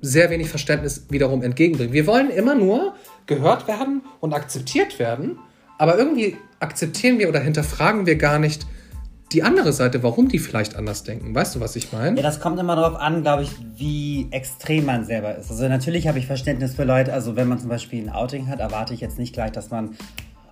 sehr 0.00 0.30
wenig 0.30 0.48
Verständnis 0.48 1.06
wiederum 1.10 1.42
entgegenbringen. 1.42 1.92
Wir 1.92 2.06
wollen 2.06 2.30
immer 2.30 2.54
nur 2.54 2.94
gehört 3.26 3.68
werden 3.68 4.02
und 4.20 4.34
akzeptiert 4.34 4.98
werden, 4.98 5.38
aber 5.78 5.96
irgendwie 5.96 6.36
akzeptieren 6.60 7.18
wir 7.18 7.28
oder 7.28 7.40
hinterfragen 7.40 8.06
wir 8.06 8.16
gar 8.16 8.38
nicht 8.38 8.66
die 9.32 9.42
andere 9.42 9.72
Seite, 9.72 10.02
warum 10.02 10.28
die 10.28 10.38
vielleicht 10.38 10.76
anders 10.76 11.04
denken. 11.04 11.34
Weißt 11.34 11.54
du, 11.54 11.60
was 11.60 11.76
ich 11.76 11.92
meine? 11.92 12.16
Ja, 12.16 12.22
das 12.22 12.40
kommt 12.40 12.60
immer 12.60 12.76
darauf 12.76 12.96
an, 12.96 13.22
glaube 13.22 13.44
ich, 13.44 13.50
wie 13.76 14.28
extrem 14.30 14.84
man 14.84 15.04
selber 15.04 15.36
ist. 15.36 15.50
Also 15.50 15.68
natürlich 15.68 16.06
habe 16.06 16.18
ich 16.18 16.26
Verständnis 16.26 16.74
für 16.74 16.84
Leute, 16.84 17.12
also 17.12 17.34
wenn 17.36 17.48
man 17.48 17.58
zum 17.58 17.68
Beispiel 17.68 18.02
ein 18.02 18.10
Outing 18.10 18.48
hat, 18.48 18.60
erwarte 18.60 18.92
ich 18.94 19.00
jetzt 19.00 19.18
nicht 19.18 19.32
gleich, 19.32 19.52
dass 19.52 19.70
man, 19.70 19.96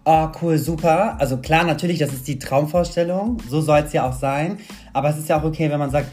oh 0.04 0.28
cool, 0.42 0.58
super. 0.58 1.16
Also 1.20 1.36
klar, 1.38 1.64
natürlich, 1.64 1.98
das 1.98 2.12
ist 2.12 2.26
die 2.26 2.38
Traumvorstellung, 2.38 3.38
so 3.48 3.60
soll 3.60 3.80
es 3.80 3.92
ja 3.92 4.08
auch 4.08 4.12
sein. 4.12 4.58
Aber 4.92 5.10
es 5.10 5.18
ist 5.18 5.28
ja 5.28 5.38
auch 5.38 5.44
okay, 5.44 5.70
wenn 5.70 5.78
man 5.78 5.90
sagt, 5.90 6.10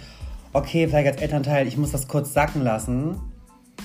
okay, 0.54 0.88
vielleicht 0.88 1.08
als 1.08 1.21
Elternteil, 1.21 1.67
ich 1.67 1.78
muss 1.78 1.91
das 1.91 2.08
kurz 2.08 2.34
sacken 2.34 2.63
lassen. 2.63 3.19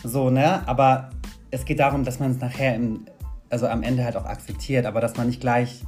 So, 0.04 0.30
ne? 0.30 0.66
Aber 0.66 1.10
es 1.50 1.64
geht 1.64 1.78
darum, 1.80 2.04
dass 2.04 2.18
man 2.18 2.30
es 2.32 2.38
nachher 2.40 2.74
im, 2.74 3.06
also 3.50 3.66
am 3.66 3.82
Ende 3.82 4.04
halt 4.04 4.16
auch 4.16 4.24
akzeptiert, 4.24 4.86
aber 4.86 5.00
dass 5.00 5.16
man 5.16 5.26
nicht 5.26 5.40
gleich 5.40 5.82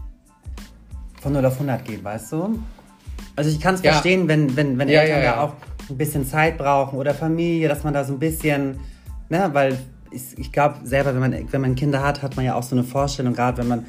von 1.20 1.32
0 1.32 1.44
auf 1.46 1.54
100 1.54 1.84
geht, 1.84 2.04
weißt 2.04 2.32
du? 2.32 2.58
Also 3.36 3.50
ich 3.50 3.60
kann 3.60 3.74
es 3.74 3.82
Ja. 3.82 3.92
verstehen, 3.92 4.28
wenn, 4.28 4.56
wenn, 4.56 4.78
wenn 4.78 4.88
Ja, 4.88 5.00
Eltern 5.00 5.22
ja, 5.22 5.32
da 5.36 5.40
auch 5.42 5.54
ein 5.88 5.96
bisschen 5.96 6.26
Zeit 6.26 6.58
brauchen 6.58 6.98
oder 6.98 7.14
Familie, 7.14 7.68
dass 7.68 7.82
man 7.82 7.94
da 7.94 8.04
so 8.04 8.12
ein 8.12 8.18
bisschen, 8.18 8.78
ne, 9.30 9.48
weil 9.52 9.78
ich, 10.10 10.38
ich 10.38 10.52
glaube 10.52 10.76
selber, 10.84 11.12
wenn 11.14 11.20
man, 11.20 11.52
wenn 11.52 11.60
man 11.60 11.74
Kinder 11.74 12.02
hat, 12.02 12.22
hat 12.22 12.36
man 12.36 12.44
ja 12.44 12.54
auch 12.54 12.62
so 12.62 12.76
eine 12.76 12.84
Vorstellung, 12.84 13.32
gerade 13.34 13.58
wenn 13.58 13.68
man, 13.68 13.86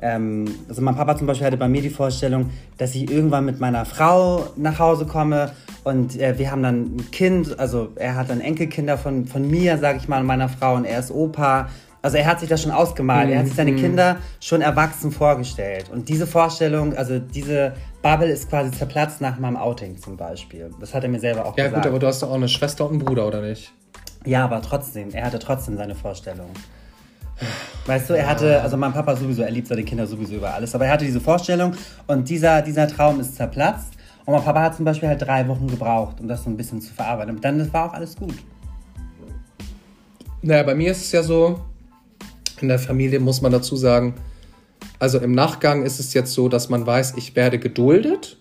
ähm, 0.00 0.44
also 0.68 0.80
mein 0.82 0.94
Papa 0.96 1.16
zum 1.16 1.26
Beispiel 1.26 1.46
hatte 1.46 1.56
bei 1.56 1.68
mir 1.68 1.82
die 1.82 1.90
Vorstellung, 1.90 2.50
dass 2.76 2.94
ich 2.94 3.10
irgendwann 3.10 3.44
mit 3.44 3.60
meiner 3.60 3.84
Frau 3.84 4.46
nach 4.56 4.78
Hause 4.78 5.06
komme 5.06 5.52
und 5.84 6.20
äh, 6.20 6.38
wir 6.38 6.50
haben 6.50 6.62
dann 6.62 6.96
ein 6.96 7.10
Kind, 7.10 7.58
also 7.58 7.88
er 7.96 8.14
hat 8.14 8.30
dann 8.30 8.40
Enkelkinder 8.40 8.98
von, 8.98 9.26
von 9.26 9.48
mir, 9.48 9.78
sage 9.78 9.98
ich 9.98 10.08
mal, 10.08 10.20
und 10.20 10.26
meiner 10.26 10.48
Frau 10.48 10.74
und 10.74 10.84
er 10.84 10.98
ist 11.00 11.10
Opa. 11.10 11.68
Also 12.00 12.16
er 12.16 12.26
hat 12.26 12.38
sich 12.38 12.48
das 12.48 12.62
schon 12.62 12.70
ausgemalt, 12.70 13.28
er 13.28 13.40
hat 13.40 13.46
sich 13.46 13.56
seine 13.56 13.74
Kinder 13.74 14.18
schon 14.40 14.60
erwachsen 14.60 15.10
vorgestellt. 15.10 15.90
Und 15.92 16.08
diese 16.08 16.28
Vorstellung, 16.28 16.94
also 16.96 17.18
diese 17.18 17.72
Bubble 18.02 18.28
ist 18.28 18.48
quasi 18.48 18.70
zerplatzt 18.70 19.20
nach 19.20 19.38
meinem 19.40 19.56
Outing 19.56 19.98
zum 19.98 20.16
Beispiel. 20.16 20.70
Das 20.78 20.94
hat 20.94 21.02
er 21.02 21.08
mir 21.08 21.18
selber 21.18 21.44
auch 21.44 21.58
Ja, 21.58 21.64
gesagt. 21.64 21.82
gut, 21.82 21.90
aber 21.90 21.98
du 21.98 22.06
hast 22.06 22.22
doch 22.22 22.30
auch 22.30 22.36
eine 22.36 22.48
Schwester 22.48 22.84
und 22.84 22.92
einen 22.92 23.04
Bruder, 23.04 23.26
oder 23.26 23.40
nicht? 23.40 23.72
Ja, 24.24 24.44
aber 24.44 24.62
trotzdem, 24.62 25.10
er 25.12 25.24
hatte 25.24 25.40
trotzdem 25.40 25.76
seine 25.76 25.96
Vorstellung. 25.96 26.50
Weißt 27.86 28.10
du, 28.10 28.14
er 28.14 28.28
hatte, 28.28 28.60
also 28.62 28.76
mein 28.76 28.92
Papa 28.92 29.16
sowieso, 29.16 29.42
er 29.42 29.50
liebt 29.50 29.68
seine 29.68 29.82
Kinder 29.82 30.06
sowieso 30.06 30.34
über 30.34 30.52
alles, 30.52 30.74
aber 30.74 30.86
er 30.86 30.92
hatte 30.92 31.04
diese 31.04 31.20
Vorstellung 31.20 31.74
und 32.06 32.28
dieser, 32.28 32.62
dieser 32.62 32.86
Traum 32.86 33.20
ist 33.20 33.36
zerplatzt. 33.36 33.94
Und 34.24 34.34
mein 34.34 34.44
Papa 34.44 34.60
hat 34.60 34.76
zum 34.76 34.84
Beispiel 34.84 35.08
halt 35.08 35.22
drei 35.22 35.48
Wochen 35.48 35.66
gebraucht, 35.68 36.20
um 36.20 36.28
das 36.28 36.44
so 36.44 36.50
ein 36.50 36.56
bisschen 36.56 36.82
zu 36.82 36.92
verarbeiten. 36.92 37.36
Und 37.36 37.44
dann 37.44 37.72
war 37.72 37.88
auch 37.88 37.94
alles 37.94 38.14
gut. 38.14 38.34
Naja, 40.42 40.62
bei 40.64 40.74
mir 40.74 40.92
ist 40.92 41.00
es 41.00 41.12
ja 41.12 41.22
so, 41.22 41.60
in 42.60 42.68
der 42.68 42.78
Familie 42.78 43.20
muss 43.20 43.40
man 43.40 43.52
dazu 43.52 43.74
sagen, 43.76 44.14
also 44.98 45.18
im 45.18 45.32
Nachgang 45.32 45.82
ist 45.84 45.98
es 45.98 46.12
jetzt 46.12 46.34
so, 46.34 46.48
dass 46.48 46.68
man 46.68 46.86
weiß, 46.86 47.14
ich 47.16 47.36
werde 47.36 47.58
geduldet, 47.58 48.38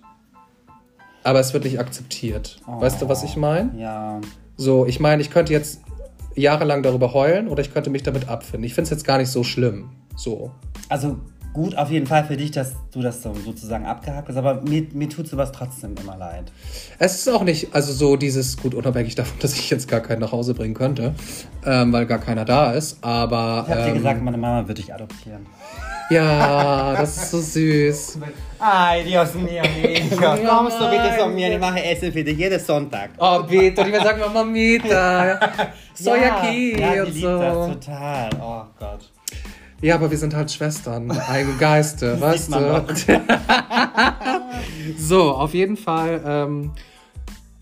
aber 1.24 1.40
es 1.40 1.54
wird 1.54 1.64
nicht 1.64 1.80
akzeptiert. 1.80 2.60
Weißt 2.66 3.02
du, 3.02 3.10
was 3.10 3.24
ich 3.24 3.38
meine? 3.38 3.72
Ja. 3.78 4.20
So, 4.58 4.86
ich 4.86 5.00
meine, 5.00 5.22
ich 5.22 5.30
könnte 5.30 5.54
jetzt 5.54 5.82
jahrelang 6.38 6.84
darüber 6.84 7.13
heulen 7.13 7.47
oder 7.47 7.62
ich 7.62 7.73
könnte 7.73 7.89
mich 7.89 8.04
damit 8.04 8.30
abfinden. 8.30 8.63
Ich 8.63 8.73
finde 8.73 8.84
es 8.84 8.89
jetzt 8.91 9.06
gar 9.06 9.17
nicht 9.17 9.30
so 9.30 9.43
schlimm. 9.43 9.89
So. 10.15 10.52
Also 10.89 11.17
gut 11.58 11.76
auf 11.76 11.89
jeden 11.89 12.06
Fall 12.06 12.23
für 12.23 12.38
dich, 12.38 12.52
dass 12.52 12.73
du 12.91 13.02
das 13.02 13.23
so 13.23 13.34
sozusagen 13.34 13.86
abgehakt 13.86 14.30
hast, 14.30 14.38
aber 14.38 14.62
mir, 14.62 14.86
mir 14.93 15.10
tut 15.10 15.28
sowas 15.28 15.52
trotzdem 15.52 15.95
immer 16.00 16.15
leid. 16.15 16.52
Es 17.00 17.15
ist 17.15 17.28
auch 17.30 17.43
nicht, 17.43 17.73
also 17.73 17.91
so 17.93 18.15
dieses, 18.15 18.58
gut, 18.58 18.76
unabhängig 18.76 19.15
davon, 19.15 19.38
dass 19.41 19.54
ich 19.54 19.69
jetzt 19.69 19.88
gar 19.88 20.02
keinen 20.02 20.19
nach 20.19 20.32
Hause 20.32 20.54
bringen 20.54 20.76
könnte, 20.76 21.15
ähm, 21.65 21.91
weil 21.91 22.06
gar 22.06 22.19
keiner 22.19 22.45
da 22.45 22.73
ist, 22.73 23.04
aber. 23.04 23.65
Ich 23.67 23.73
hab 23.73 23.84
dir 23.84 23.89
ähm, 23.89 23.95
gesagt, 23.95 24.21
meine 24.21 24.38
Mama 24.38 24.67
wird 24.67 24.78
dich 24.78 24.93
adoptieren. 24.93 25.47
Ja, 26.10 26.93
das 26.96 27.17
ist 27.17 27.32
so 27.32 27.41
süß. 27.41 28.20
Ay, 28.60 29.04
Dios 29.04 29.34
mío, 29.36 29.62
mi 29.62 29.96
hijo. 30.10 30.17
Kommst 30.17 30.80
du 30.80 30.89
bitte 30.89 31.15
zu 31.20 31.28
mir? 31.28 31.54
Ich 31.54 31.60
mache 31.60 31.84
Essen 31.84 32.12
für 32.12 32.24
dich 32.24 32.38
jeden 32.38 32.60
Sonntag. 32.60 33.12
Oh, 33.17 33.43
bitte, 33.43 33.84
die 33.86 33.91
mir 33.91 34.02
sagen, 34.02 34.22
Mamita. 34.34 35.39
Soy 35.93 36.20
aquí 36.24 36.80
ja, 36.80 37.04
und 37.04 37.13
die 37.13 37.20
liebt 37.20 37.26
das 37.26 37.54
so. 37.54 37.74
total. 37.74 38.30
Oh 38.41 38.63
Gott. 38.80 39.12
Ja, 39.82 39.96
aber 39.96 40.10
wir 40.10 40.17
sind 40.17 40.34
halt 40.34 40.52
Schwestern, 40.52 41.12
eigene 41.12 41.56
Geiste, 41.58 42.20
weißt 42.20 42.52
du? 42.52 42.86
so, 44.98 45.32
auf 45.34 45.54
jeden 45.54 45.78
Fall 45.78 46.22
ähm, 46.26 46.72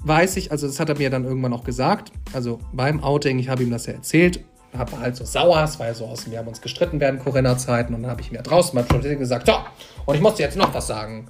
weiß 0.05 0.37
ich, 0.37 0.51
also 0.51 0.67
das 0.67 0.79
hat 0.79 0.87
er 0.87 0.97
mir 0.97 1.09
dann 1.09 1.25
irgendwann 1.25 1.51
auch 1.51 1.65
gesagt, 1.65 2.13
also 2.31 2.59
beim 2.71 3.03
Outing, 3.03 3.37
ich 3.39 3.49
habe 3.49 3.63
ihm 3.63 3.71
das 3.71 3.87
ja 3.87 3.93
erzählt, 3.93 4.45
habe 4.77 4.99
halt 4.99 5.15
so 5.15 5.25
sauer, 5.25 5.63
es 5.63 5.79
war 5.79 5.87
ja 5.87 5.93
so 5.93 6.05
aus, 6.05 6.29
wir 6.29 6.37
haben 6.37 6.47
uns 6.47 6.61
gestritten 6.61 6.99
während 6.99 7.23
Corinna-Zeiten 7.23 7.93
und 7.93 8.01
dann 8.03 8.11
habe 8.11 8.21
ich 8.21 8.31
mir 8.31 8.41
draußen 8.41 8.73
mal 8.75 8.85
schon 8.89 9.01
gesagt, 9.01 9.47
so, 9.47 9.53
und 10.05 10.15
ich 10.15 10.21
musste 10.21 10.43
jetzt 10.43 10.57
noch 10.57 10.73
was 10.73 10.87
sagen. 10.87 11.27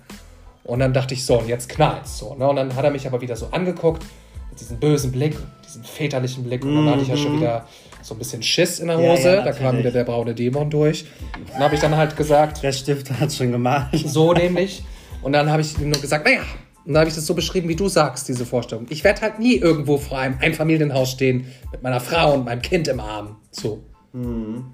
Und 0.63 0.79
dann 0.79 0.93
dachte 0.93 1.13
ich 1.13 1.23
so, 1.25 1.39
und 1.39 1.47
jetzt 1.47 1.69
knallt's 1.69 2.17
so. 2.17 2.33
Ne? 2.35 2.47
Und 2.47 2.55
dann 2.55 2.75
hat 2.75 2.83
er 2.83 2.89
mich 2.91 3.05
aber 3.05 3.21
wieder 3.21 3.35
so 3.35 3.47
angeguckt, 3.51 4.03
mit 4.49 4.59
diesem 4.59 4.79
bösen 4.79 5.11
Blick, 5.11 5.37
diesen 5.65 5.83
väterlichen 5.83 6.43
Blick. 6.43 6.63
Und 6.65 6.75
dann 6.75 6.89
hatte 6.89 7.03
ich 7.03 7.07
ja 7.09 7.17
schon 7.17 7.37
wieder 7.39 7.65
so 8.01 8.15
ein 8.15 8.17
bisschen 8.17 8.41
Schiss 8.41 8.79
in 8.79 8.87
der 8.87 8.97
Mhm. 8.97 9.03
Ja, 9.03 9.11
Hose. 9.11 9.35
ja, 9.35 9.41
da 9.43 9.51
kam 9.51 9.77
wieder 9.77 9.91
der 9.91 10.03
braune 10.05 10.33
Dämon 10.33 10.69
durch. 10.71 11.05
Dann 11.53 11.61
habe 11.63 11.75
ich 11.75 11.81
dann 11.81 11.95
halt 11.95 12.15
gesagt, 12.17 12.63
Der 12.63 12.71
Stift 12.71 13.11
hat 13.19 13.31
schon 13.31 13.51
gemalt. 13.51 13.87
so 14.05 14.33
nämlich. 14.33 14.83
Und 15.21 15.33
dann 15.33 15.51
habe 15.51 15.61
ich 15.61 15.77
ihm 15.79 15.89
nur 15.89 16.01
gesagt, 16.01 16.25
naja, 16.25 16.41
und 16.85 16.93
dann 16.93 17.01
habe 17.01 17.09
ich 17.09 17.15
das 17.15 17.25
so 17.25 17.33
beschrieben, 17.33 17.67
wie 17.67 17.75
du 17.75 17.87
sagst, 17.87 18.27
diese 18.27 18.45
Vorstellung. 18.45 18.85
Ich 18.89 19.03
werde 19.03 19.21
halt 19.21 19.39
nie 19.39 19.55
irgendwo 19.55 19.97
vor 19.97 20.19
einem 20.19 20.37
Einfamilienhaus 20.39 21.11
stehen 21.11 21.45
mit 21.71 21.81
meiner 21.81 21.99
Frau 21.99 22.35
und 22.35 22.45
meinem 22.45 22.61
Kind 22.61 22.87
im 22.87 22.99
Arm. 22.99 23.37
So. 23.49 23.83
Und 24.13 24.71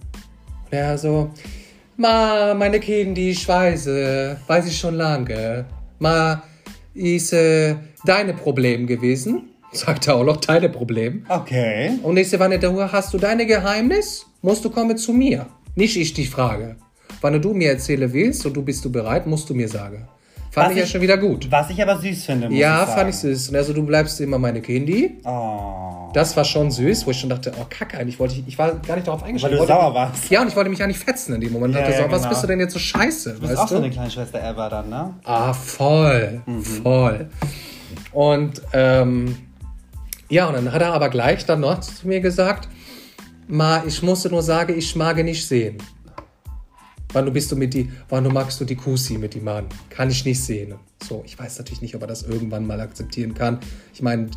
er 0.71 0.97
so, 0.97 1.32
ma, 1.95 2.54
meine 2.54 2.82
Kinder, 2.82 3.13
die 3.13 3.34
Schweiße, 3.34 4.38
weiß 4.45 4.67
ich 4.67 4.78
schon 4.78 4.95
lange. 4.95 5.65
Ma, 6.00 6.43
ist 6.93 7.32
äh, 7.32 7.76
deine 8.06 8.34
Problem 8.34 8.88
gewesen. 8.88 9.50
Sagt 9.71 10.08
er 10.08 10.15
auch 10.15 10.26
noch, 10.26 10.38
deine 10.38 10.67
Problem. 10.67 11.26
Okay. 11.30 11.91
Und 12.04 12.17
ich 12.17 12.30
sage, 12.30 12.43
wann 12.43 12.60
du 12.60 12.91
hast 12.91 13.13
du 13.13 13.17
deine 13.17 13.45
Geheimnis, 13.45 14.26
musst 14.41 14.65
du 14.65 14.69
kommen 14.69 14.97
zu 14.97 15.13
mir. 15.13 15.45
Nicht 15.76 15.95
ich 15.95 16.13
dich 16.13 16.30
frage. 16.30 16.76
Wann 17.21 17.41
du 17.41 17.54
mir 17.54 17.69
erzählen 17.69 18.12
willst 18.12 18.45
und 18.45 18.54
du 18.54 18.63
bist 18.63 18.84
du 18.84 18.91
bereit, 18.91 19.28
musst 19.28 19.50
du 19.50 19.54
mir 19.54 19.69
sagen. 19.69 20.10
Fand 20.52 20.66
Was 20.68 20.72
ich 20.74 20.78
ja 20.80 20.84
ich- 20.84 20.92
schon 20.92 21.02
wieder 21.02 21.18
gut. 21.18 21.50
Was 21.50 21.70
ich 21.70 21.82
aber 21.82 21.98
süß 21.98 22.26
finde, 22.26 22.50
muss 22.50 22.60
Ja, 22.60 22.82
ich 22.82 22.88
sagen. 22.90 23.00
fand 23.00 23.10
ich 23.12 23.16
süß. 23.16 23.50
Und 23.50 23.56
also 23.56 23.72
du 23.72 23.84
bleibst 23.86 24.20
immer 24.20 24.38
meine 24.38 24.62
Kindi. 24.62 25.18
Oh. 25.24 26.10
Das 26.14 26.36
war 26.36 26.44
schon 26.44 26.70
süß, 26.70 27.08
wo 27.08 27.12
ich 27.12 27.20
schon 27.22 27.30
dachte, 27.30 27.54
oh 27.58 27.66
Kacke, 27.70 27.98
eigentlich 27.98 28.20
wollte 28.20 28.34
ich, 28.36 28.44
ich 28.46 28.58
war 28.58 28.74
gar 28.86 28.96
nicht 28.96 29.08
darauf 29.08 29.22
Weil 29.22 29.30
eingestellt. 29.30 29.54
du 29.54 29.56
Ich 29.64 29.70
wollte- 29.70 29.72
sauer 29.82 29.94
warst. 29.94 30.30
Ja, 30.30 30.42
und 30.42 30.50
ich 30.50 30.56
wollte 30.58 30.70
mich 30.70 30.80
ja 30.80 30.88
nicht 30.88 31.00
fetzen 31.00 31.36
in 31.36 31.40
dem 31.42 31.54
Moment. 31.54 31.74
Ja, 31.74 31.80
dachte 31.82 31.94
so, 31.94 32.00
ja, 32.02 32.12
was 32.12 32.18
genau. 32.20 32.30
bist 32.32 32.44
du 32.44 32.48
denn 32.48 32.60
jetzt 32.60 32.74
so 32.74 32.80
scheiße, 32.80 33.34
Du 33.36 33.40
bist 33.48 33.58
auch 33.58 33.68
so 33.68 33.76
du? 33.78 33.82
eine 33.84 33.92
kleine 33.92 34.12
Schwester 34.12 34.44
Eva 34.44 34.68
dann, 34.68 34.90
ne? 34.90 35.14
Ah, 35.24 35.54
voll, 35.54 36.42
Mhm. 36.46 36.62
voll. 36.64 37.30
Und 38.12 38.62
ähm, 38.74 39.38
ja, 40.28 40.48
und 40.48 40.56
dann 40.56 40.72
hat 40.74 40.82
er 40.82 40.94
aber 40.94 41.08
gleich 41.10 41.46
dann 41.46 41.62
noch 41.62 41.80
zu 41.80 42.06
mir 42.08 42.20
gesagt, 42.20 42.68
Ma, 43.48 43.84
ich 43.86 44.02
musste 44.04 44.30
nur 44.30 44.44
sagen, 44.44 44.78
ich 44.78 44.96
mag 44.98 45.16
nicht 45.24 45.46
sehen. 45.48 45.78
Wann 47.13 47.26
du 47.26 47.32
bist 47.32 47.52
du 47.52 47.56
mit 47.56 47.74
die, 47.74 47.91
wann 48.10 48.24
du 48.24 48.30
magst 48.30 48.60
du 48.62 48.65
die 48.65 48.76
Kusi 48.76 49.17
mit 49.17 49.34
die 49.34 49.41
Mann? 49.41 49.65
Kann 49.89 50.10
ich 50.10 50.24
nicht 50.26 50.41
sehen. 50.43 50.76
So, 51.04 51.24
ich 51.26 51.38
weiß 51.38 51.58
natürlich 51.58 51.82
nicht, 51.82 51.95
ob 51.95 52.02
er 52.02 52.08
das 52.08 52.24
irgendwann 52.24 52.65
mal 52.65 52.80
akzeptieren 52.80 53.34
kann. 53.34 53.60
Ich 53.93 54.02
meine, 54.02 54.30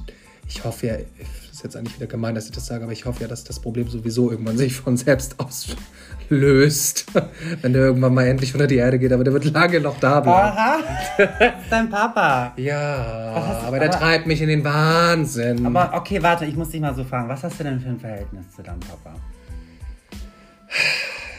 ich 0.49 0.65
hoffe 0.65 0.87
ja, 0.89 0.97
das 0.97 1.53
ist 1.53 1.63
jetzt 1.65 1.77
eigentlich 1.77 1.97
wieder 1.97 2.07
gemein, 2.07 2.35
dass 2.35 2.47
ich 2.47 2.51
das 2.53 2.67
sage, 2.67 2.85
aber 2.85 2.93
ich 2.93 3.05
hoffe 3.07 3.23
ja, 3.23 3.29
dass 3.29 3.45
das 3.45 3.61
Problem 3.61 3.89
sowieso 3.89 4.31
irgendwann 4.31 4.59
sich 4.59 4.75
von 4.75 4.97
selbst 4.97 5.37
auslöst. 5.41 7.07
Wenn 7.63 7.73
der 7.73 7.83
irgendwann 7.83 8.13
mal 8.13 8.27
endlich 8.27 8.53
unter 8.55 8.67
die 8.67 8.77
Erde 8.77 8.99
geht, 8.99 9.13
aber 9.13 9.25
der 9.25 9.33
wird 9.33 9.45
lange 9.47 9.81
noch 9.81 9.99
da 10.01 10.21
bleiben. 10.21 10.59
Aha. 10.59 10.79
dein 11.71 11.89
Papa. 11.89 12.53
Ja, 12.57 13.33
hast 13.37 13.67
aber 13.67 13.79
der 13.79 13.89
aber- 13.91 13.99
treibt 13.99 14.27
mich 14.27 14.43
in 14.43 14.49
den 14.49 14.65
Wahnsinn. 14.65 15.65
Aber 15.65 15.93
okay, 15.95 16.23
warte, 16.23 16.45
ich 16.45 16.57
muss 16.57 16.71
dich 16.71 16.81
mal 16.81 16.95
so 16.95 17.05
fragen. 17.05 17.29
Was 17.29 17.43
hast 17.45 17.59
du 17.61 17.65
denn 17.65 17.81
für 17.81 17.89
ein 17.89 18.01
Verhältnis 18.01 18.51
zu 18.55 18.63
deinem 18.63 18.81
Papa? 18.81 19.15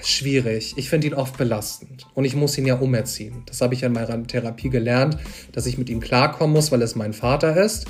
Schwierig. 0.07 0.73
Ich 0.77 0.89
finde 0.89 1.07
ihn 1.07 1.13
oft 1.13 1.37
belastend. 1.37 2.07
Und 2.13 2.25
ich 2.25 2.35
muss 2.35 2.57
ihn 2.57 2.65
ja 2.65 2.75
umerziehen. 2.75 3.43
Das 3.45 3.61
habe 3.61 3.73
ich 3.73 3.81
ja 3.81 3.87
in 3.87 3.93
meiner 3.93 4.25
Therapie 4.25 4.69
gelernt, 4.69 5.17
dass 5.51 5.65
ich 5.65 5.77
mit 5.77 5.89
ihm 5.89 5.99
klarkommen 5.99 6.53
muss, 6.53 6.71
weil 6.71 6.81
es 6.81 6.95
mein 6.95 7.13
Vater 7.13 7.57
ist. 7.57 7.85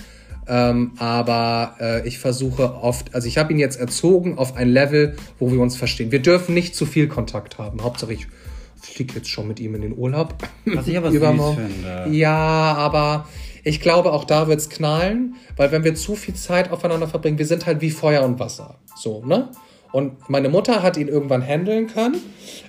Ähm, 0.48 0.92
aber 0.98 1.76
äh, 1.80 2.08
ich 2.08 2.20
versuche 2.20 2.76
oft, 2.76 3.16
also 3.16 3.28
ich 3.28 3.38
habe 3.38 3.52
ihn 3.52 3.60
jetzt 3.60 3.80
erzogen 3.80 4.38
auf 4.38 4.56
ein 4.56 4.70
Level, 4.70 5.16
wo 5.40 5.52
wir 5.52 5.60
uns 5.60 5.76
verstehen. 5.76 6.12
Wir 6.12 6.22
dürfen 6.22 6.54
nicht 6.54 6.76
zu 6.76 6.86
viel 6.86 7.08
Kontakt 7.08 7.58
haben. 7.58 7.82
Hauptsache 7.84 8.14
ich 8.14 8.28
fliege 8.76 9.16
jetzt 9.16 9.30
schon 9.30 9.48
mit 9.48 9.60
ihm 9.60 9.76
in 9.76 9.82
den 9.82 9.98
Urlaub. 9.98 10.36
Was 10.66 10.88
ich 10.88 10.98
aber 10.98 11.12
süß 11.12 11.22
finde. 11.22 12.08
Ja, 12.12 12.76
aber 12.76 13.28
ich 13.64 13.82
glaube, 13.82 14.14
auch 14.14 14.26
da 14.26 14.48
wird's 14.48 14.70
knallen, 14.70 15.36
weil 15.58 15.72
wenn 15.72 15.84
wir 15.84 15.96
zu 15.96 16.16
viel 16.16 16.36
Zeit 16.36 16.72
aufeinander 16.72 17.08
verbringen, 17.08 17.40
wir 17.40 17.48
sind 17.48 17.66
halt 17.66 17.82
wie 17.82 17.90
Feuer 17.90 18.24
und 18.24 18.40
Wasser. 18.40 18.78
So, 18.96 19.26
ne? 19.26 19.50
Und 19.96 20.30
meine 20.30 20.50
Mutter 20.50 20.84
hat 20.84 20.98
ihn 20.98 21.08
irgendwann 21.08 21.42
handeln 21.42 21.88
können, 21.88 22.18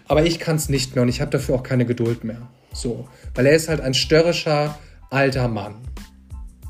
aber 0.07 0.25
ich 0.25 0.39
kann 0.39 0.55
es 0.55 0.69
nicht 0.69 0.95
mehr 0.95 1.03
und 1.03 1.09
ich 1.09 1.21
habe 1.21 1.33
dafür 1.33 1.57
auch 1.57 1.65
keine 1.65 1.85
Geduld 1.85 2.23
mehr. 2.23 2.43
So, 2.73 3.09
weil 3.35 3.47
er 3.47 3.53
ist 3.57 3.69
halt 3.69 3.81
ein 3.81 3.95
störrischer 3.95 4.79
alter 5.11 5.49
Mann. 5.49 5.75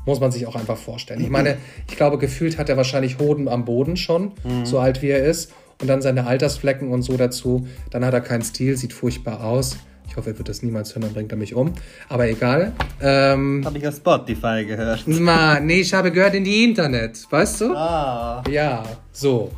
Muss 0.07 0.19
man 0.19 0.31
sich 0.31 0.47
auch 0.47 0.55
einfach 0.55 0.77
vorstellen. 0.77 1.21
Ich 1.21 1.29
meine, 1.29 1.57
ich 1.87 1.95
glaube, 1.95 2.17
gefühlt 2.17 2.57
hat 2.57 2.69
er 2.69 2.77
wahrscheinlich 2.77 3.19
Hoden 3.19 3.47
am 3.47 3.65
Boden 3.65 3.97
schon, 3.97 4.31
so 4.63 4.79
alt 4.79 5.03
wie 5.03 5.09
er 5.09 5.23
ist. 5.23 5.53
Und 5.79 5.89
dann 5.89 6.01
seine 6.01 6.25
Altersflecken 6.25 6.89
und 6.89 7.03
so 7.03 7.17
dazu. 7.17 7.67
Dann 7.91 8.03
hat 8.03 8.15
er 8.15 8.21
keinen 8.21 8.41
Stil, 8.41 8.77
sieht 8.77 8.93
furchtbar 8.93 9.43
aus. 9.43 9.77
Ich 10.07 10.17
hoffe, 10.17 10.31
er 10.31 10.39
wird 10.39 10.49
das 10.49 10.63
niemals 10.63 10.95
hören, 10.95 11.03
dann 11.03 11.13
bringt 11.13 11.31
er 11.31 11.37
mich 11.37 11.53
um. 11.53 11.73
Aber 12.09 12.27
egal. 12.27 12.73
Ähm, 12.99 13.61
Habe 13.63 13.77
ich 13.77 13.87
auf 13.87 13.97
Spotify 13.97 14.65
gehört. 14.65 15.07
Ma, 15.07 15.59
nee, 15.59 15.81
ich 15.81 15.93
habe 15.93 16.11
gehört 16.11 16.33
in 16.33 16.45
die 16.45 16.63
Internet, 16.63 17.27
weißt 17.29 17.61
du? 17.61 17.75
Ah. 17.75 18.43
Ja, 18.49 18.81
so. 19.11 19.51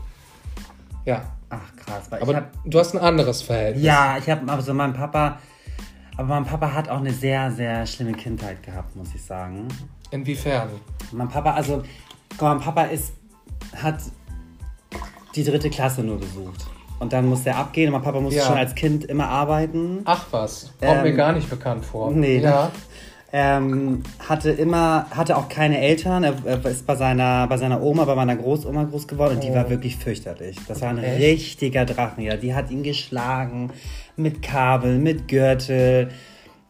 Ja. 1.06 1.22
Ach 1.50 1.76
krass, 1.84 2.04
Aber 2.22 2.36
hab, 2.36 2.52
du 2.64 2.78
hast 2.80 2.94
ein 2.94 3.00
anderes 3.02 3.42
Verhältnis. 3.42 3.84
ja, 3.84 4.18
ich 4.20 4.30
habe 4.30 4.52
also 4.52 4.74
mein 4.74 4.94
Papa, 4.94 5.40
aber 6.16 6.28
mein 6.28 6.46
Papa 6.46 6.72
hat 6.74 6.90
auch 6.90 7.00
eine 7.00 7.12
sehr, 7.12 7.50
sehr 7.52 7.86
schlimme 7.88 8.12
Kindheit 8.14 8.62
gehabt, 8.62 8.96
muss 8.96 9.16
ich 9.16 9.24
sagen. 9.24 9.68
Inwiefern? 10.12 10.70
Mein 11.12 11.28
Papa, 11.28 11.52
also, 11.54 11.82
mein 12.40 12.60
Papa 12.60 12.84
ist, 12.84 13.14
hat 13.76 14.00
die 15.36 15.44
dritte 15.44 15.70
Klasse 15.70 16.02
nur 16.04 16.20
besucht. 16.20 16.66
Und 17.00 17.14
dann 17.14 17.28
musste 17.28 17.50
er 17.52 17.58
abgehen 17.58 17.88
und 17.88 17.94
mein 17.94 18.02
Papa 18.04 18.20
musste 18.20 18.40
Ja. 18.42 18.46
schon 18.46 18.58
als 18.58 18.76
Kind 18.76 19.06
immer 19.06 19.28
arbeiten. 19.30 20.02
Ach 20.06 20.26
was, 20.32 20.74
kommt 20.80 20.98
Ähm, 20.98 21.04
mir 21.04 21.14
gar 21.14 21.32
nicht 21.32 21.50
bekannt 21.50 21.86
vor. 21.86 22.12
Nee, 22.12 22.40
Ja. 22.40 22.72
Ähm, 23.32 24.02
hatte 24.28 24.50
immer, 24.50 25.06
hatte 25.12 25.38
auch 25.38 25.50
keine 25.50 25.80
Eltern. 25.80 26.24
Er, 26.24 26.66
ist 26.66 26.88
bei 26.88 26.96
seiner, 26.96 27.46
bei 27.48 27.58
seiner 27.58 27.82
Oma, 27.82 28.06
bei 28.06 28.16
meiner 28.16 28.36
Großoma 28.36 28.86
groß 28.86 29.08
geworden 29.08 29.36
und 29.36 29.44
die 29.44 29.54
war 29.54 29.70
wirklich 29.70 29.98
fürchterlich. 29.98 30.58
Das 30.68 30.82
war 30.82 30.90
ein 30.90 30.98
Oh. 31.00 31.02
Echt? 31.04 31.22
richtiger 31.22 31.86
Drachenjäger. 31.86 32.38
Die 32.38 32.56
hat 32.56 32.72
ihn 32.72 32.82
geschlagen 32.82 33.72
mit 34.16 34.42
Kabel, 34.42 34.98
mit 34.98 35.28
Gürtel. 35.28 36.10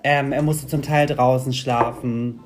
Ähm, 0.04 0.34
er 0.34 0.42
musste 0.42 0.68
zum 0.68 0.82
Teil 0.82 1.08
draußen 1.08 1.54
schlafen. 1.54 2.42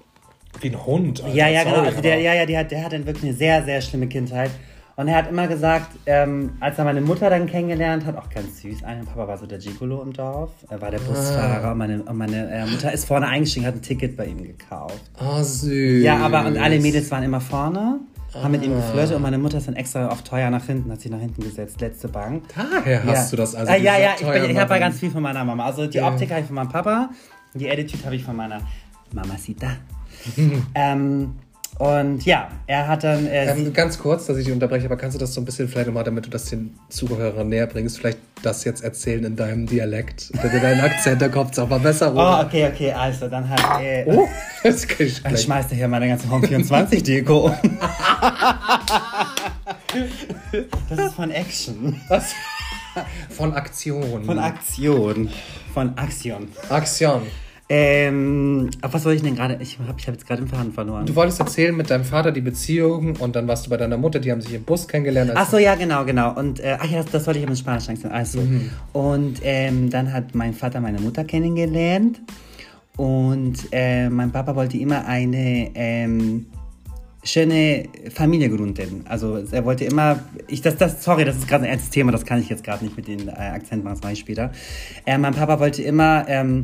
Wie 0.62 0.70
ein 0.70 0.86
Hund. 0.86 1.24
Alter. 1.24 1.36
Ja, 1.36 1.48
ja, 1.48 1.64
genau. 1.64 1.76
Sorry, 1.78 1.88
Also 1.88 2.02
der, 2.02 2.20
ja, 2.20 2.34
ja, 2.36 2.46
der 2.46 2.60
hat, 2.60 2.72
der 2.72 2.84
hat 2.86 2.94
dann 2.94 3.06
wirklich 3.08 3.24
eine 3.24 3.34
sehr, 3.34 3.64
sehr 3.64 3.82
schlimme 3.82 4.06
Kindheit. 4.08 4.52
Und 4.96 5.08
er 5.08 5.16
hat 5.18 5.28
immer 5.30 5.48
gesagt, 5.48 5.88
ähm, 6.06 6.52
als 6.60 6.78
er 6.78 6.86
meine 6.86 7.02
Mutter 7.02 7.30
dann 7.30 7.48
kennengelernt 7.48 8.06
hat, 8.06 8.16
auch 8.16 8.30
ganz 8.30 8.62
süß, 8.62 8.84
ein 8.84 9.04
Papa 9.06 9.28
war 9.28 9.38
so 9.40 9.48
der 9.48 9.58
Gigolo 9.58 10.04
im 10.04 10.14
Dorf, 10.14 10.52
er 10.70 10.80
war 10.82 10.92
der 10.92 11.00
Ah. 11.02 11.04
Busfahrer 11.10 11.72
und 11.72 11.78
meine, 11.80 12.04
und 12.04 12.16
meine 12.16 12.48
äh, 12.52 12.66
Mutter 12.68 12.92
ist 12.92 13.06
vorne 13.06 13.28
eingestiegen, 13.28 13.66
hat 13.66 13.74
ein 13.74 13.82
Ticket 13.82 14.16
bei 14.16 14.26
ihm 14.28 14.44
gekauft. 14.44 15.02
Ah, 15.18 15.44
süß. 15.44 16.04
Ja, 16.04 16.18
aber 16.18 16.46
und 16.46 16.58
alle 16.60 16.80
Mädels 16.80 17.10
waren 17.10 17.24
immer 17.24 17.42
vorne, 17.42 18.02
haben 18.36 18.52
mit 18.52 18.62
Ah. 18.62 18.66
ihm 18.66 18.76
geflirtet 18.76 19.16
und 19.16 19.24
meine 19.24 19.40
Mutter 19.40 19.58
ist 19.58 19.68
dann 19.68 19.76
extra 19.76 20.10
auf 20.10 20.22
teuer 20.22 20.52
nach 20.52 20.66
hinten, 20.66 20.92
hat 20.92 21.02
sich 21.02 21.10
nach 21.10 21.20
hinten 21.20 21.42
gesetzt, 21.42 21.82
letzte 21.82 22.08
Bank. 22.08 22.44
Daher 22.56 23.04
hast 23.04 23.26
ja. 23.26 23.30
du 23.32 23.36
das 23.38 23.56
also. 23.56 23.72
Ah, 23.72 23.76
ja, 23.76 23.98
ja, 23.98 24.10
ich, 24.20 24.26
bin- 24.28 24.52
ich 24.52 24.58
habe 24.60 24.74
ja 24.76 24.80
ganz 24.80 25.00
viel 25.00 25.10
von 25.10 25.24
meiner 25.24 25.44
Mama. 25.44 25.66
Also 25.66 25.88
die 25.88 25.98
Ja. 25.98 26.08
Optik 26.08 26.30
habe 26.30 26.42
ich 26.42 26.46
von 26.46 26.56
meinem 26.56 26.70
Papa, 26.70 27.10
die 27.56 27.68
Attitude 27.68 28.06
habe 28.06 28.16
ich 28.16 28.24
von 28.24 28.36
meiner 28.36 28.62
Mamacita. 29.12 29.68
ähm, 30.76 31.36
und 31.80 32.24
ja, 32.26 32.50
er 32.68 32.88
hat 32.88 33.04
dann. 33.04 33.26
Äh, 33.26 33.52
Ähm, 33.52 33.74
ganz 33.74 33.98
kurz, 33.98 34.28
dass 34.28 34.38
ich 34.38 34.46
dich 34.46 34.54
unterbreche, 34.54 34.86
aber 34.86 34.98
kannst 34.98 35.16
du 35.16 35.20
das 35.20 35.34
so 35.34 35.42
ein 35.42 35.46
bisschen 35.46 35.68
vielleicht 35.68 35.88
nochmal, 35.88 36.04
damit 36.04 36.26
du 36.26 36.30
das 36.30 36.46
den 36.46 36.76
Zuhörern 36.90 37.50
näher 37.50 37.68
bringst, 37.68 37.98
vielleicht 37.98 38.20
das 38.44 38.64
jetzt 38.64 38.84
erzählen 38.84 39.24
in 39.24 39.36
deinem 39.36 39.66
Dialekt? 39.66 40.32
Denn 40.44 40.62
dein 40.62 40.80
Akzent, 40.82 41.22
da 41.22 41.30
kommt 41.30 41.54
es 41.54 41.60
auch 41.60 41.68
mal 41.68 41.80
besser 41.80 42.08
oh, 42.08 42.12
rüber. 42.12 42.46
okay, 42.46 42.70
okay, 42.72 42.92
also 42.94 43.28
dann 43.28 43.50
halt. 43.50 43.84
Äh, 43.84 44.06
Oh, 44.08 44.28
das 44.64 44.88
kann 44.88 45.08
ich 45.08 45.22
Dann 45.24 45.38
schmeißt 45.38 45.72
er 45.72 45.78
hier 45.78 45.88
meine 45.88 46.08
ganze 46.08 46.30
Home 46.30 46.48
24 46.48 47.02
Deko 47.04 47.48
um. 47.48 47.80
Das 50.90 51.00
ist 51.00 51.16
von 51.16 51.32
Action. 51.32 52.00
Was? 52.08 52.34
Von 53.30 53.54
Aktion. 53.54 54.24
Von 54.26 54.40
Aktion. 54.40 55.30
Von 55.74 55.98
Aktion. 55.98 56.48
Aktion. 56.70 57.24
Ähm, 57.76 58.70
auf 58.84 58.94
was 58.94 59.04
wollte 59.04 59.16
ich 59.18 59.24
denn 59.24 59.36
gerade? 59.36 59.58
Ich 59.60 59.80
habe 59.80 59.96
ich 59.98 60.06
hab 60.08 60.14
jetzt 60.14 60.28
gerade 60.28 60.44
den 60.44 60.48
Faden 60.48 60.72
verloren. 60.74 61.08
Du 61.08 61.16
wolltest 61.16 61.40
erzählen 61.40 61.76
mit 61.76 61.90
deinem 61.90 62.04
Vater 62.04 62.32
die 62.32 62.42
Beziehung 62.42 63.16
und 63.16 63.36
dann 63.36 63.48
warst 63.48 63.66
du 63.66 63.72
bei 63.72 63.78
deiner 63.78 63.98
Mutter, 63.98 64.20
die 64.20 64.32
haben 64.32 64.42
sich 64.42 64.54
im 64.54 64.64
Bus 64.64 64.88
kennengelernt. 64.88 65.32
Ach 65.34 65.50
so, 65.50 65.58
ja, 65.58 65.74
genau, 65.74 66.06
genau. 66.06 66.38
Und, 66.38 66.60
äh, 66.60 66.78
ach 66.80 66.86
ja, 66.86 66.98
das, 67.02 67.08
das 67.12 67.26
wollte 67.26 67.40
ich 67.40 67.46
aber 67.46 67.54
in 67.54 67.58
Spanisch 67.58 67.86
sagen. 67.86 68.00
Also, 68.12 68.42
Mhm. 68.42 68.70
und 68.94 69.40
ähm, 69.42 69.90
dann 69.90 70.14
hat 70.14 70.36
mein 70.36 70.54
Vater 70.54 70.80
meine 70.82 71.00
Mutter 71.00 71.24
kennengelernt. 71.24 72.22
Und 72.96 73.56
äh, 73.72 74.08
mein 74.08 74.32
Papa 74.32 74.56
wollte 74.56 74.78
immer 74.78 75.08
eine 75.08 75.72
ähm, 75.74 76.46
schöne 77.24 77.86
Familie 78.14 78.50
gründen. 78.50 79.04
Also 79.10 79.38
er 79.52 79.66
wollte 79.66 79.86
immer, 79.86 80.20
ich 80.48 80.62
das, 80.62 80.78
das, 80.78 81.04
sorry, 81.04 81.26
das 81.26 81.38
ist 81.38 81.48
gerade 81.48 81.64
ein 81.64 81.72
ernstes 81.72 81.90
Thema, 81.90 82.12
das 82.12 82.24
kann 82.24 82.40
ich 82.40 82.50
jetzt 82.50 82.64
gerade 82.64 82.84
nicht 82.84 82.96
mit 82.96 83.08
den 83.08 83.30
äh, 83.30 83.32
Akzent 83.32 83.84
machen, 83.84 83.96
das 83.96 84.04
mache 84.04 84.14
ich 84.14 84.20
später. 84.20 84.52
Äh, 85.08 85.18
mein 85.18 85.34
Papa 85.34 85.60
wollte 85.60 85.82
immer 85.82 86.26
ähm, 86.28 86.62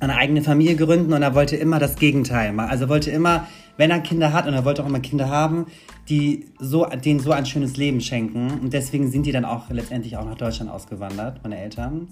eine 0.00 0.16
eigene 0.16 0.42
Familie 0.42 0.76
gründen 0.76 1.12
und 1.12 1.22
er 1.22 1.34
wollte 1.34 1.56
immer 1.56 1.78
das 1.78 1.96
Gegenteil 1.96 2.52
machen. 2.52 2.70
Also 2.70 2.84
er 2.84 2.88
wollte 2.88 3.10
immer, 3.10 3.46
wenn 3.76 3.90
er 3.90 4.00
Kinder 4.00 4.32
hat 4.32 4.46
und 4.46 4.54
er 4.54 4.64
wollte 4.64 4.82
auch 4.82 4.88
immer 4.88 5.00
Kinder 5.00 5.28
haben, 5.30 5.66
die 6.08 6.46
so, 6.58 6.84
denen 6.86 7.20
so 7.20 7.32
ein 7.32 7.46
schönes 7.46 7.76
Leben 7.76 8.00
schenken. 8.00 8.50
Und 8.62 8.72
deswegen 8.72 9.10
sind 9.10 9.26
die 9.26 9.32
dann 9.32 9.44
auch 9.44 9.70
letztendlich 9.70 10.16
auch 10.16 10.24
nach 10.24 10.36
Deutschland 10.36 10.70
ausgewandert, 10.70 11.40
meine 11.42 11.58
Eltern, 11.58 12.08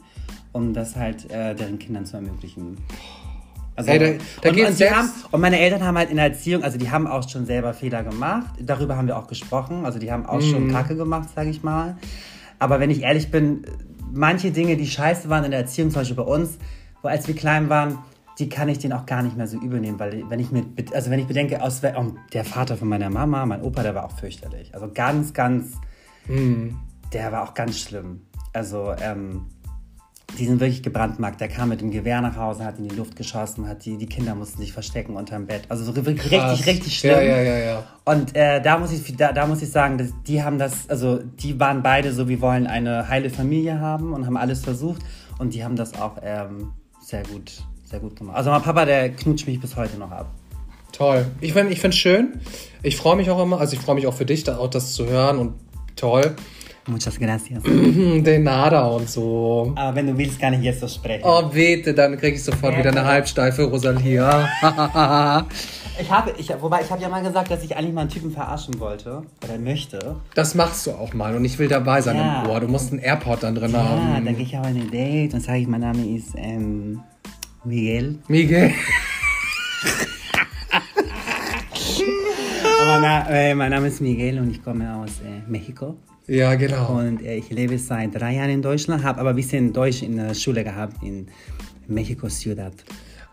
um 0.53 0.73
das 0.73 0.97
halt 0.97 1.31
äh, 1.31 1.55
deren 1.55 1.79
Kindern 1.79 2.07
zu 2.07 2.17
ermöglichen. 2.17 2.77
Also, 3.77 3.91
Ey, 3.91 3.99
da- 3.99 4.25
da 4.43 4.49
und, 4.51 4.57
geht's 4.57 4.81
und, 4.81 4.91
haben, 4.91 5.11
und 5.33 5.41
meine 5.41 5.59
Eltern 5.59 5.83
haben 5.83 5.99
halt 5.99 6.11
in 6.11 6.17
der 6.17 6.27
Erziehung, 6.27 6.63
also 6.63 6.79
die 6.79 6.91
haben 6.91 7.07
auch 7.09 7.29
schon 7.29 7.45
selber 7.45 7.75
Fehler 7.75 8.05
gemacht. 8.05 8.47
Darüber 8.61 8.97
haben 8.97 9.09
wir 9.09 9.19
auch 9.19 9.27
gesprochen. 9.27 9.85
Also 9.85 9.99
die 9.99 10.13
haben 10.13 10.27
auch 10.27 10.41
Mhm. 10.41 10.51
schon 10.51 10.69
Kacke 10.71 10.95
gemacht, 10.97 11.29
sage 11.35 11.51
ich 11.51 11.63
mal. 11.65 11.97
Aber 12.61 12.79
wenn 12.79 12.89
ich 12.91 13.03
ehrlich 13.03 13.31
bin, 13.33 13.65
manche 14.13 14.53
Dinge, 14.53 14.77
die 14.77 14.87
scheiße 14.87 15.29
waren 15.29 15.45
in 15.45 15.51
der 15.51 15.61
Erziehung, 15.61 15.91
zum 15.91 16.03
Beispiel 16.03 16.17
bei 16.17 16.23
uns, 16.23 16.59
wo 17.05 17.09
als 17.09 17.29
wir 17.29 17.37
klein 17.37 17.69
waren, 17.69 17.99
die 18.39 18.49
kann 18.49 18.69
ich 18.69 18.79
denen 18.81 18.95
auch 18.95 19.07
gar 19.07 19.23
nicht 19.23 19.37
mehr 19.37 19.47
so 19.47 19.59
übel 19.59 19.79
nehmen, 19.81 20.01
weil 20.01 20.25
wenn 20.29 20.41
ich 20.41 20.51
mir, 20.51 20.65
also 20.93 21.11
wenn 21.11 21.21
ich 21.21 21.27
bedenke, 21.27 21.63
aus, 21.63 21.83
oh, 21.85 22.13
der 22.33 22.45
Vater 22.45 22.77
von 22.77 22.89
meiner 22.89 23.11
Mama, 23.11 23.47
mein 23.47 23.63
Opa, 23.63 23.83
der 23.83 23.95
war 23.95 24.05
auch 24.05 24.19
fürchterlich. 24.19 24.75
Also 24.75 24.91
ganz, 24.93 25.33
ganz, 25.33 25.75
Mhm. 26.27 26.77
der 27.13 27.31
war 27.31 27.43
auch 27.45 27.55
ganz 27.55 27.79
schlimm. 27.79 28.23
Also, 28.53 28.95
ähm, 29.01 29.43
die 30.39 30.47
sind 30.47 30.59
wirklich 30.59 30.83
gebrandmarkt. 30.83 31.41
Der 31.41 31.49
kam 31.49 31.69
mit 31.69 31.81
dem 31.81 31.91
Gewehr 31.91 32.21
nach 32.21 32.37
Hause, 32.37 32.65
hat 32.65 32.79
in 32.79 32.89
die 32.89 32.95
Luft 32.97 33.15
geschossen, 33.15 33.69
hat 33.69 33.85
die, 33.85 33.99
die 33.99 34.07
Kinder 34.07 34.35
mussten 34.35 34.59
sich 34.59 34.73
verstecken 34.73 35.15
unterm 35.17 35.47
Bett. 35.47 35.63
Also 35.69 35.85
so 35.85 35.95
wirklich 35.95 36.19
Krass. 36.19 36.53
richtig, 36.53 36.67
richtig 36.67 36.99
schlimm. 36.99 37.13
Ja, 37.15 37.21
ja, 37.23 37.43
ja, 37.43 37.59
ja. 37.59 37.83
Und 38.05 38.35
äh, 38.35 38.61
da, 38.61 38.79
muss 38.79 38.91
ich, 38.91 39.17
da, 39.17 39.33
da 39.33 39.47
muss 39.47 39.63
ich 39.63 39.71
sagen, 39.71 39.99
dass 39.99 40.09
die 40.27 40.43
haben 40.43 40.59
das, 40.59 40.89
also 40.89 41.19
die 41.19 41.61
waren 41.61 41.83
beide 41.83 42.13
so, 42.13 42.27
wir 42.29 42.41
wollen 42.41 42.67
eine 42.67 43.09
heile 43.09 43.31
Familie 43.31 43.79
haben 43.81 44.13
und 44.13 44.27
haben 44.27 44.37
alles 44.37 44.65
versucht. 44.65 45.03
Und 45.39 45.55
die 45.55 45.63
haben 45.63 45.77
das 45.77 45.95
auch 46.01 46.17
ähm, 46.23 46.73
sehr 47.05 47.23
gut, 47.25 47.53
sehr 47.85 48.01
gut 48.01 48.17
gemacht. 48.17 48.37
Also 48.37 48.51
mein 48.51 48.63
Papa, 48.63 48.85
der 48.85 49.11
knutscht 49.11 49.47
mich 49.47 49.61
bis 49.61 49.77
heute 49.77 49.99
noch 49.99 50.11
ab. 50.11 50.31
Toll. 50.93 51.27
Ich 51.41 51.53
finde 51.53 51.73
ich 51.73 51.85
es 51.85 51.97
schön. 51.97 52.41
Ich 52.83 52.97
freue 52.97 53.17
mich 53.17 53.31
auch 53.31 53.43
immer, 53.43 53.59
also 53.59 53.75
ich 53.77 53.83
freue 53.83 53.97
mich 53.97 54.07
auch 54.07 54.15
für 54.15 54.25
dich, 54.25 54.45
da 54.45 54.59
auch 54.59 54.71
das 54.71 54.95
zu 54.95 55.07
hören 55.07 55.39
und 55.39 55.55
toll. 55.97 56.35
Muchas 56.87 57.19
gracias. 57.19 57.63
Den 57.65 58.43
Nada 58.43 58.87
und 58.87 59.09
so. 59.09 59.73
Aber 59.75 59.97
wenn 59.97 60.07
du 60.07 60.19
willst, 60.19 60.39
kann 60.39 60.53
ich 60.55 60.61
jetzt 60.61 60.81
so 60.81 60.89
sprechen. 60.89 61.25
Oh, 61.25 61.43
bitte, 61.49 61.95
dann 61.95 62.19
kriege 62.19 62.37
ich 62.37 62.45
sofort 62.45 62.75
Ja, 62.75 62.79
wieder 62.81 62.91
eine 62.91 63.05
halbsteife 63.05 63.65
Rosalia. 63.65 64.49
Ich 66.01 66.11
habe, 66.11 66.33
ich, 66.39 66.51
wobei 66.61 66.83
ich 66.83 66.91
habe 66.91 67.01
ja 67.03 67.09
mal 67.09 67.23
gesagt, 67.23 67.51
dass 67.53 67.63
ich 67.63 67.77
eigentlich 67.77 67.95
mal 67.95 68.01
einen 68.03 68.11
Typen 68.11 68.33
verarschen 68.33 68.81
wollte 68.81 69.23
oder 69.45 69.59
möchte. 69.59 70.17
Das 70.35 70.55
machst 70.57 70.87
du 70.87 70.91
auch 70.93 71.15
mal 71.15 71.37
und 71.37 71.45
ich 71.45 71.57
will 71.59 71.69
dabei 71.69 72.01
sein 72.01 72.17
Ja. 72.17 72.43
im 72.43 72.51
Ohr. 72.51 72.59
Du 72.61 72.67
musst 72.69 72.91
einen 72.91 73.01
Airport 73.01 73.45
dann 73.45 73.55
drin 73.55 73.71
Ja, 73.73 73.79
haben. 73.85 74.25
dann 74.25 74.37
gehe 74.37 74.45
ich 74.45 74.57
auf 74.59 74.67
ein 74.67 74.91
Date 74.91 75.35
und 75.35 75.41
sage 75.41 75.59
ich, 75.61 75.69
mein 75.69 75.83
Name 75.83 76.05
ist 76.17 76.35
ähm, 76.37 77.01
Miguel. 77.65 78.19
Miguel. 78.29 78.73
Aber 82.83 83.01
na, 83.01 83.29
äh, 83.31 83.55
mein 83.55 83.71
Name 83.71 83.87
ist 83.89 84.01
Miguel 84.01 84.39
und 84.41 84.51
ich 84.51 84.63
komme 84.63 84.95
aus 84.97 85.21
äh, 85.21 85.49
Mexiko. 85.51 85.97
Ja, 86.27 86.55
genau. 86.55 86.99
Und 86.99 87.23
äh, 87.23 87.37
ich 87.37 87.51
lebe 87.51 87.79
seit 87.79 88.15
drei 88.15 88.35
Jahren 88.35 88.51
in 88.51 88.63
Deutschland, 88.63 89.05
habe 89.05 89.21
aber 89.21 89.31
ein 89.31 89.37
bisschen 89.37 89.73
Deutsch 89.73 90.03
in 90.03 90.17
der 90.17 90.35
Schule 90.35 90.65
gehabt 90.65 91.03
in 91.03 91.29
Mexico 91.87 92.29
Ciudad. 92.29 92.73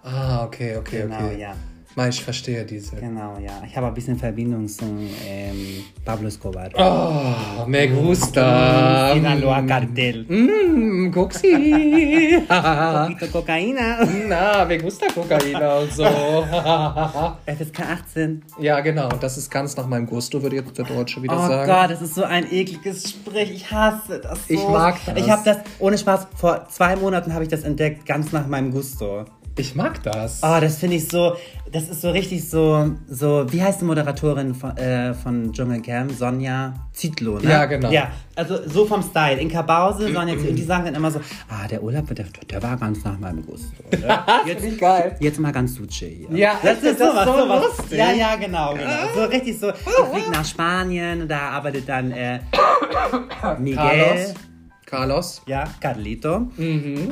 Ah, 0.03 0.43
okay, 0.45 0.77
okay, 0.77 1.03
Genau, 1.03 1.15
okay. 1.25 1.39
ja. 1.39 1.55
Mal, 1.95 2.07
ich 2.09 2.23
verstehe 2.23 2.63
diese. 2.63 2.95
Genau, 2.95 3.37
ja. 3.37 3.61
Ich 3.67 3.75
habe 3.75 3.87
ein 3.87 3.93
bisschen 3.93 4.17
Verbindung 4.17 4.65
zu 4.65 4.85
ähm, 5.27 5.83
Pablo 6.05 6.29
Escobar. 6.29 6.69
Oh, 6.75 7.65
me 7.67 7.89
gusta. 7.89 9.13
Sinaloa 9.13 9.61
Cartel. 9.63 10.23
Mm, 10.23 11.11
Guxi. 11.11 12.41
Poquito 12.47 13.27
Cocaína. 13.27 14.07
Na, 14.29 14.63
me 14.63 14.77
gusta 14.77 15.07
Kokaina 15.13 15.79
und 15.79 15.91
so. 15.91 16.05
FSK 17.45 17.79
18. 17.81 18.41
ja, 18.59 18.79
genau. 18.79 19.09
Das 19.19 19.37
ist 19.37 19.49
ganz 19.49 19.75
nach 19.75 19.87
meinem 19.87 20.05
Gusto, 20.05 20.41
würde 20.41 20.55
jetzt 20.55 20.77
der 20.77 20.85
Deutsche 20.85 21.21
wieder 21.21 21.35
Oh 21.35 21.47
sagen. 21.47 21.69
Gott, 21.69 21.91
das 21.91 22.01
ist 22.01 22.15
so 22.15 22.23
ein 22.23 22.45
ekliges 22.49 23.09
Sprech. 23.09 23.51
Ich 23.51 23.69
hasse 23.69 24.19
das 24.19 24.47
so. 24.47 24.53
Ich 24.53 24.63
mag 24.65 24.95
das. 25.05 25.17
Ich 25.17 25.29
habe 25.29 25.41
das, 25.43 25.57
ohne 25.79 25.97
Spaß, 25.97 26.27
vor 26.35 26.67
zwei 26.69 26.95
Monaten 26.95 27.33
habe 27.33 27.43
ich 27.43 27.49
das 27.49 27.63
entdeckt, 27.63 28.05
ganz 28.05 28.31
nach 28.31 28.47
meinem 28.47 28.71
Gusto. 28.71 29.25
Ich 29.57 29.75
mag 29.75 30.01
das. 30.03 30.39
Oh, 30.43 30.57
das 30.61 30.77
finde 30.77 30.95
ich 30.95 31.07
so, 31.07 31.35
das 31.71 31.89
ist 31.89 32.01
so 32.01 32.11
richtig 32.11 32.49
so, 32.49 32.95
so, 33.09 33.45
wie 33.51 33.61
heißt 33.61 33.81
die 33.81 33.85
Moderatorin 33.85 34.55
von, 34.55 34.75
äh, 34.77 35.13
von 35.13 35.51
Dschungelcamp? 35.51 36.11
Sonja 36.13 36.73
Zietlow, 36.93 37.39
ne? 37.39 37.49
Ja, 37.49 37.65
genau. 37.65 37.91
Ja, 37.91 38.11
also 38.35 38.57
so 38.67 38.85
vom 38.85 39.03
Style. 39.03 39.39
In 39.39 39.49
Kabause, 39.49 40.11
Sonja 40.11 40.35
Zietlow, 40.35 40.49
und 40.49 40.55
die 40.55 40.63
sagen 40.63 40.85
dann 40.85 40.95
immer 40.95 41.11
so, 41.11 41.19
ah, 41.49 41.67
der 41.67 41.83
Urlaub, 41.83 42.13
der, 42.15 42.25
der 42.49 42.63
war 42.63 42.77
ganz 42.77 43.03
nach 43.03 43.19
meinem 43.19 43.45
Gusto. 43.45 43.83
Ne? 43.91 44.19
Jetzt, 44.47 44.79
geil. 44.79 45.15
Jetzt 45.19 45.39
mal 45.39 45.51
ganz 45.51 45.75
Suche 45.75 46.05
hier. 46.05 46.27
Ja, 46.31 46.57
das 46.63 46.81
ist 46.81 46.97
sowas, 46.97 47.25
so 47.25 47.37
sowas. 47.37 47.63
lustig. 47.77 47.97
Ja, 47.97 48.11
ja, 48.11 48.35
genau, 48.37 48.73
genau. 48.73 48.89
So 49.13 49.23
richtig 49.25 49.59
so, 49.59 49.69
ich 49.69 49.75
fliege 50.11 50.31
nach 50.31 50.45
Spanien, 50.45 51.27
da 51.27 51.49
arbeitet 51.51 51.87
dann 51.87 52.11
äh, 52.11 52.39
Miguel. 53.59 53.75
Carlos. 53.75 54.33
Carlos. 54.91 55.41
Ja, 55.45 55.63
Carlito. 55.79 56.47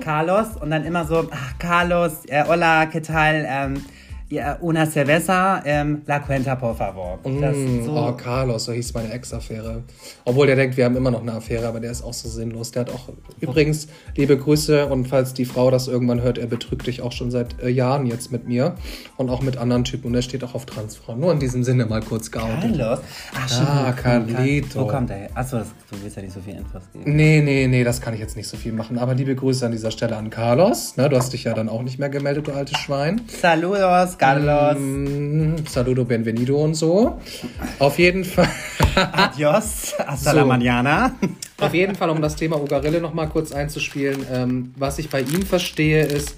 Carlos 0.02 0.58
und 0.60 0.70
dann 0.70 0.84
immer 0.84 1.06
so, 1.06 1.30
ah, 1.32 1.38
Carlos, 1.58 2.26
äh, 2.28 2.44
hola, 2.46 2.88
¿qué 2.88 3.00
tal? 3.02 3.46
Ähm, 3.48 3.86
ja, 4.30 4.58
una 4.62 4.86
cerveza, 4.86 5.62
ähm, 5.66 6.04
la 6.06 6.20
cuenta, 6.22 6.56
por 6.56 6.76
favor. 6.76 7.20
Mm, 7.24 7.84
so, 7.86 7.92
Oh, 7.98 8.12
Carlos, 8.14 8.66
so 8.66 8.72
hieß 8.74 8.94
meine 8.94 9.12
Ex-Affäre. 9.12 9.84
Obwohl 10.26 10.46
der 10.48 10.56
denkt, 10.56 10.78
wir 10.78 10.86
haben 10.86 10.96
immer 10.96 11.10
noch 11.12 11.22
eine 11.22 11.34
Affäre, 11.34 11.68
aber 11.68 11.80
der 11.80 11.90
ist 11.92 12.04
auch 12.04 12.14
so 12.14 12.30
sinnlos. 12.30 12.72
Der 12.72 12.82
hat 12.82 12.90
auch, 12.92 13.10
übrigens, 13.40 13.88
liebe 14.16 14.38
Grüße 14.38 14.86
und 14.86 15.08
falls 15.08 15.34
die 15.34 15.46
Frau 15.46 15.72
das 15.72 15.88
irgendwann 15.88 16.22
hört, 16.22 16.38
er 16.38 16.46
betrügt 16.48 16.86
dich 16.88 17.02
auch 17.02 17.12
schon 17.12 17.32
seit 17.32 17.60
äh, 17.62 17.70
Jahren 17.70 18.06
jetzt 18.06 18.32
mit 18.32 18.48
mir 18.48 18.76
und 19.18 19.30
auch 19.30 19.42
mit 19.42 19.58
anderen 19.58 19.84
Typen 19.84 20.08
und 20.08 20.16
er 20.16 20.22
steht 20.22 20.44
auch 20.44 20.54
auf 20.54 20.66
Transfrauen. 20.68 21.20
Nur 21.20 21.32
in 21.34 21.40
diesem 21.40 21.64
Sinne 21.64 21.86
mal 21.88 22.02
kurz 22.02 22.30
geoutet. 22.30 22.78
Carlos? 22.78 23.00
Ach, 23.36 23.62
Ah, 23.62 23.94
wo- 23.98 24.02
Carlito. 24.02 24.82
Wo 24.82 24.88
kommt 24.88 25.10
der 25.10 25.18
her? 25.18 25.30
Achso, 25.34 25.58
das- 25.58 25.70
du 25.90 25.96
willst 26.04 26.16
ja 26.18 26.22
nicht 26.22 26.34
so 26.34 26.40
viel 26.40 26.54
Infos 26.56 26.84
geben. 26.94 27.16
Nee, 27.16 27.42
nee, 27.42 27.66
nee, 27.68 27.84
das 27.84 28.00
kann 28.00 28.14
ich 28.14 28.20
jetzt 28.20 28.38
nicht 28.38 28.48
so 28.48 28.58
viel 28.58 28.74
machen. 28.74 29.00
Aber 29.00 29.16
liebe 29.16 29.34
Grüße 29.36 29.66
an 29.66 29.72
dieser 29.72 29.90
Stelle 29.92 30.16
an 30.18 30.30
Carlos. 30.30 30.96
Ne, 30.98 31.10
du 31.10 31.18
hast 31.18 31.34
dich 31.34 31.46
ja 31.46 31.54
dann 31.54 31.68
auch 31.68 31.82
nicht 31.82 31.98
mehr 31.98 32.10
gemeldet, 32.10 32.48
du 32.48 32.52
altes 32.54 32.78
Schwein. 32.78 33.22
Saludos, 33.42 34.18
Carlos. 34.20 34.78
Mm, 34.78 35.66
saludo, 35.68 36.06
benvenido 36.06 36.62
und 36.64 36.76
so. 36.76 37.20
Auf 37.80 37.98
jeden 37.98 38.24
Fall. 38.26 38.50
Adios. 38.96 39.94
Hasta 40.06 40.32
So. 40.32 40.38
la 40.38 40.46
mañana. 40.46 41.12
Auf 41.60 41.74
jeden 41.74 41.96
Fall, 41.96 42.10
um 42.10 42.22
das 42.22 42.36
Thema 42.36 42.62
Ugarille 42.62 43.02
noch 43.02 43.14
mal 43.14 43.28
kurz 43.28 43.52
einzuspielen, 43.52 44.26
ähm, 44.32 44.74
was 44.78 45.00
ich 45.00 45.10
bei 45.10 45.22
ihm 45.22 45.44
verstehe, 45.46 46.04
ist, 46.06 46.36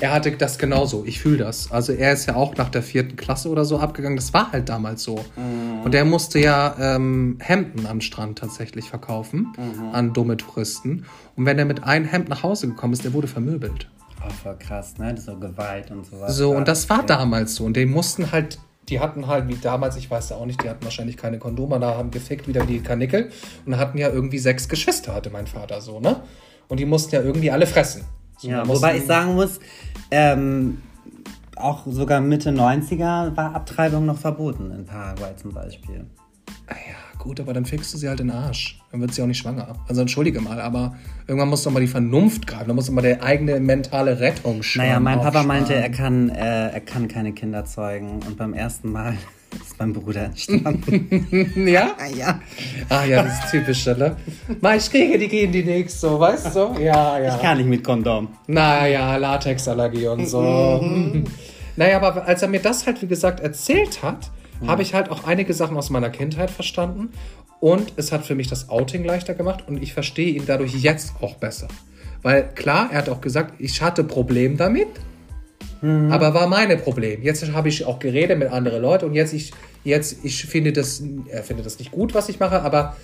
er 0.00 0.12
hatte 0.12 0.32
das 0.32 0.58
genauso. 0.58 1.04
Ich 1.06 1.20
fühle 1.20 1.38
das. 1.38 1.70
Also 1.70 1.92
er 1.92 2.12
ist 2.12 2.26
ja 2.26 2.34
auch 2.34 2.56
nach 2.56 2.68
der 2.68 2.82
vierten 2.82 3.14
Klasse 3.16 3.48
oder 3.48 3.64
so 3.64 3.78
abgegangen. 3.78 4.16
Das 4.16 4.32
war 4.34 4.50
halt 4.50 4.68
damals 4.68 5.04
so. 5.04 5.24
Und 5.84 5.94
er 5.94 6.04
musste 6.04 6.40
ja 6.40 6.74
ähm, 6.80 7.36
Hemden 7.40 7.86
am 7.86 8.00
Strand 8.00 8.38
tatsächlich 8.38 8.88
verkaufen 8.88 9.52
an 9.92 10.12
dumme 10.12 10.36
Touristen. 10.36 11.04
Und 11.36 11.46
wenn 11.46 11.60
er 11.60 11.64
mit 11.64 11.84
einem 11.84 12.06
Hemd 12.06 12.28
nach 12.28 12.42
Hause 12.42 12.66
gekommen 12.66 12.92
ist, 12.92 13.04
der 13.04 13.12
wurde 13.12 13.28
vermöbelt. 13.28 13.88
Oh, 14.26 14.30
voll 14.30 14.56
krass, 14.58 14.96
ne? 14.98 15.16
So 15.18 15.36
Gewalt 15.38 15.90
und 15.90 16.06
sowas. 16.06 16.36
So, 16.36 16.54
und 16.56 16.66
das 16.68 16.88
war 16.88 16.98
Ja. 17.00 17.04
damals 17.06 17.56
so. 17.56 17.64
Und 17.64 17.76
die 17.76 17.86
mussten 17.86 18.32
halt, 18.32 18.58
die 18.88 19.00
hatten 19.00 19.26
halt, 19.26 19.48
wie 19.48 19.56
damals, 19.56 19.96
ich 19.96 20.10
weiß 20.10 20.30
ja 20.30 20.36
auch 20.36 20.46
nicht, 20.46 20.62
die 20.62 20.68
hatten 20.70 20.84
wahrscheinlich 20.84 21.16
keine 21.16 21.38
Kondome, 21.38 21.78
da 21.80 21.96
haben 21.96 22.10
gefickt 22.10 22.48
wieder 22.48 22.64
die 22.64 22.80
Kanickel 22.80 23.30
und 23.66 23.76
hatten 23.76 23.98
ja 23.98 24.08
irgendwie 24.08 24.38
sechs 24.38 24.68
Geschwister, 24.68 25.14
hatte 25.14 25.30
mein 25.30 25.46
Vater 25.46 25.80
so, 25.80 26.00
ne? 26.00 26.20
Und 26.68 26.80
die 26.80 26.86
mussten 26.86 27.14
ja 27.14 27.22
irgendwie 27.22 27.50
alle 27.50 27.66
fressen. 27.66 28.04
So, 28.38 28.48
Ja, 28.48 28.66
wobei 28.66 28.96
ich 28.96 29.04
sagen 29.06 29.34
muss, 29.34 29.60
ähm, 30.10 30.82
auch 31.56 31.82
sogar 31.86 32.20
Mitte 32.20 32.50
90er 32.50 33.36
war 33.36 33.54
Abtreibung 33.54 34.06
noch 34.06 34.18
verboten 34.18 34.70
in 34.72 34.84
Paraguay 34.86 35.36
zum 35.36 35.52
Beispiel. 35.52 36.06
Ah 36.66 36.74
ja, 36.74 36.96
gut, 37.24 37.40
aber 37.40 37.54
dann 37.54 37.64
fickst 37.64 37.92
du 37.92 37.98
sie 37.98 38.08
halt 38.08 38.20
in 38.20 38.28
den 38.28 38.36
Arsch. 38.36 38.78
Dann 38.92 39.00
wird 39.00 39.12
sie 39.14 39.22
auch 39.22 39.26
nicht 39.26 39.38
schwanger. 39.38 39.74
Also 39.88 40.02
entschuldige 40.02 40.40
mal, 40.40 40.60
aber 40.60 40.94
irgendwann 41.26 41.48
muss 41.48 41.64
doch 41.64 41.72
mal 41.72 41.80
die 41.80 41.88
Vernunft 41.88 42.46
greifen. 42.46 42.68
Da 42.68 42.74
muss 42.74 42.86
doch 42.86 42.92
mal 42.92 43.00
der 43.00 43.22
eigene 43.22 43.58
mentale 43.58 44.20
Rettung 44.20 44.62
schauen. 44.62 44.86
Naja, 44.86 45.00
mein 45.00 45.20
Papa 45.20 45.42
meinte, 45.42 45.74
er 45.74 45.90
kann, 45.90 46.28
äh, 46.28 46.68
er 46.68 46.80
kann 46.80 47.08
keine 47.08 47.32
Kinder 47.32 47.64
zeugen 47.64 48.20
und 48.26 48.36
beim 48.36 48.52
ersten 48.52 48.92
Mal 48.92 49.14
ist 49.60 49.78
mein 49.78 49.92
Bruder 49.94 50.26
entstanden. 50.26 51.50
Ja? 51.66 51.94
ah, 51.98 52.06
ja. 52.14 52.40
Ah 52.90 53.04
ja, 53.04 53.22
das 53.22 53.44
ist 53.44 53.50
typisch, 53.50 53.86
ne? 53.86 54.16
Mal, 54.60 54.76
ich 54.76 54.90
kriege 54.90 55.18
die 55.18 55.28
gehen 55.28 55.50
die 55.50 55.64
nix, 55.64 56.00
so, 56.00 56.20
weißt 56.20 56.54
du? 56.54 56.74
Ja, 56.78 57.18
ja. 57.18 57.36
Ich 57.36 57.40
kann 57.42 57.56
nicht 57.56 57.68
mit 57.68 57.82
Kondom. 57.82 58.28
Naja, 58.46 59.16
Latexallergie 59.16 60.08
und 60.08 60.26
so. 60.26 60.84
naja, 61.76 61.96
aber 62.02 62.26
als 62.26 62.42
er 62.42 62.48
mir 62.48 62.60
das 62.60 62.86
halt, 62.86 63.00
wie 63.00 63.06
gesagt, 63.06 63.40
erzählt 63.40 64.02
hat, 64.02 64.30
habe 64.66 64.82
ich 64.82 64.94
halt 64.94 65.10
auch 65.10 65.24
einige 65.24 65.52
Sachen 65.54 65.76
aus 65.76 65.90
meiner 65.90 66.10
Kindheit 66.10 66.50
verstanden. 66.50 67.10
Und 67.60 67.94
es 67.96 68.12
hat 68.12 68.26
für 68.26 68.34
mich 68.34 68.48
das 68.48 68.68
Outing 68.68 69.04
leichter 69.04 69.34
gemacht 69.34 69.64
und 69.66 69.82
ich 69.82 69.94
verstehe 69.94 70.34
ihn 70.34 70.44
dadurch 70.46 70.74
jetzt 70.74 71.14
auch 71.20 71.36
besser. 71.36 71.68
Weil 72.22 72.48
klar, 72.54 72.88
er 72.90 72.98
hat 72.98 73.08
auch 73.08 73.20
gesagt, 73.20 73.54
ich 73.58 73.80
hatte 73.80 74.04
Problem 74.04 74.56
damit, 74.56 74.88
aber 75.82 76.32
war 76.32 76.46
meine 76.46 76.78
Problem. 76.78 77.22
Jetzt 77.22 77.46
habe 77.52 77.68
ich 77.68 77.84
auch 77.84 77.98
geredet 77.98 78.38
mit 78.38 78.48
anderen 78.48 78.80
Leuten 78.80 79.04
und 79.04 79.14
jetzt 79.14 79.34
ich, 79.34 79.52
jetzt 79.82 80.24
ich 80.24 80.46
finde 80.46 80.72
das, 80.72 81.02
er 81.28 81.42
findet 81.42 81.66
das 81.66 81.78
nicht 81.78 81.92
gut, 81.92 82.14
was 82.14 82.30
ich 82.30 82.40
mache, 82.40 82.62
aber 82.62 82.96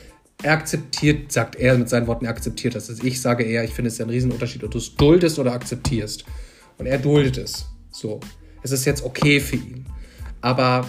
er 0.42 0.52
akzeptiert, 0.52 1.30
sagt 1.30 1.56
er 1.56 1.76
mit 1.76 1.90
seinen 1.90 2.06
Worten, 2.06 2.24
er 2.24 2.30
akzeptiert 2.30 2.74
das. 2.74 2.88
Also 2.88 3.04
ich 3.04 3.20
sage 3.20 3.44
eher, 3.44 3.64
ich 3.64 3.72
finde 3.72 3.88
es 3.88 3.98
ja 3.98 4.06
ein 4.06 4.10
Riesenunterschied, 4.10 4.64
ob 4.64 4.70
du 4.70 4.78
es 4.78 4.94
duldest 4.94 5.38
oder 5.38 5.52
akzeptierst. 5.52 6.24
Und 6.78 6.86
er 6.86 6.96
duldet 6.98 7.36
es. 7.36 7.66
So. 7.90 8.20
Es 8.62 8.72
ist 8.72 8.86
jetzt 8.86 9.04
okay 9.04 9.40
für 9.40 9.56
ihn. 9.56 9.84
Aber 10.40 10.86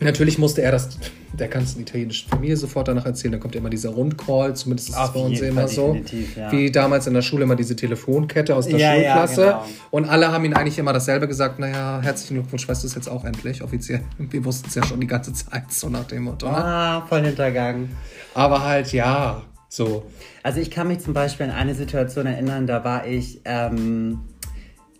natürlich 0.00 0.38
musste 0.38 0.62
er 0.62 0.72
das 0.72 0.88
der 1.32 1.48
ganzen 1.48 1.80
italienischen 1.82 2.28
Familie 2.30 2.56
sofort 2.56 2.88
danach 2.88 3.04
erzählen. 3.04 3.32
Dann 3.32 3.40
kommt 3.40 3.54
ja 3.54 3.60
immer 3.60 3.68
dieser 3.70 3.90
Rundcall, 3.90 4.56
zumindest 4.56 4.88
ist 4.90 4.96
es 4.96 5.10
bei 5.12 5.20
uns 5.20 5.40
immer 5.40 5.68
so. 5.68 5.94
ja. 6.34 6.50
Wie 6.50 6.70
damals 6.70 7.06
in 7.06 7.14
der 7.14 7.20
Schule 7.22 7.44
immer 7.44 7.56
diese 7.56 7.76
Telefonkette 7.76 8.54
aus 8.56 8.66
der 8.68 8.78
Ja, 8.78 8.94
ja, 8.94 9.02
Schulklasse. 9.26 9.40
genau. 9.42 9.64
Und 9.90 10.04
alle 10.06 10.32
haben 10.32 10.44
ihm 10.46 10.54
eigentlich 10.54 10.78
immer 10.78 10.92
dasselbe 10.94 11.28
gesagt, 11.28 11.58
naja, 11.58 12.00
herzlichen 12.02 12.34
Glückwunsch, 12.40 12.66
weißt 12.68 12.82
du 12.82 12.86
es 12.86 12.94
jetzt 12.94 13.08
auch 13.08 13.24
endlich, 13.24 13.62
offiziell. 13.62 14.00
Wir 14.18 14.44
wussten 14.44 14.68
es 14.68 14.74
ja 14.74 14.84
schon 14.86 15.00
die 15.00 15.06
ganze 15.06 15.32
Zeit, 15.34 15.70
so 15.70 15.88
nach 15.90 16.04
dem 16.04 16.24
Motto. 16.24 16.46
Ne? 16.46 16.56
Ah, 16.56 17.06
voll 17.06 17.22
hintergangen. 17.24 17.90
Aber 18.34 18.62
halt, 18.64 18.92
ja, 18.92 19.42
so. 19.68 20.06
Also 20.42 20.60
ich 20.60 20.70
kann 20.70 20.88
mich 20.88 21.00
zum 21.00 21.12
Beispiel 21.12 21.46
an 21.46 21.52
eine 21.52 21.74
Situation 21.74 22.24
erinnern, 22.26 22.66
da 22.66 22.82
war 22.84 23.06
ich 23.06 23.40
ähm, 23.44 24.20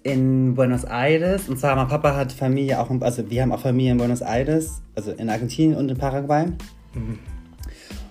in 0.06 0.54
Buenos 0.54 0.84
Aires 0.84 1.48
und 1.48 1.58
zwar 1.58 1.74
mein 1.76 1.88
Papa 1.88 2.14
hat 2.14 2.32
Familie 2.32 2.78
auch, 2.80 2.90
in, 2.90 3.02
also 3.02 3.28
wir 3.28 3.42
haben 3.42 3.52
auch 3.52 3.60
Familie 3.60 3.92
in 3.92 3.98
Buenos 3.98 4.20
Aires, 4.22 4.82
also 4.94 5.10
in 5.12 5.28
Argentinien 5.28 5.76
und 5.76 5.90
in 5.90 5.96
Paraguay. 5.98 6.46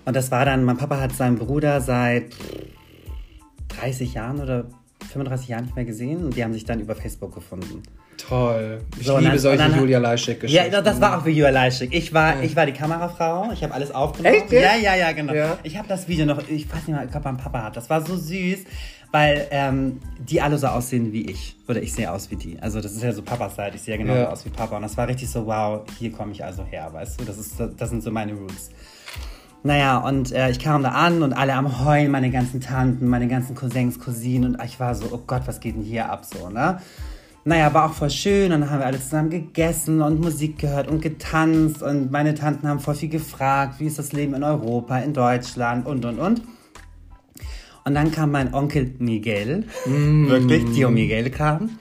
Und 0.05 0.15
das 0.15 0.29
war 0.31 0.45
dann, 0.45 0.63
mein 0.63 0.77
Papa 0.77 0.99
hat 0.99 1.13
seinen 1.13 1.37
Bruder 1.37 1.81
seit 1.81 2.25
30 3.69 4.13
Jahren 4.13 4.39
oder 4.41 4.65
35 5.11 5.47
Jahren 5.49 5.63
nicht 5.65 5.75
mehr 5.75 5.85
gesehen 5.85 6.23
und 6.25 6.35
die 6.35 6.43
haben 6.43 6.53
sich 6.53 6.65
dann 6.65 6.79
über 6.79 6.95
Facebook 6.95 7.33
gefunden. 7.33 7.81
Toll. 8.17 8.79
Ich 8.99 9.05
So, 9.05 9.17
liebe 9.17 9.31
dann- 9.31 9.39
solche 9.39 9.57
dann- 9.57 9.77
Julia 9.79 9.99
Leischek-Geschichten. 9.99 10.71
Ja, 10.73 10.81
das 10.81 11.01
war 11.01 11.17
auch 11.19 11.25
wie 11.25 11.31
Julia 11.31 11.49
Leischig. 11.49 11.93
Ich 11.93 12.13
war, 12.13 12.41
ich 12.41 12.55
war 12.55 12.65
die 12.65 12.71
Kamerafrau, 12.71 13.51
ich 13.51 13.61
habe 13.61 13.73
alles 13.73 13.91
aufgenommen. 13.93 14.35
Echt, 14.35 14.51
ja? 14.51 14.61
Ja, 14.61 14.75
ja, 14.77 14.95
ja, 14.95 15.11
genau. 15.11 15.33
Ja. 15.33 15.57
Ich 15.63 15.77
habe 15.77 15.87
das 15.89 16.07
Video 16.07 16.25
noch, 16.25 16.39
ich 16.47 16.65
weiß 16.71 16.87
nicht 16.87 16.95
mal, 16.95 17.05
glaube, 17.07 17.25
mein 17.25 17.37
Papa 17.37 17.63
hat. 17.63 17.75
Das 17.77 17.89
war 17.89 18.03
so 18.05 18.15
süß, 18.15 18.59
weil 19.15 19.47
ähm, 19.51 20.01
die 20.19 20.41
alle 20.41 20.57
so 20.57 20.67
aussehen 20.67 21.13
wie 21.13 21.21
ich. 21.31 21.55
Oder 21.69 21.81
ich 21.81 21.93
sehe 21.93 22.11
aus 22.11 22.29
wie 22.31 22.35
die. 22.35 22.59
Also 22.59 22.81
das 22.81 22.91
ist 22.91 23.01
ja 23.01 23.13
so 23.13 23.21
Papas 23.21 23.55
Seite, 23.55 23.77
ich 23.77 23.81
sehe 23.83 23.95
ja 23.95 24.01
genau 24.01 24.13
Ja. 24.13 24.29
aus 24.29 24.43
wie 24.43 24.49
Papa. 24.49 24.75
Und 24.75 24.81
das 24.81 24.97
war 24.97 25.07
richtig 25.07 25.29
so, 25.29 25.45
wow, 25.45 25.83
hier 25.97 26.11
komme 26.11 26.33
ich 26.33 26.43
also 26.43 26.65
her, 26.65 26.89
weißt 26.91 27.21
du? 27.21 27.23
Das, 27.23 27.37
ist, 27.37 27.53
das 27.77 27.89
sind 27.89 28.03
so 28.03 28.11
meine 28.11 28.33
Roots. 28.33 28.71
Naja, 29.63 29.99
und 29.99 30.33
äh, 30.33 30.49
ich 30.49 30.59
kam 30.59 30.83
da 30.83 30.89
an 30.89 31.23
und 31.23 31.31
alle 31.31 31.53
am 31.53 31.85
Heulen, 31.85 32.11
meine 32.11 32.29
ganzen 32.29 32.59
Tanten, 32.59 33.07
meine 33.07 33.29
ganzen 33.29 33.55
Cousins, 33.55 33.99
Cousinen. 34.01 34.53
Und 34.55 34.63
ich 34.65 34.81
war 34.81 34.93
so, 34.93 35.05
oh 35.09 35.21
Gott, 35.25 35.43
was 35.45 35.61
geht 35.61 35.77
denn 35.77 35.83
hier 35.83 36.11
ab 36.11 36.25
so, 36.25 36.49
ne? 36.49 36.81
Naja, 37.45 37.73
war 37.73 37.85
auch 37.85 37.93
voll 37.93 38.09
schön 38.09 38.51
und 38.51 38.59
dann 38.61 38.69
haben 38.69 38.79
wir 38.79 38.85
alle 38.85 38.99
zusammen 38.99 39.29
gegessen 39.29 40.01
und 40.01 40.19
Musik 40.19 40.59
gehört 40.59 40.89
und 40.89 41.01
getanzt 41.01 41.81
und 41.81 42.11
meine 42.11 42.33
Tanten 42.35 42.67
haben 42.67 42.81
voll 42.81 42.95
viel 42.95 43.07
gefragt, 43.07 43.79
wie 43.79 43.85
ist 43.85 43.97
das 43.97 44.11
Leben 44.11 44.33
in 44.33 44.43
Europa, 44.43 44.97
in 44.97 45.13
Deutschland 45.13 45.85
und 45.85 46.03
und 46.03 46.19
und. 46.19 46.41
Und 47.87 47.93
dann 47.93 48.11
kam 48.11 48.31
mein 48.31 48.53
Onkel 48.53 48.93
Miguel, 48.97 49.63
wirklich, 49.85 50.65
Tio 50.73 50.89
Miguel 50.89 51.29
kam. 51.29 51.77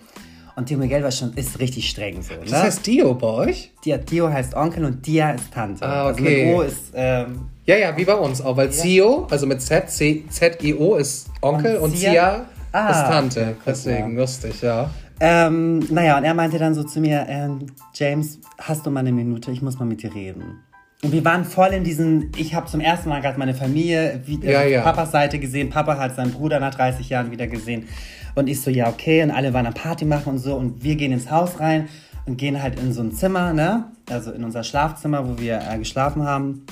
Und 0.56 0.66
Tio 0.66 0.78
Miguel 0.78 1.02
war 1.02 1.10
schon, 1.10 1.32
ist 1.32 1.58
richtig 1.58 1.88
streng 1.88 2.22
so, 2.22 2.34
ne? 2.34 2.40
Das 2.48 2.62
heißt 2.62 2.86
Dio 2.86 3.14
bei 3.14 3.26
euch? 3.26 3.72
Dia, 3.84 3.98
Tio 3.98 4.28
heißt 4.30 4.54
Onkel 4.54 4.84
und 4.84 5.04
Dia 5.06 5.30
ist 5.30 5.50
Tante. 5.52 5.84
Ah, 5.84 6.06
Also 6.08 6.20
okay. 6.20 6.44
mit 6.44 6.54
O 6.54 6.60
ist, 6.60 6.92
ähm, 6.94 7.40
Ja, 7.66 7.76
ja, 7.76 7.96
wie 7.96 8.04
bei 8.04 8.14
uns 8.14 8.40
auch, 8.42 8.56
weil 8.56 8.70
Zio, 8.70 9.26
also 9.30 9.46
mit 9.46 9.62
Z, 9.62 9.90
C, 9.90 10.24
Z-I-O 10.28 10.96
ist 10.96 11.28
Onkel 11.40 11.76
Und 11.78 11.84
und 11.84 11.96
Zia? 11.96 12.10
Zia 12.12 12.46
Ah, 12.72 12.90
ist 12.90 13.08
Tante. 13.08 13.40
okay, 13.40 13.54
Deswegen 13.66 14.14
mal. 14.14 14.20
lustig, 14.20 14.60
ja. 14.60 14.90
Ähm, 15.20 15.78
naja, 15.90 16.18
und 16.18 16.24
er 16.24 16.34
meinte 16.34 16.58
dann 16.58 16.74
so 16.74 16.82
zu 16.84 17.00
mir, 17.00 17.24
ähm, 17.28 17.66
James, 17.94 18.40
hast 18.58 18.84
du 18.84 18.90
mal 18.90 19.00
eine 19.00 19.12
Minute? 19.12 19.50
Ich 19.52 19.62
muss 19.62 19.78
mal 19.78 19.84
mit 19.86 20.02
dir 20.02 20.14
reden. 20.14 20.60
Und 21.04 21.12
wir 21.12 21.22
waren 21.22 21.44
voll 21.44 21.68
in 21.68 21.84
diesen, 21.84 22.32
ich 22.34 22.54
habe 22.54 22.66
zum 22.66 22.80
ersten 22.80 23.10
Mal 23.10 23.20
gerade 23.20 23.38
meine 23.38 23.52
Familie, 23.52 24.22
wie, 24.24 24.40
Ja, 24.40 24.62
äh, 24.62 24.72
ja. 24.72 24.80
Papas 24.80 25.12
Seite 25.12 25.38
gesehen. 25.38 25.68
Papa 25.68 25.98
hat 25.98 26.16
seinen 26.16 26.32
Bruder 26.32 26.60
nach 26.60 26.74
30 26.74 27.10
Jahren 27.10 27.30
wieder 27.30 27.46
gesehen. 27.46 27.86
Und 28.34 28.48
ich 28.48 28.62
so, 28.62 28.70
ja, 28.70 28.88
okay. 28.88 29.22
Und 29.22 29.30
alle 29.30 29.52
waren 29.52 29.66
am 29.66 29.74
Party 29.74 30.06
machen 30.06 30.30
und 30.30 30.38
so. 30.38 30.56
Und 30.56 30.82
wir 30.82 30.96
gehen 30.96 31.12
ins 31.12 31.30
Haus 31.30 31.60
rein 31.60 31.90
und 32.24 32.38
gehen 32.38 32.62
halt 32.62 32.80
in 32.80 32.94
so 32.94 33.02
ein 33.02 33.12
Zimmer, 33.12 33.52
ne? 33.52 33.92
Also 34.08 34.32
in 34.32 34.44
unser 34.44 34.64
Schlafzimmer, 34.64 35.28
wo 35.28 35.38
wir 35.38 35.60
äh, 35.70 35.76
geschlafen 35.76 36.22
haben. 36.22 36.64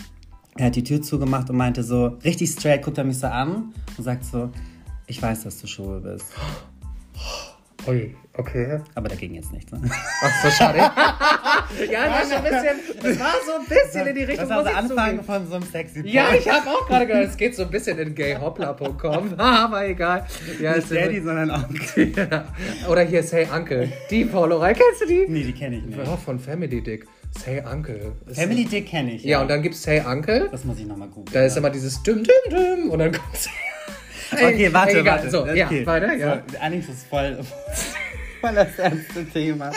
Er 0.56 0.66
hat 0.66 0.76
die 0.76 0.84
Tür 0.84 1.02
zugemacht 1.02 1.50
und 1.50 1.56
meinte 1.56 1.82
so, 1.82 2.18
richtig 2.24 2.48
straight, 2.52 2.82
guckt 2.82 2.96
er 2.96 3.04
mich 3.04 3.18
so 3.18 3.26
an 3.26 3.74
und 3.98 4.04
sagt 4.04 4.24
so, 4.24 4.48
ich 5.06 5.20
weiß, 5.20 5.44
dass 5.44 5.60
du 5.60 5.66
schwul 5.66 6.00
bist. 6.00 6.32
Ui, 7.86 8.14
okay. 8.36 8.80
Aber 8.94 9.08
da 9.08 9.14
ging 9.14 9.34
jetzt 9.34 9.52
nichts, 9.52 9.70
ne? 9.72 9.80
Ach 10.22 10.42
so, 10.44 10.50
schade. 10.50 10.78
ja, 11.90 12.08
das, 12.08 12.26
ist 12.26 12.32
ein 12.32 12.42
bisschen, 12.42 12.76
das 13.02 13.18
war 13.20 13.34
so 13.46 13.52
ein 13.60 13.66
bisschen 13.66 14.06
in 14.06 14.14
die 14.14 14.24
Richtung, 14.24 14.48
Das 14.48 14.56
war 14.56 14.64
der 14.64 14.76
Anfang 14.76 15.06
zugeben. 15.10 15.24
von 15.24 15.46
so 15.48 15.54
einem 15.56 15.64
sexy 15.64 16.02
Ja, 16.08 16.34
ich 16.34 16.48
habe 16.48 16.68
auch 16.68 16.86
gerade 16.86 17.06
gehört, 17.06 17.28
es 17.28 17.36
geht 17.36 17.54
so 17.56 17.62
ein 17.62 17.70
bisschen 17.70 17.98
in 17.98 18.14
gayhoppler.com, 18.14 19.34
aber 19.38 19.86
egal. 19.86 20.26
Ja, 20.60 20.76
Nicht 20.76 20.90
Daddy, 20.90 21.20
sondern 21.20 21.50
Onkel. 21.50 22.12
ja. 22.30 22.44
Oder 22.88 23.02
hier 23.02 23.22
Say 23.22 23.46
Uncle. 23.54 23.92
Die 24.10 24.24
Paulorei, 24.24 24.74
kennst 24.74 25.02
du 25.02 25.06
die? 25.06 25.26
Nee, 25.28 25.44
die 25.44 25.52
kenne 25.52 25.76
ich 25.76 25.84
nicht. 25.84 25.98
Ja, 25.98 26.16
von 26.16 26.38
Family 26.38 26.82
Dick. 26.82 27.06
Say 27.38 27.62
Uncle. 27.64 28.12
Ist- 28.26 28.38
Family 28.40 28.64
Dick 28.66 28.88
kenne 28.88 29.12
ich. 29.12 29.24
Ja, 29.24 29.40
und 29.40 29.48
dann 29.48 29.62
gibt's 29.62 29.82
Say 29.82 30.00
Uncle. 30.00 30.48
Das 30.50 30.64
muss 30.64 30.78
ich 30.78 30.86
nochmal 30.86 31.08
googeln. 31.08 31.32
Da 31.32 31.44
ist 31.44 31.56
immer 31.56 31.70
dieses 31.70 32.02
Düm, 32.02 32.22
Düm, 32.22 32.50
Düm 32.50 32.90
und 32.90 32.98
dann 32.98 33.12
kommt's. 33.12 33.48
Okay, 34.32 34.72
warte, 34.72 34.98
Egal, 35.00 35.16
warte. 35.18 35.30
So, 35.30 35.46
ja, 35.46 35.66
okay. 35.66 35.86
weiter, 35.86 36.14
ja. 36.14 36.42
So, 36.50 36.58
eigentlich 36.58 36.88
ist 36.88 36.94
es 36.96 37.04
voll, 37.04 37.38
voll 38.43 38.55
das 38.55 38.78
ernste 38.78 39.24
Thema. 39.32 39.70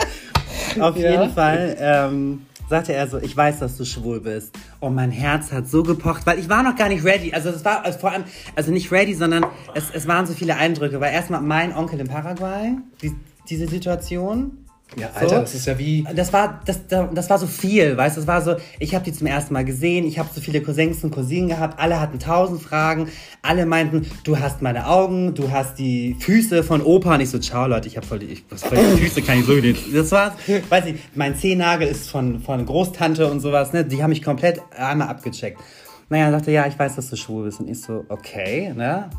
Auf 0.80 0.98
Ja. 0.98 1.12
jeden 1.12 1.34
Fall 1.34 1.76
ähm, 1.80 2.42
sagte 2.70 2.94
er 2.94 3.08
so, 3.08 3.18
ich 3.20 3.36
weiß, 3.38 3.60
dass 3.60 3.78
du 3.78 3.86
schwul 3.86 4.20
bist. 4.20 4.56
Und 4.80 4.96
mein 4.96 5.12
Herz 5.12 5.52
hat 5.52 5.68
so 5.70 5.84
gepocht, 5.84 6.26
weil 6.26 6.40
ich 6.40 6.50
war 6.50 6.64
noch 6.64 6.76
gar 6.76 6.90
nicht 6.90 7.04
ready. 7.06 7.32
Also 7.34 7.50
es 7.50 7.64
war 7.64 7.86
also 7.86 8.00
vor 8.00 8.12
allem, 8.12 8.24
also 8.56 8.72
nicht 8.72 8.92
ready, 8.92 9.14
sondern 9.14 9.46
es, 9.76 9.86
es 9.94 10.08
waren 10.08 10.26
so 10.26 10.34
viele 10.34 10.56
Eindrücke. 10.58 11.00
Weil 11.00 11.14
erstmal 11.14 11.42
mein 11.42 11.74
Onkel 11.76 12.00
in 12.00 12.08
Paraguay, 12.08 12.74
die, 13.02 13.14
diese 13.50 13.68
Situation. 13.68 14.65
Ja, 14.98 15.10
Alter, 15.14 15.30
So. 15.30 15.36
das 15.42 15.56
ist 15.56 15.66
ja 15.66 15.78
wie. 15.78 16.08
Das 16.16 16.32
war, 16.32 16.62
das, 16.66 16.80
das 16.88 17.30
war 17.30 17.38
so 17.38 17.48
viel, 17.48 17.98
weißt 17.98 18.16
du, 18.16 18.22
das 18.22 18.28
war 18.28 18.42
so, 18.42 18.56
ich 18.80 18.96
habe 18.96 19.04
die 19.04 19.12
zum 19.12 19.28
ersten 19.28 19.54
Mal 19.54 19.66
gesehen, 19.66 20.06
ich 20.06 20.20
habe 20.20 20.30
so 20.34 20.40
viele 20.40 20.62
Cousins 20.62 21.04
und 21.04 21.12
Cousinen 21.12 21.50
gehabt, 21.50 21.80
alle 21.80 22.00
hatten 22.00 22.20
tausend 22.20 22.62
Fragen, 22.62 23.10
alle 23.42 23.66
meinten, 23.66 24.06
du 24.24 24.40
hast 24.40 24.62
meine 24.62 24.88
Augen, 24.88 25.34
du 25.34 25.52
hast 25.52 25.80
die 25.80 26.16
Füße 26.20 26.64
von 26.64 26.82
Opa 26.82 27.16
und 27.16 27.22
ich 27.22 27.30
so, 27.30 27.40
ciao 27.40 27.68
Leute, 27.68 27.88
ich 27.88 27.98
habe 27.98 28.06
voll 28.08 28.20
die, 28.20 28.28
ich, 28.28 28.46
was 28.50 28.64
voll 28.64 28.78
die 28.78 29.02
Füße 29.02 29.22
kann 29.22 29.40
ich 29.40 29.46
so 29.46 29.54
nicht. 29.54 29.94
Das 29.94 30.12
war, 30.12 30.36
weiß 30.70 30.86
ich, 30.86 30.96
mein 31.14 31.36
Zehennagel 31.36 31.88
ist 31.88 32.10
von, 32.10 32.40
von 32.40 32.66
Großtante 32.66 33.30
und 33.30 33.42
sowas, 33.42 33.74
ne, 33.74 33.84
die 33.84 34.02
haben 34.02 34.12
mich 34.12 34.24
komplett 34.24 34.62
einmal 34.78 35.10
abgecheckt. 35.10 35.60
Naja, 36.08 36.26
er 36.26 36.32
sagte, 36.32 36.52
ja, 36.52 36.68
ich 36.68 36.78
weiß, 36.78 36.96
dass 36.96 37.10
du 37.10 37.16
schwul 37.18 37.46
bist 37.46 37.60
und 37.60 37.68
ich 37.68 37.82
so, 37.82 38.06
okay, 38.10 38.72
ne, 38.76 39.10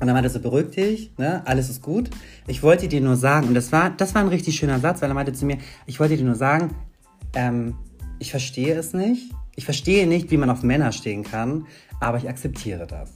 und 0.00 0.06
dann 0.06 0.14
meinte 0.14 0.28
er 0.28 0.32
so, 0.32 0.40
beruhig 0.40 0.70
dich, 0.70 1.12
ne? 1.18 1.42
alles 1.44 1.68
ist 1.68 1.82
gut. 1.82 2.08
Ich 2.46 2.62
wollte 2.62 2.88
dir 2.88 3.00
nur 3.00 3.16
sagen, 3.16 3.48
und 3.48 3.54
das 3.54 3.70
war, 3.70 3.90
das 3.90 4.14
war 4.14 4.22
ein 4.22 4.28
richtig 4.28 4.56
schöner 4.56 4.80
Satz, 4.80 5.02
weil 5.02 5.10
er 5.10 5.14
meinte 5.14 5.32
zu 5.32 5.44
mir, 5.44 5.58
ich 5.86 6.00
wollte 6.00 6.16
dir 6.16 6.24
nur 6.24 6.36
sagen, 6.36 6.74
ähm, 7.34 7.74
ich 8.18 8.30
verstehe 8.30 8.74
es 8.74 8.94
nicht. 8.94 9.32
Ich 9.56 9.64
verstehe 9.64 10.06
nicht, 10.06 10.30
wie 10.30 10.38
man 10.38 10.48
auf 10.48 10.62
Männer 10.62 10.92
stehen 10.92 11.22
kann, 11.22 11.66
aber 12.00 12.16
ich 12.16 12.28
akzeptiere 12.28 12.86
das. 12.86 13.10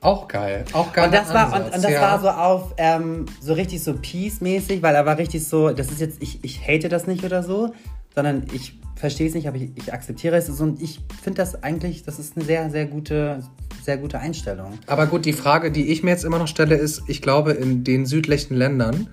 Auch 0.00 0.28
geil. 0.28 0.64
Auch 0.72 0.92
geil. 0.92 1.06
Und 1.06 1.14
das 1.14 1.34
war, 1.34 1.52
und, 1.54 1.74
und 1.74 1.84
das 1.84 2.00
war 2.00 2.20
so 2.20 2.28
auf, 2.28 2.74
ähm, 2.78 3.26
so 3.40 3.52
richtig 3.52 3.82
so 3.82 3.94
Peace-mäßig, 3.94 4.82
weil 4.82 4.94
er 4.94 5.04
war 5.04 5.18
richtig 5.18 5.46
so, 5.46 5.70
das 5.70 5.90
ist 5.90 6.00
jetzt, 6.00 6.22
ich, 6.22 6.42
ich 6.42 6.66
hate 6.66 6.88
das 6.88 7.06
nicht 7.06 7.24
oder 7.24 7.42
so, 7.42 7.74
sondern 8.14 8.44
ich 8.52 8.78
verstehe 8.96 9.28
es 9.28 9.34
nicht, 9.34 9.48
aber 9.48 9.56
ich, 9.56 9.70
ich 9.74 9.92
akzeptiere 9.92 10.36
es. 10.36 10.48
Und 10.60 10.80
ich 10.80 11.00
finde 11.22 11.38
das 11.38 11.62
eigentlich, 11.62 12.04
das 12.04 12.18
ist 12.18 12.36
eine 12.36 12.46
sehr, 12.46 12.70
sehr 12.70 12.86
gute, 12.86 13.42
sehr 13.84 13.98
gute 13.98 14.18
Einstellung. 14.18 14.78
Aber 14.86 15.06
gut, 15.06 15.24
die 15.24 15.32
Frage, 15.32 15.70
die 15.70 15.90
ich 15.90 16.02
mir 16.02 16.10
jetzt 16.10 16.24
immer 16.24 16.38
noch 16.38 16.48
stelle, 16.48 16.76
ist, 16.76 17.02
ich 17.06 17.22
glaube, 17.22 17.52
in 17.52 17.84
den 17.84 18.06
südlichen 18.06 18.54
Ländern, 18.54 19.08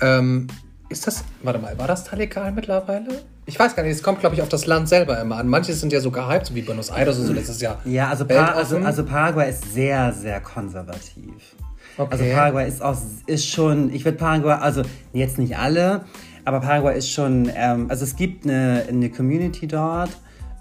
ähm, 0.00 0.48
ist 0.88 1.06
das, 1.06 1.24
warte 1.42 1.58
mal, 1.58 1.76
war 1.78 1.88
das 1.88 2.04
da 2.04 2.16
legal 2.16 2.52
mittlerweile? 2.52 3.22
Ich 3.46 3.58
weiß 3.58 3.74
gar 3.74 3.82
nicht, 3.82 3.92
es 3.92 4.02
kommt, 4.02 4.20
glaube 4.20 4.34
ich, 4.34 4.42
auf 4.42 4.48
das 4.48 4.66
Land 4.66 4.88
selber 4.88 5.20
immer 5.20 5.36
an. 5.36 5.48
Manche 5.48 5.72
sind 5.72 5.92
ja 5.92 6.00
so 6.00 6.10
gehypt, 6.10 6.46
so 6.46 6.54
wie 6.54 6.62
Buenos 6.62 6.90
Aires 6.90 7.18
und 7.18 7.26
so, 7.26 7.32
das 7.32 7.48
ist 7.48 7.60
ja. 7.60 7.78
Ja, 7.84 8.08
also, 8.08 8.24
pa 8.24 8.46
also, 8.46 8.78
also 8.78 9.04
Paraguay 9.04 9.50
ist 9.50 9.72
sehr, 9.72 10.12
sehr 10.12 10.40
konservativ. 10.40 11.54
Okay. 11.96 12.08
Also 12.10 12.24
Paraguay 12.24 12.68
ist 12.68 12.82
auch, 12.82 12.96
ist 13.26 13.46
schon, 13.46 13.92
ich 13.92 14.04
würde 14.04 14.18
Paraguay, 14.18 14.58
also 14.60 14.82
jetzt 15.12 15.38
nicht 15.38 15.56
alle, 15.56 16.04
aber 16.44 16.60
Paraguay 16.60 16.96
ist 16.96 17.10
schon, 17.10 17.50
ähm, 17.54 17.86
also 17.88 18.04
es 18.04 18.16
gibt 18.16 18.44
eine, 18.44 18.84
eine 18.88 19.10
Community 19.10 19.66
dort, 19.66 20.10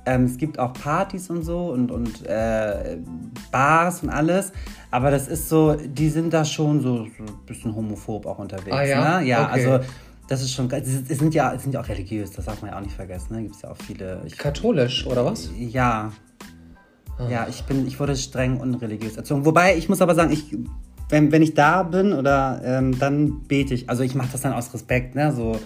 ähm, 0.06 0.26
es 0.26 0.38
gibt 0.38 0.60
auch 0.60 0.74
Partys 0.74 1.30
und 1.30 1.44
so 1.44 1.68
und, 1.70 1.92
und 1.92 2.26
äh, 2.26 2.98
Bars 3.52 4.04
und 4.04 4.10
alles, 4.10 4.52
aber 4.92 5.12
das 5.12 5.28
ist 5.28 5.50
so, 5.50 5.74
die 5.76 6.10
sind 6.10 6.34
da 6.34 6.46
schon 6.46 6.82
so, 6.82 7.06
so 7.18 7.24
ein 7.24 7.46
bisschen 7.46 7.76
homophob 7.76 8.26
auch 8.26 8.40
unterwegs. 8.40 8.76
Ah, 8.76 8.84
ja? 8.84 9.20
Ne? 9.20 9.28
Ja, 9.28 9.44
Okay. 9.46 9.68
also 9.68 9.86
das 10.28 10.42
ist 10.42 10.52
schon, 10.54 10.70
es 10.72 10.88
sind- 10.88 11.10
es 11.12 11.20
sind 11.20 11.34
ja, 11.36 11.58
sind 11.58 11.74
ja 11.74 11.82
auch 11.82 11.88
religiös, 11.90 12.32
das 12.32 12.46
darf 12.46 12.62
man 12.62 12.72
ja 12.72 12.78
auch 12.78 12.82
nicht 12.82 12.96
vergessen, 12.96 13.36
ne? 13.36 13.44
Gibt 13.44 13.56
es 13.56 13.62
ja 13.62 13.70
auch 13.72 13.78
viele. 13.78 14.22
Ich, 14.26 14.38
Katholisch, 14.38 15.06
oder 15.06 15.26
was? 15.26 15.50
ja. 15.58 16.12
Ah. 17.18 17.30
Ja, 17.30 17.48
ich 17.50 17.64
bin, 17.64 17.88
ich 17.88 17.98
wurde 18.00 18.16
streng 18.18 18.60
unreligiös 18.60 19.16
erzogen. 19.16 19.46
Wobei, 19.46 19.78
ich 19.78 19.88
muss 19.88 20.02
aber 20.02 20.16
sagen, 20.16 20.32
ich, 20.34 20.54
wenn, 21.10 21.32
wenn 21.32 21.42
ich 21.42 21.54
da 21.54 21.84
bin 21.84 22.12
oder 22.12 22.60
ähm, 22.66 23.00
dann 23.00 23.42
bete 23.48 23.74
ich. 23.74 23.90
Also 23.90 24.04
ich 24.04 24.16
mache 24.16 24.28
das 24.34 24.42
dann 24.42 24.52
aus 24.52 24.74
Respekt, 24.74 25.16
ne? 25.16 25.32
So 25.32 25.58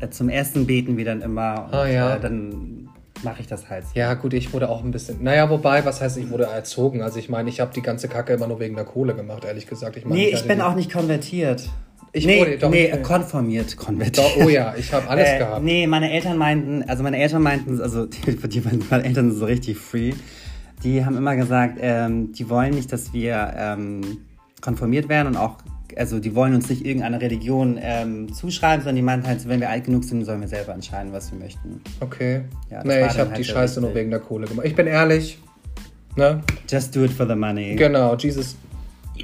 äh, 0.00 0.10
zum 0.10 0.28
ersten 0.28 0.64
beten 0.66 0.96
wir 0.96 1.04
dann 1.04 1.22
immer. 1.22 1.64
Und, 1.66 1.74
Ah, 1.74 1.86
ja. 1.88 2.14
Äh, 2.16 2.20
dann 2.20 2.88
mache 3.22 3.40
ich 3.40 3.46
das 3.46 3.68
halt. 3.70 3.84
Ja, 3.94 4.14
gut, 4.14 4.34
ich 4.34 4.52
wurde 4.52 4.68
auch 4.68 4.82
ein 4.84 4.90
bisschen. 4.90 5.22
Naja, 5.22 5.48
wobei, 5.50 5.84
was 5.84 6.00
heißt, 6.00 6.16
ich 6.18 6.30
wurde 6.30 6.44
erzogen? 6.44 7.02
Also, 7.02 7.18
ich 7.18 7.28
meine, 7.28 7.48
ich 7.48 7.60
habe 7.60 7.72
die 7.74 7.82
ganze 7.82 8.08
Kacke 8.08 8.32
immer 8.34 8.46
nur 8.46 8.60
wegen 8.60 8.74
der 8.76 8.84
Kohle 8.84 9.14
gemacht, 9.14 9.44
ehrlich 9.44 9.66
gesagt. 9.66 9.96
Ich 9.96 10.04
meine, 10.04 10.16
Nee, 10.20 10.28
ich 10.28 10.36
hatte 10.36 10.48
bin 10.48 10.60
auch 10.60 10.74
nicht 10.74 10.92
konvertiert. 10.92 11.68
Ich 12.12 12.24
nee, 12.26 12.40
wurde- 12.40 12.58
doch, 12.58 12.70
nee, 12.70 12.86
ich 12.86 12.92
bin- 12.92 13.02
konformiert, 13.02 13.76
konvertiert. 13.76 14.26
Oh 14.42 14.48
ja, 14.48 14.74
ich 14.78 14.92
habe 14.92 15.08
alles 15.08 15.28
äh, 15.32 15.38
gehabt. 15.38 15.62
Nee, 15.62 15.86
meine 15.86 16.10
Eltern 16.10 16.38
meinten, 16.38 16.82
also 16.88 17.02
meine 17.02 17.18
Eltern 17.18 17.42
meinten, 17.42 17.80
also 17.80 18.06
die, 18.06 18.36
die, 18.48 18.60
meine 18.90 19.04
Eltern 19.04 19.30
sind 19.30 19.38
so 19.38 19.44
richtig 19.44 19.76
free. 19.78 20.12
Die 20.84 21.04
haben 21.04 21.16
immer 21.16 21.36
gesagt, 21.36 21.78
ähm, 21.80 22.32
die 22.32 22.48
wollen 22.48 22.74
nicht, 22.74 22.92
dass 22.92 23.12
wir 23.12 23.52
ähm, 23.58 24.18
konformiert 24.60 25.08
werden 25.08 25.28
und 25.28 25.36
auch, 25.36 25.56
also 25.96 26.18
die 26.18 26.34
wollen 26.34 26.54
uns 26.54 26.68
nicht 26.68 26.84
irgendeine 26.84 27.20
Religion 27.20 27.78
ähm, 27.80 28.32
zuschreiben, 28.32 28.80
sondern 28.82 28.96
die 28.96 29.02
meinten 29.02 29.26
halt, 29.26 29.48
wenn 29.48 29.60
wir 29.60 29.70
alt 29.70 29.84
genug 29.84 30.04
sind, 30.04 30.24
sollen 30.24 30.40
wir 30.42 30.48
selber 30.48 30.74
entscheiden, 30.74 31.12
was 31.12 31.32
wir 31.32 31.38
möchten. 31.38 31.80
Okay. 32.00 32.42
Ja, 32.70 32.84
nee, 32.84 33.00
ich 33.06 33.18
habe 33.18 33.30
halt 33.30 33.38
die 33.38 33.44
Scheiße 33.44 33.80
nur 33.80 33.90
wichtig. 33.90 34.00
wegen 34.02 34.10
der 34.10 34.20
Kohle 34.20 34.46
gemacht. 34.46 34.66
Ich 34.66 34.74
bin 34.74 34.86
ehrlich. 34.86 35.38
Ne? 36.16 36.40
Just 36.68 36.94
do 36.94 37.04
it 37.04 37.10
for 37.12 37.26
the 37.26 37.34
money. 37.34 37.76
Genau, 37.76 38.14
Jesus 38.16 38.56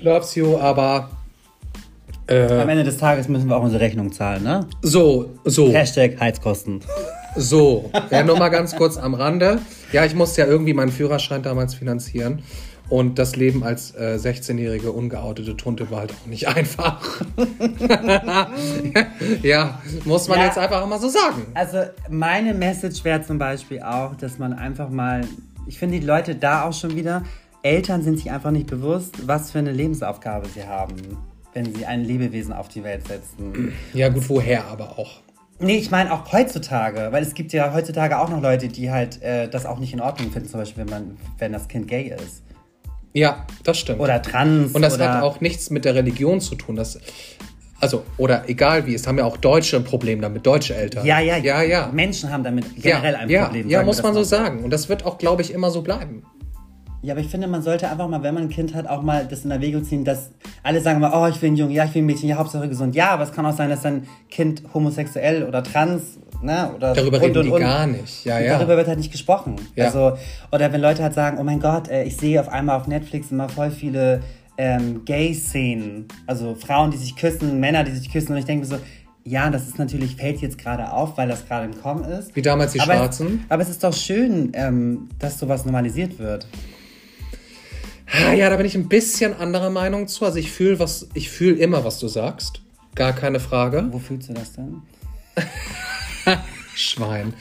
loves 0.02 0.34
you, 0.34 0.56
aber. 0.58 1.10
Am 2.28 2.36
Äh, 2.36 2.60
Ende 2.62 2.84
des 2.84 2.96
Tages 2.98 3.28
müssen 3.28 3.48
wir 3.48 3.56
auch 3.56 3.62
unsere 3.62 3.82
Rechnung 3.82 4.12
zahlen, 4.12 4.44
ne? 4.44 4.66
so, 4.80 5.30
so, 5.44 5.70
Hashtag 5.72 6.18
Heizkosten. 6.20 6.80
so. 7.36 7.90
Ja, 8.10 8.22
nur 8.22 8.38
mal 8.38 8.48
ganz 8.48 8.74
kurz 8.76 8.96
am 8.96 9.14
Rande. 9.14 9.58
Ja, 9.92 10.04
ich 10.04 10.14
musste 10.14 10.42
ja 10.42 10.46
irgendwie 10.46 10.72
meinen 10.72 10.92
Führerschein 10.92 11.42
damals 11.42 11.74
finanzieren. 11.74 12.42
Und 12.92 13.18
das 13.18 13.36
Leben 13.36 13.64
als 13.64 13.94
äh, 13.94 14.18
16-jährige 14.20 14.92
ungeoutete 14.92 15.56
Tunte 15.56 15.90
war 15.90 16.00
halt 16.00 16.12
auch 16.12 16.26
nicht 16.26 16.46
einfach. 16.56 17.22
ja, 19.42 19.80
muss 20.04 20.28
man 20.28 20.38
Ja. 20.38 20.44
jetzt 20.44 20.58
einfach 20.58 20.86
mal 20.86 21.00
so 21.00 21.08
sagen. 21.08 21.46
Also 21.54 21.78
meine 22.10 22.52
Message 22.52 23.02
wäre 23.04 23.22
zum 23.22 23.38
Beispiel 23.38 23.80
auch, 23.80 24.14
dass 24.16 24.36
man 24.38 24.52
einfach 24.52 24.90
mal, 24.90 25.22
ich 25.66 25.78
finde 25.78 26.00
die 26.00 26.04
Leute 26.06 26.34
da 26.34 26.64
auch 26.64 26.74
schon 26.74 26.94
wieder, 26.94 27.22
Eltern 27.62 28.02
sind 28.02 28.18
sich 28.18 28.30
einfach 28.30 28.50
nicht 28.50 28.66
bewusst, 28.66 29.26
was 29.26 29.52
für 29.52 29.60
eine 29.60 29.72
Lebensaufgabe 29.72 30.46
sie 30.48 30.64
haben, 30.66 30.96
wenn 31.54 31.74
sie 31.74 31.86
ein 31.86 32.04
Lebewesen 32.04 32.52
auf 32.52 32.68
die 32.68 32.84
Welt 32.84 33.08
setzen. 33.08 33.72
Ja, 33.94 34.10
gut, 34.10 34.28
woher 34.28 34.66
aber 34.66 34.98
auch? 34.98 35.22
Nee, 35.60 35.78
ich 35.78 35.90
meine 35.90 36.12
auch 36.12 36.30
heutzutage, 36.30 37.08
weil 37.10 37.22
es 37.22 37.32
gibt 37.32 37.54
ja 37.54 37.72
heutzutage 37.72 38.18
auch 38.18 38.28
noch 38.28 38.42
Leute, 38.42 38.68
die 38.68 38.90
halt 38.90 39.22
äh, 39.22 39.48
das 39.48 39.64
auch 39.64 39.78
nicht 39.78 39.94
in 39.94 40.02
Ordnung 40.02 40.30
finden, 40.30 40.50
zum 40.50 40.60
Beispiel, 40.60 40.84
wenn, 40.84 40.90
man, 40.90 41.16
wenn 41.38 41.52
das 41.54 41.68
Kind 41.68 41.88
gay 41.88 42.14
ist. 42.14 42.42
Ja, 43.12 43.46
das 43.64 43.78
stimmt. 43.78 44.00
Oder 44.00 44.22
trans. 44.22 44.72
Und 44.72 44.82
das 44.82 44.94
oder 44.94 45.14
hat 45.14 45.22
auch 45.22 45.40
nichts 45.40 45.70
mit 45.70 45.84
der 45.84 45.94
Religion 45.94 46.40
zu 46.40 46.54
tun. 46.54 46.76
Das, 46.76 46.98
also, 47.80 48.04
oder 48.16 48.48
egal 48.48 48.86
wie, 48.86 48.94
es 48.94 49.06
haben 49.06 49.18
ja 49.18 49.24
auch 49.24 49.36
Deutsche 49.36 49.76
ein 49.76 49.84
Problem 49.84 50.20
damit, 50.20 50.46
deutsche 50.46 50.74
Eltern. 50.74 51.04
Ja, 51.04 51.20
ja, 51.20 51.36
ja. 51.36 51.62
ja. 51.62 51.90
Menschen 51.92 52.30
haben 52.30 52.44
damit 52.44 52.64
generell 52.80 53.12
ja, 53.12 53.18
ein 53.18 53.28
ja, 53.28 53.44
Problem. 53.44 53.68
Ja, 53.68 53.80
wir 53.80 53.86
muss 53.86 54.02
man 54.02 54.14
so 54.14 54.20
mal. 54.20 54.24
sagen. 54.24 54.64
Und 54.64 54.70
das 54.70 54.88
wird 54.88 55.04
auch, 55.04 55.18
glaube 55.18 55.42
ich, 55.42 55.52
immer 55.52 55.70
so 55.70 55.82
bleiben. 55.82 56.24
Ja, 57.02 57.14
aber 57.14 57.20
ich 57.20 57.28
finde, 57.28 57.48
man 57.48 57.62
sollte 57.62 57.88
einfach 57.88 58.06
mal, 58.06 58.22
wenn 58.22 58.32
man 58.32 58.44
ein 58.44 58.48
Kind 58.48 58.76
hat, 58.76 58.86
auch 58.86 59.02
mal 59.02 59.26
das 59.26 59.44
in 59.44 59.50
Erwägung 59.50 59.82
ziehen, 59.82 60.04
dass 60.04 60.30
alle 60.62 60.80
sagen 60.80 61.00
mal, 61.00 61.10
oh, 61.12 61.26
ich 61.26 61.42
will 61.42 61.48
einen 61.48 61.56
Jungen, 61.56 61.72
ja, 61.72 61.84
ich 61.84 61.94
will 61.94 62.02
ein 62.02 62.06
Mädchen, 62.06 62.28
ja, 62.28 62.36
Hauptsache 62.36 62.68
gesund. 62.68 62.94
Ja, 62.94 63.10
aber 63.10 63.24
es 63.24 63.32
kann 63.32 63.44
auch 63.44 63.56
sein, 63.56 63.68
dass 63.68 63.82
dein 63.82 64.06
Kind 64.30 64.62
homosexuell 64.72 65.42
oder 65.42 65.64
trans, 65.64 66.20
ne, 66.42 66.70
oder 66.74 66.94
Darüber 66.94 67.18
und, 67.18 67.24
reden 67.24 67.38
und, 67.38 67.44
die 67.44 67.50
und. 67.50 67.60
gar 67.60 67.86
nicht. 67.86 68.24
Ja, 68.24 68.38
ja. 68.38 68.58
Darüber 68.58 68.76
wird 68.76 68.88
halt 68.88 68.98
nicht 68.98 69.12
gesprochen. 69.12 69.56
Ja. 69.76 69.86
Also, 69.86 70.16
oder 70.50 70.72
wenn 70.72 70.80
Leute 70.80 71.02
halt 71.02 71.14
sagen, 71.14 71.38
oh 71.38 71.44
mein 71.44 71.60
Gott, 71.60 71.88
äh, 71.88 72.04
ich 72.04 72.16
sehe 72.16 72.40
auf 72.40 72.48
einmal 72.48 72.76
auf 72.76 72.86
Netflix 72.86 73.30
immer 73.30 73.48
voll 73.48 73.70
viele 73.70 74.20
ähm, 74.58 75.04
Gay-Szenen. 75.04 76.08
Also 76.26 76.54
Frauen, 76.54 76.90
die 76.90 76.96
sich 76.96 77.16
küssen, 77.16 77.60
Männer, 77.60 77.84
die 77.84 77.92
sich 77.92 78.10
küssen. 78.10 78.32
Und 78.32 78.38
ich 78.38 78.44
denke 78.44 78.66
mir 78.66 78.76
so, 78.76 78.78
ja, 79.24 79.50
das 79.50 79.68
ist 79.68 79.78
natürlich, 79.78 80.16
fällt 80.16 80.40
jetzt 80.40 80.58
gerade 80.58 80.92
auf, 80.92 81.16
weil 81.16 81.28
das 81.28 81.46
gerade 81.46 81.66
im 81.66 81.80
Kommen 81.80 82.04
ist. 82.04 82.34
Wie 82.34 82.42
damals 82.42 82.72
die 82.72 82.80
aber 82.80 82.94
Schwarzen. 82.94 83.44
Es, 83.44 83.50
aber 83.50 83.62
es 83.62 83.68
ist 83.68 83.84
doch 83.84 83.94
schön, 83.94 84.52
ähm, 84.54 85.08
dass 85.18 85.38
sowas 85.38 85.64
normalisiert 85.64 86.18
wird. 86.18 86.46
Ah, 88.12 88.32
Ja, 88.32 88.50
da 88.50 88.56
bin 88.56 88.66
ich 88.66 88.74
ein 88.74 88.88
bisschen 88.88 89.34
anderer 89.34 89.70
Meinung 89.70 90.06
zu. 90.08 90.24
Also 90.24 90.38
ich 90.38 90.50
fühle 90.50 90.78
was, 90.78 91.08
ich 91.14 91.30
fühle 91.30 91.56
immer, 91.56 91.84
was 91.84 91.98
du 91.98 92.08
sagst. 92.08 92.60
Gar 92.94 93.14
keine 93.14 93.40
Frage. 93.40 93.86
Wo 93.90 93.98
fühlst 93.98 94.28
du 94.28 94.34
das 94.34 94.52
denn? 94.52 94.82
Schwein. 96.74 97.34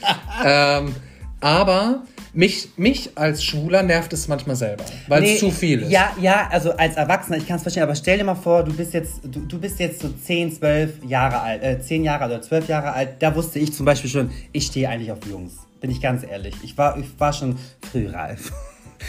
ähm, 0.44 0.94
aber 1.40 2.02
mich, 2.34 2.68
mich 2.76 3.10
als 3.16 3.44
Schwuler 3.44 3.82
nervt 3.82 4.12
es 4.12 4.28
manchmal 4.28 4.56
selber, 4.56 4.84
weil 5.08 5.24
es 5.24 5.40
zu 5.40 5.50
viel 5.50 5.82
ist. 5.82 5.90
Ja, 5.90 6.12
ja, 6.20 6.48
also 6.50 6.72
als 6.72 6.96
Erwachsener, 6.96 7.36
ich 7.36 7.46
kann 7.46 7.56
es 7.56 7.62
verstehen, 7.62 7.82
aber 7.82 7.94
stell 7.94 8.18
dir 8.18 8.24
mal 8.24 8.34
vor, 8.34 8.64
du 8.64 8.72
bist 8.72 8.94
jetzt, 8.94 9.20
du, 9.24 9.40
du 9.40 9.58
bist 9.58 9.78
jetzt 9.78 10.00
so 10.00 10.08
10, 10.08 10.52
12 10.52 11.04
Jahre 11.04 11.40
alt, 11.40 11.62
äh, 11.62 11.80
10 11.80 12.04
Jahre 12.04 12.26
oder 12.26 12.40
12 12.40 12.68
Jahre 12.68 12.92
alt. 12.92 13.16
Da 13.18 13.34
wusste 13.34 13.58
ich 13.58 13.72
zum 13.72 13.84
Beispiel 13.84 14.08
schon, 14.08 14.30
ich 14.52 14.66
stehe 14.66 14.88
eigentlich 14.88 15.12
auf 15.12 15.18
Jungs. 15.28 15.54
Bin 15.80 15.90
ich 15.90 16.00
ganz 16.00 16.22
ehrlich. 16.22 16.54
Ich 16.62 16.78
war, 16.78 16.96
ich 16.96 17.08
war 17.18 17.32
schon 17.32 17.58
früh 17.90 18.08
reif. 18.08 18.52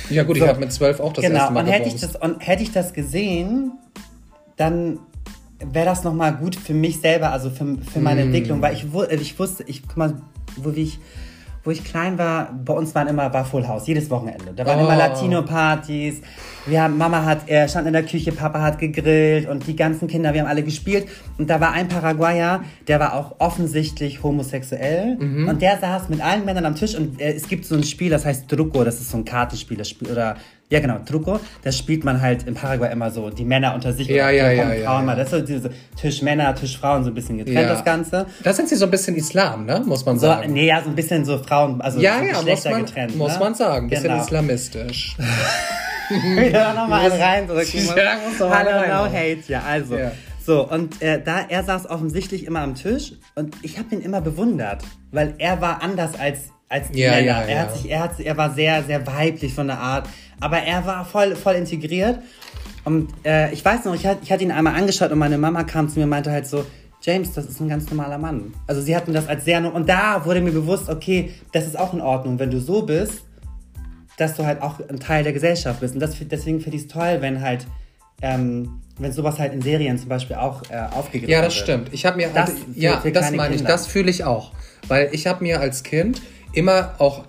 Ja 0.10 0.24
gut, 0.24 0.38
So. 0.38 0.44
ich 0.44 0.50
habe 0.50 0.60
mit 0.60 0.74
zwölf 0.74 1.00
auch 1.00 1.14
das 1.14 1.24
genau, 1.24 1.38
erste 1.38 1.54
Mal 1.54 1.64
und 1.64 1.72
hätte 1.72 1.88
ich, 1.88 2.02
das, 2.02 2.16
und 2.16 2.46
hätte 2.46 2.64
ich 2.64 2.72
das 2.72 2.94
gesehen, 2.94 3.74
dann 4.58 5.00
wäre 5.72 5.86
das 5.86 6.04
nochmal 6.04 6.34
gut 6.36 6.56
für 6.56 6.74
mich 6.74 7.00
selber, 7.00 7.32
also 7.32 7.50
für, 7.50 7.78
für 7.92 8.00
meine 8.00 8.22
Mm. 8.24 8.28
Entwicklung, 8.28 8.62
weil 8.62 8.74
ich, 8.74 8.92
wu- 8.92 9.04
ich 9.10 9.38
wusste, 9.40 9.64
ich 9.68 9.88
guck 9.88 9.98
mal, 9.98 10.14
wo 10.58 10.70
ich, 10.72 11.00
wo 11.64 11.72
ich 11.72 11.84
klein 11.84 12.18
war, 12.18 12.52
bei 12.66 12.74
uns 12.74 12.94
waren 12.94 13.08
immer 13.08 13.34
war 13.34 13.46
Full 13.46 13.66
House, 13.68 13.88
jedes 13.88 14.10
Wochenende. 14.10 14.52
Da 14.56 14.66
waren 14.66 14.80
Oh. 14.80 14.84
immer 14.84 14.98
Latino-Partys. 14.98 16.22
Wir 16.66 16.84
haben, 16.84 16.98
Mama 16.98 17.24
hat, 17.24 17.42
er 17.48 17.68
stand 17.68 17.88
in 17.88 17.94
der 17.94 18.04
Küche, 18.04 18.32
Papa 18.34 18.62
hat 18.62 18.80
gegrillt 18.80 19.48
und 19.50 19.66
die 19.68 19.76
ganzen 19.76 20.08
Kinder, 20.08 20.34
wir 20.34 20.42
haben 20.42 20.48
alle 20.50 20.64
gespielt. 20.64 21.08
Und 21.38 21.50
da 21.50 21.60
war 21.62 21.72
ein 21.72 21.88
Paraguayer, 21.88 22.64
der 22.88 23.00
war 23.00 23.14
auch 23.16 23.36
offensichtlich 23.40 24.24
homosexuell. 24.24 25.16
Mhm. 25.18 25.48
Und 25.48 25.62
der 25.62 25.78
saß 25.80 26.10
mit 26.10 26.22
allen 26.22 26.44
Männern 26.46 26.66
am 26.66 26.76
Tisch 26.76 26.96
und 26.96 27.20
äh, 27.22 27.34
es 27.34 27.48
gibt 27.48 27.66
so 27.66 27.76
ein 27.76 27.84
Spiel, 27.84 28.10
das 28.10 28.26
heißt 28.26 28.48
Truco, 28.50 28.84
das 28.84 29.00
ist 29.00 29.12
so 29.12 29.18
ein 29.18 29.26
Kartenspiel, 29.26 29.78
das 29.78 29.90
Spiel, 29.90 30.10
oder, 30.12 30.36
ja 30.74 30.80
genau, 30.82 30.98
Truco, 31.06 31.40
das 31.64 31.78
spielt 31.78 32.04
man 32.04 32.22
halt 32.22 32.44
in 32.44 32.56
Paraguay 32.56 32.92
immer 32.92 33.10
so, 33.12 33.30
die 33.30 33.46
Männer 33.46 33.74
unter 33.76 33.94
sich. 33.94 34.08
Ja, 34.08 34.30
ja, 34.30 34.50
so 34.50 34.52
ja, 34.58 34.74
ja, 34.74 34.86
Frauen 34.86 35.00
ja. 35.02 35.06
mal, 35.06 35.16
das 35.16 35.32
ist 35.32 35.40
so 35.40 35.46
diese 35.46 35.70
Tisch 36.00 36.22
Männer, 36.22 36.54
Tisch 36.56 36.78
Frauen, 36.78 37.04
so 37.04 37.12
ein 37.12 37.14
bisschen 37.14 37.38
getrennt, 37.38 37.58
Ja. 37.62 37.68
das 37.70 37.86
Ganze. 37.86 38.26
Da 38.44 38.52
sind 38.54 38.68
sie 38.70 38.76
so 38.76 38.86
ein 38.86 38.92
bisschen 38.92 39.16
Islam, 39.16 39.66
ne? 39.66 39.82
Muss 39.86 40.06
man 40.06 40.20
So, 40.20 40.28
sagen. 40.28 40.52
nee, 40.52 40.68
ja, 40.68 40.82
so 40.84 40.90
ein 40.90 40.96
bisschen 40.96 41.24
so 41.26 41.38
Frauen, 41.38 41.80
also 41.82 42.00
ja, 42.00 42.18
so 42.20 42.24
ja, 42.26 42.32
muss 42.34 42.40
Geschlechter 42.42 42.72
man, 42.72 42.86
getrennt. 42.86 43.16
muss 43.16 43.34
ne? 43.34 43.40
man 43.40 43.56
sagen. 43.56 43.90
Bisschen 43.90 44.04
Genau. 44.12 44.22
islamistisch. 44.24 45.16
Wieder 46.10 46.74
nochmal 46.74 47.10
einen 47.12 47.22
reindrücken. 47.22 47.80
Ja, 47.96 48.16
muss 48.28 48.40
Hallo, 48.40 48.72
no 48.72 48.78
reinhauen. 48.78 49.12
hate, 49.14 49.44
ja, 49.48 49.62
also. 49.68 49.98
Ja. 49.98 50.12
So, 50.46 50.70
und 50.70 51.02
äh, 51.02 51.22
da, 51.24 51.46
er 51.48 51.64
saß 51.64 51.90
offensichtlich 51.90 52.46
immer 52.46 52.60
am 52.60 52.76
Tisch 52.76 53.14
und 53.36 53.56
ich 53.62 53.78
habe 53.80 53.96
ihn 53.96 54.02
immer 54.02 54.20
bewundert, 54.20 54.84
weil 55.12 55.36
er 55.38 55.62
war 55.62 55.82
anders 55.82 56.20
als, 56.20 56.40
als 56.68 56.90
die 56.92 57.00
Ja, 57.00 57.12
Männer. 57.12 57.26
ja, 57.26 57.42
er, 57.44 57.56
ja. 57.56 57.62
Hat 57.62 57.74
sich, 57.78 57.90
er, 57.90 58.00
hat, 58.02 58.20
er 58.20 58.36
war 58.38 58.54
sehr, 58.54 58.84
sehr 58.84 59.08
weiblich 59.08 59.54
von 59.54 59.68
der 59.68 59.80
Art, 59.80 60.10
aber 60.44 60.58
er 60.60 60.86
war 60.86 61.06
voll, 61.06 61.36
voll 61.36 61.56
integriert. 61.56 62.20
Und 62.86 63.10
äh, 63.26 63.52
ich 63.54 63.64
weiß 63.64 63.86
noch, 63.86 63.96
ich, 63.96 64.06
hat, 64.06 64.18
ich 64.24 64.32
hatte 64.32 64.44
ihn 64.44 64.52
einmal 64.52 64.76
angeschaut 64.76 65.12
und 65.12 65.18
meine 65.20 65.38
Mama 65.38 65.64
kam 65.64 65.88
zu 65.90 65.98
mir 66.00 66.04
und 66.04 66.10
meinte 66.10 66.32
halt 66.32 66.46
so, 66.46 66.66
James, 67.02 67.32
das 67.34 67.46
ist 67.46 67.60
ein 67.60 67.70
ganz 67.70 67.90
normaler 67.90 68.18
Mann. 68.18 68.54
Also 68.68 68.82
sie 68.82 68.96
hatten 68.96 69.14
das 69.14 69.28
als 69.28 69.46
sehr... 69.46 69.60
no- 69.62 69.70
Und 69.72 69.88
da 69.90 70.24
wurde 70.26 70.42
mir 70.42 70.52
bewusst, 70.52 70.90
okay, 70.90 71.34
das 71.54 71.66
ist 71.66 71.78
auch 71.80 71.94
in 71.94 72.02
Ordnung, 72.02 72.40
wenn 72.40 72.52
du 72.52 72.60
so 72.60 72.82
bist, 72.86 73.24
dass 74.18 74.36
du 74.36 74.46
halt 74.46 74.62
auch 74.62 74.80
ein 74.90 75.00
Teil 75.00 75.24
der 75.24 75.34
Gesellschaft 75.34 75.80
bist. 75.80 75.94
Und 75.96 76.00
das, 76.02 76.16
deswegen 76.20 76.60
finde 76.62 76.78
ich 76.78 76.84
es 76.84 76.88
toll, 76.90 77.18
wenn 77.22 77.42
halt, 77.42 77.66
ähm, 78.22 78.82
wenn 79.00 79.12
sowas 79.12 79.40
halt 79.40 79.54
in 79.54 79.62
Serien 79.62 79.98
zum 79.98 80.10
Beispiel 80.10 80.36
auch 80.36 80.62
äh, 80.70 80.76
aufgegriffen 80.94 81.30
Ja, 81.32 81.42
das 81.42 81.56
wird. 81.56 81.64
stimmt. 81.66 81.90
Ich 81.94 82.06
habe 82.06 82.18
mir, 82.18 82.30
Das 82.34 82.52
also, 82.52 82.64
für- 82.74 82.80
ja, 82.80 83.00
für 83.00 83.12
das 83.12 83.32
meine 83.32 83.56
ich, 83.56 83.64
das 83.64 83.88
fühle 83.88 84.10
ich 84.12 84.24
auch. 84.24 84.52
Weil 84.88 85.10
ich 85.14 85.26
habe 85.28 85.44
mir 85.44 85.60
als 85.62 85.84
Kind 85.84 86.22
immer 86.54 86.96
auch 87.00 87.24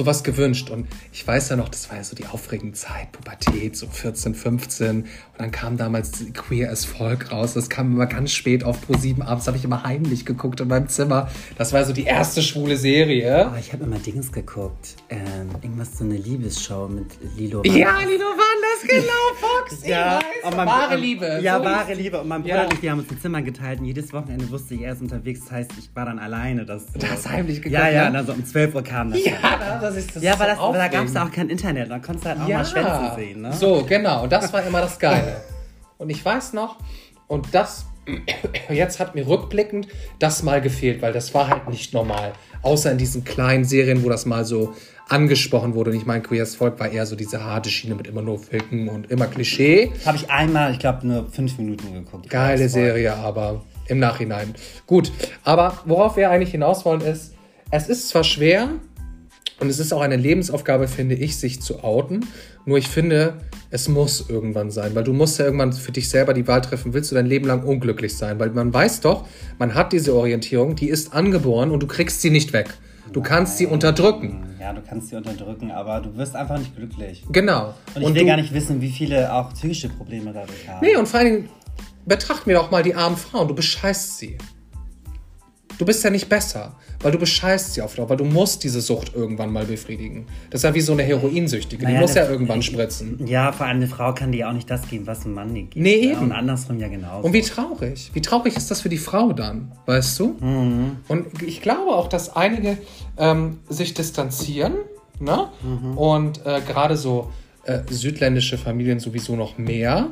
sowas 0.00 0.22
gewünscht. 0.22 0.70
Und 0.70 0.86
ich 1.12 1.26
weiß 1.26 1.50
ja 1.50 1.56
noch, 1.56 1.68
das 1.68 1.90
war 1.90 1.98
ja 1.98 2.04
so 2.04 2.16
die 2.16 2.24
aufregende 2.24 2.74
Zeit, 2.74 3.12
Pubertät, 3.12 3.76
so 3.76 3.86
14, 3.86 4.34
15. 4.34 4.96
Und 5.00 5.06
dann 5.36 5.50
kam 5.50 5.76
damals 5.76 6.24
Queer 6.32 6.70
as 6.70 6.86
Folk 6.86 7.30
raus. 7.32 7.52
Das 7.54 7.68
kam 7.68 7.92
immer 7.92 8.06
ganz 8.06 8.32
spät 8.32 8.64
auf 8.64 8.80
Pro 8.80 8.96
7 8.96 9.20
abends, 9.20 9.46
habe 9.46 9.58
ich 9.58 9.64
immer 9.64 9.82
heimlich 9.82 10.24
geguckt 10.24 10.60
in 10.60 10.68
meinem 10.68 10.88
Zimmer. 10.88 11.28
Das 11.58 11.74
war 11.74 11.84
so 11.84 11.92
die 11.92 12.04
erste 12.04 12.42
schwule 12.42 12.78
Serie. 12.78 13.46
Aber 13.46 13.58
ich 13.58 13.74
habe 13.74 13.84
immer 13.84 13.98
Dings 13.98 14.32
geguckt. 14.32 14.96
Ähm, 15.12 15.48
irgendwas 15.60 15.98
so 15.98 16.04
eine 16.04 16.14
Liebesshow 16.14 16.86
mit 16.86 17.06
Lilo. 17.36 17.62
Ja, 17.64 17.98
Lilo 18.02 18.26
waren 18.26 18.60
das 18.62 18.88
genau, 18.88 19.02
Fox. 19.40 19.84
Ja, 19.84 20.20
ich 20.20 20.44
weiß. 20.46 20.54
mein- 20.56 20.66
wahre 20.68 20.94
Liebe. 20.96 21.40
Ja, 21.42 21.58
So 21.58 21.64
wahre 21.64 21.94
Liebe. 21.94 22.20
Und 22.20 22.28
mein 22.28 22.42
Bruder 22.42 22.54
Ja. 22.54 22.62
und 22.62 22.74
ich, 22.74 22.82
wir 22.82 22.92
haben 22.92 23.00
uns 23.00 23.10
ein 23.10 23.20
Zimmer 23.20 23.42
geteilt 23.42 23.80
und 23.80 23.86
jedes 23.86 24.12
Wochenende 24.12 24.48
wusste 24.52 24.74
ich, 24.74 24.82
er 24.82 24.92
ist 24.92 25.00
unterwegs. 25.02 25.40
Das 25.40 25.50
heißt, 25.50 25.70
ich 25.80 25.90
war 25.96 26.04
dann 26.04 26.20
alleine. 26.20 26.64
Das 26.64 26.84
so. 26.92 26.98
Du 27.00 27.10
hast 27.10 27.28
heimlich 27.28 27.56
geguckt, 27.60 27.72
Ja, 27.72 27.88
ja, 27.90 28.06
und 28.06 28.14
dann 28.14 28.24
so 28.26 28.32
um 28.34 28.44
12 28.44 28.72
Uhr 28.72 28.82
kam 28.84 29.10
das. 29.10 29.24
Ja, 29.24 29.78
das 29.80 29.96
ist 29.96 30.14
das 30.14 30.22
Ja, 30.22 30.36
so 30.36 30.44
das, 30.44 30.58
da 30.58 30.86
gab 30.88 31.04
es 31.04 31.16
auch 31.16 31.30
kein 31.32 31.48
Internet. 31.48 31.90
Da 31.90 31.98
konntest 31.98 32.24
du 32.26 32.28
halt 32.28 32.40
auch 32.42 32.48
mal 32.48 32.64
Schwänze 32.64 33.12
sehen. 33.16 33.40
Ne? 33.42 33.52
So, 33.52 33.84
genau. 33.84 34.22
Und 34.22 34.30
das 34.32 34.52
war 34.52 34.62
immer 34.64 34.80
das 34.80 34.96
Geile. 34.96 35.40
Und 35.98 36.10
ich 36.10 36.24
weiß 36.24 36.52
noch, 36.52 36.76
und 37.26 37.48
das, 37.52 37.84
jetzt 38.70 39.00
hat 39.00 39.16
mir 39.16 39.26
rückblickend 39.26 39.88
das 40.20 40.44
mal 40.44 40.60
gefehlt, 40.60 41.02
weil 41.02 41.12
das 41.12 41.34
war 41.34 41.48
halt 41.48 41.68
nicht 41.68 41.92
normal. 41.92 42.32
Außer 42.62 42.92
in 42.92 42.98
diesen 42.98 43.24
kleinen 43.24 43.64
Serien, 43.64 44.04
wo 44.04 44.08
das 44.08 44.24
mal 44.26 44.44
so 44.44 44.74
angesprochen 45.10 45.74
wurde. 45.74 45.90
Und 45.90 45.96
ich 45.96 46.06
meine, 46.06 46.22
Queers 46.22 46.54
Volk 46.54 46.78
war 46.80 46.88
eher 46.88 47.04
so 47.04 47.16
diese 47.16 47.44
harte 47.44 47.68
Schiene 47.68 47.94
mit 47.94 48.06
immer 48.06 48.22
nur 48.22 48.38
Filken 48.38 48.88
und 48.88 49.10
immer 49.10 49.26
Klischee. 49.26 49.92
Habe 50.06 50.16
ich 50.16 50.30
einmal, 50.30 50.72
ich 50.72 50.78
glaube, 50.78 51.06
nur 51.06 51.26
fünf 51.30 51.58
Minuten 51.58 51.92
geguckt. 51.92 52.30
Geile 52.30 52.68
Serie, 52.68 53.14
aber 53.14 53.62
im 53.88 53.98
Nachhinein. 53.98 54.54
Gut, 54.86 55.10
aber 55.42 55.78
worauf 55.84 56.16
wir 56.16 56.30
eigentlich 56.30 56.52
hinaus 56.52 56.84
wollen 56.84 57.00
ist, 57.00 57.34
es 57.72 57.88
ist 57.88 58.08
zwar 58.08 58.24
schwer 58.24 58.68
und 59.58 59.68
es 59.68 59.78
ist 59.78 59.92
auch 59.92 60.00
eine 60.00 60.16
Lebensaufgabe, 60.16 60.88
finde 60.88 61.16
ich, 61.16 61.38
sich 61.38 61.60
zu 61.60 61.82
outen. 61.82 62.26
Nur 62.64 62.78
ich 62.78 62.88
finde, 62.88 63.38
es 63.70 63.88
muss 63.88 64.28
irgendwann 64.28 64.70
sein, 64.70 64.94
weil 64.94 65.04
du 65.04 65.12
musst 65.12 65.38
ja 65.38 65.44
irgendwann 65.44 65.72
für 65.72 65.92
dich 65.92 66.08
selber 66.08 66.34
die 66.34 66.46
Wahl 66.46 66.60
treffen, 66.60 66.94
willst 66.94 67.10
du 67.10 67.14
dein 67.14 67.26
Leben 67.26 67.46
lang 67.46 67.64
unglücklich 67.64 68.16
sein? 68.16 68.38
Weil 68.38 68.50
man 68.50 68.72
weiß 68.72 69.00
doch, 69.00 69.26
man 69.58 69.74
hat 69.74 69.92
diese 69.92 70.14
Orientierung, 70.14 70.76
die 70.76 70.88
ist 70.88 71.12
angeboren 71.12 71.70
und 71.70 71.82
du 71.82 71.86
kriegst 71.86 72.22
sie 72.22 72.30
nicht 72.30 72.52
weg. 72.52 72.68
Du 73.12 73.20
kannst 73.20 73.58
sie 73.58 73.66
unterdrücken. 73.66 74.56
Ja, 74.60 74.72
du 74.72 74.82
kannst 74.82 75.08
sie 75.08 75.16
unterdrücken, 75.16 75.70
aber 75.72 76.00
du 76.00 76.16
wirst 76.16 76.36
einfach 76.36 76.58
nicht 76.58 76.76
glücklich. 76.76 77.24
Genau. 77.30 77.74
Und 77.94 78.02
ich 78.02 78.08
will 78.08 78.22
du, 78.22 78.26
gar 78.26 78.36
nicht 78.36 78.52
wissen, 78.52 78.80
wie 78.80 78.90
viele 78.90 79.32
auch 79.32 79.52
psychische 79.52 79.88
Probleme 79.88 80.32
dadurch 80.32 80.68
haben. 80.68 80.86
Nee, 80.86 80.96
und 80.96 81.08
vor 81.08 81.20
allen 81.20 81.32
Dingen, 81.32 81.48
betrachten 82.06 82.46
wir 82.46 82.56
doch 82.56 82.70
mal 82.70 82.82
die 82.82 82.94
armen 82.94 83.16
Frauen. 83.16 83.48
Du 83.48 83.54
bescheißt 83.54 84.18
sie. 84.18 84.38
Du 85.78 85.84
bist 85.84 86.04
ja 86.04 86.10
nicht 86.10 86.28
besser, 86.28 86.76
weil 87.02 87.12
du 87.12 87.18
bescheißt 87.18 87.74
sie 87.74 87.82
auf 87.82 87.94
Dauer, 87.94 88.08
weil 88.08 88.16
du 88.16 88.24
musst 88.24 88.64
diese 88.64 88.80
Sucht 88.80 89.14
irgendwann 89.14 89.52
mal 89.52 89.64
befriedigen. 89.64 90.26
Das 90.50 90.60
ist 90.60 90.64
ja 90.64 90.74
wie 90.74 90.80
so 90.80 90.92
eine 90.92 91.02
Heroinsüchtige. 91.02 91.84
Die 91.84 91.92
Naja, 91.92 92.00
muss 92.00 92.14
ja 92.14 92.28
irgendwann 92.28 92.62
spritzen. 92.62 93.26
Ja, 93.26 93.52
vor 93.52 93.66
allem 93.66 93.76
eine 93.76 93.86
Frau 93.86 94.12
kann 94.12 94.32
dir 94.32 94.48
auch 94.48 94.52
nicht 94.52 94.70
das 94.70 94.88
geben, 94.88 95.06
was 95.06 95.24
ein 95.24 95.32
Mann 95.32 95.54
dir 95.54 95.62
gibt. 95.62 95.76
Nee, 95.76 96.06
ja, 96.06 96.12
eben. 96.12 96.20
Und 96.22 96.32
andersrum 96.32 96.78
ja 96.78 96.88
genauso. 96.88 97.26
Und 97.26 97.32
wie 97.32 97.42
traurig. 97.42 98.10
Wie 98.12 98.20
traurig 98.20 98.56
ist 98.56 98.70
das 98.70 98.80
für 98.80 98.88
die 98.88 98.98
Frau 98.98 99.32
dann, 99.32 99.72
weißt 99.86 100.18
du? 100.18 100.36
Mhm. 100.40 100.96
Und 101.08 101.42
ich 101.42 101.60
glaube 101.62 101.92
auch, 101.92 102.08
dass 102.08 102.36
einige 102.36 102.78
ähm, 103.18 103.58
sich 103.68 103.94
distanzieren 103.94 104.74
Ne? 105.20 105.48
Und 105.96 106.44
äh, 106.46 106.62
gerade 106.66 106.96
so 106.96 107.30
äh, 107.64 107.80
südländische 107.88 108.56
Familien 108.56 108.98
sowieso 108.98 109.36
noch 109.36 109.58
mehr. 109.58 110.08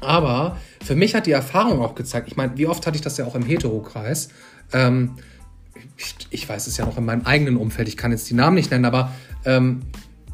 Aber 0.00 0.56
für 0.82 0.94
mich 0.94 1.14
hat 1.14 1.26
die 1.26 1.32
Erfahrung 1.32 1.80
auch 1.80 1.94
gezeigt, 1.94 2.28
ich 2.28 2.36
meine, 2.36 2.56
wie 2.56 2.66
oft 2.66 2.86
hatte 2.86 2.96
ich 2.96 3.02
das 3.02 3.16
ja 3.18 3.26
auch 3.26 3.34
im 3.34 3.44
Heterokreis? 3.44 4.28
Ähm, 4.72 5.16
ich, 5.96 6.14
ich 6.30 6.48
weiß 6.48 6.66
es 6.66 6.76
ja 6.76 6.84
noch 6.84 6.98
in 6.98 7.04
meinem 7.04 7.22
eigenen 7.22 7.56
Umfeld, 7.56 7.88
ich 7.88 7.96
kann 7.96 8.10
jetzt 8.10 8.28
die 8.30 8.34
Namen 8.34 8.54
nicht 8.54 8.70
nennen, 8.70 8.84
aber 8.84 9.12
ähm, 9.44 9.82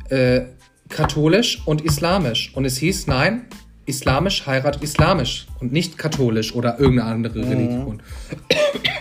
äh, 0.08 0.42
katholisch 0.88 1.62
und 1.66 1.82
islamisch. 1.82 2.52
Und 2.54 2.64
es 2.64 2.76
hieß, 2.78 3.06
nein, 3.06 3.46
islamisch 3.86 4.46
heiratet 4.46 4.82
islamisch 4.82 5.46
und 5.60 5.72
nicht 5.72 5.96
katholisch 5.96 6.54
oder 6.54 6.78
irgendeine 6.78 7.10
andere 7.10 7.40
Religion. 7.40 8.02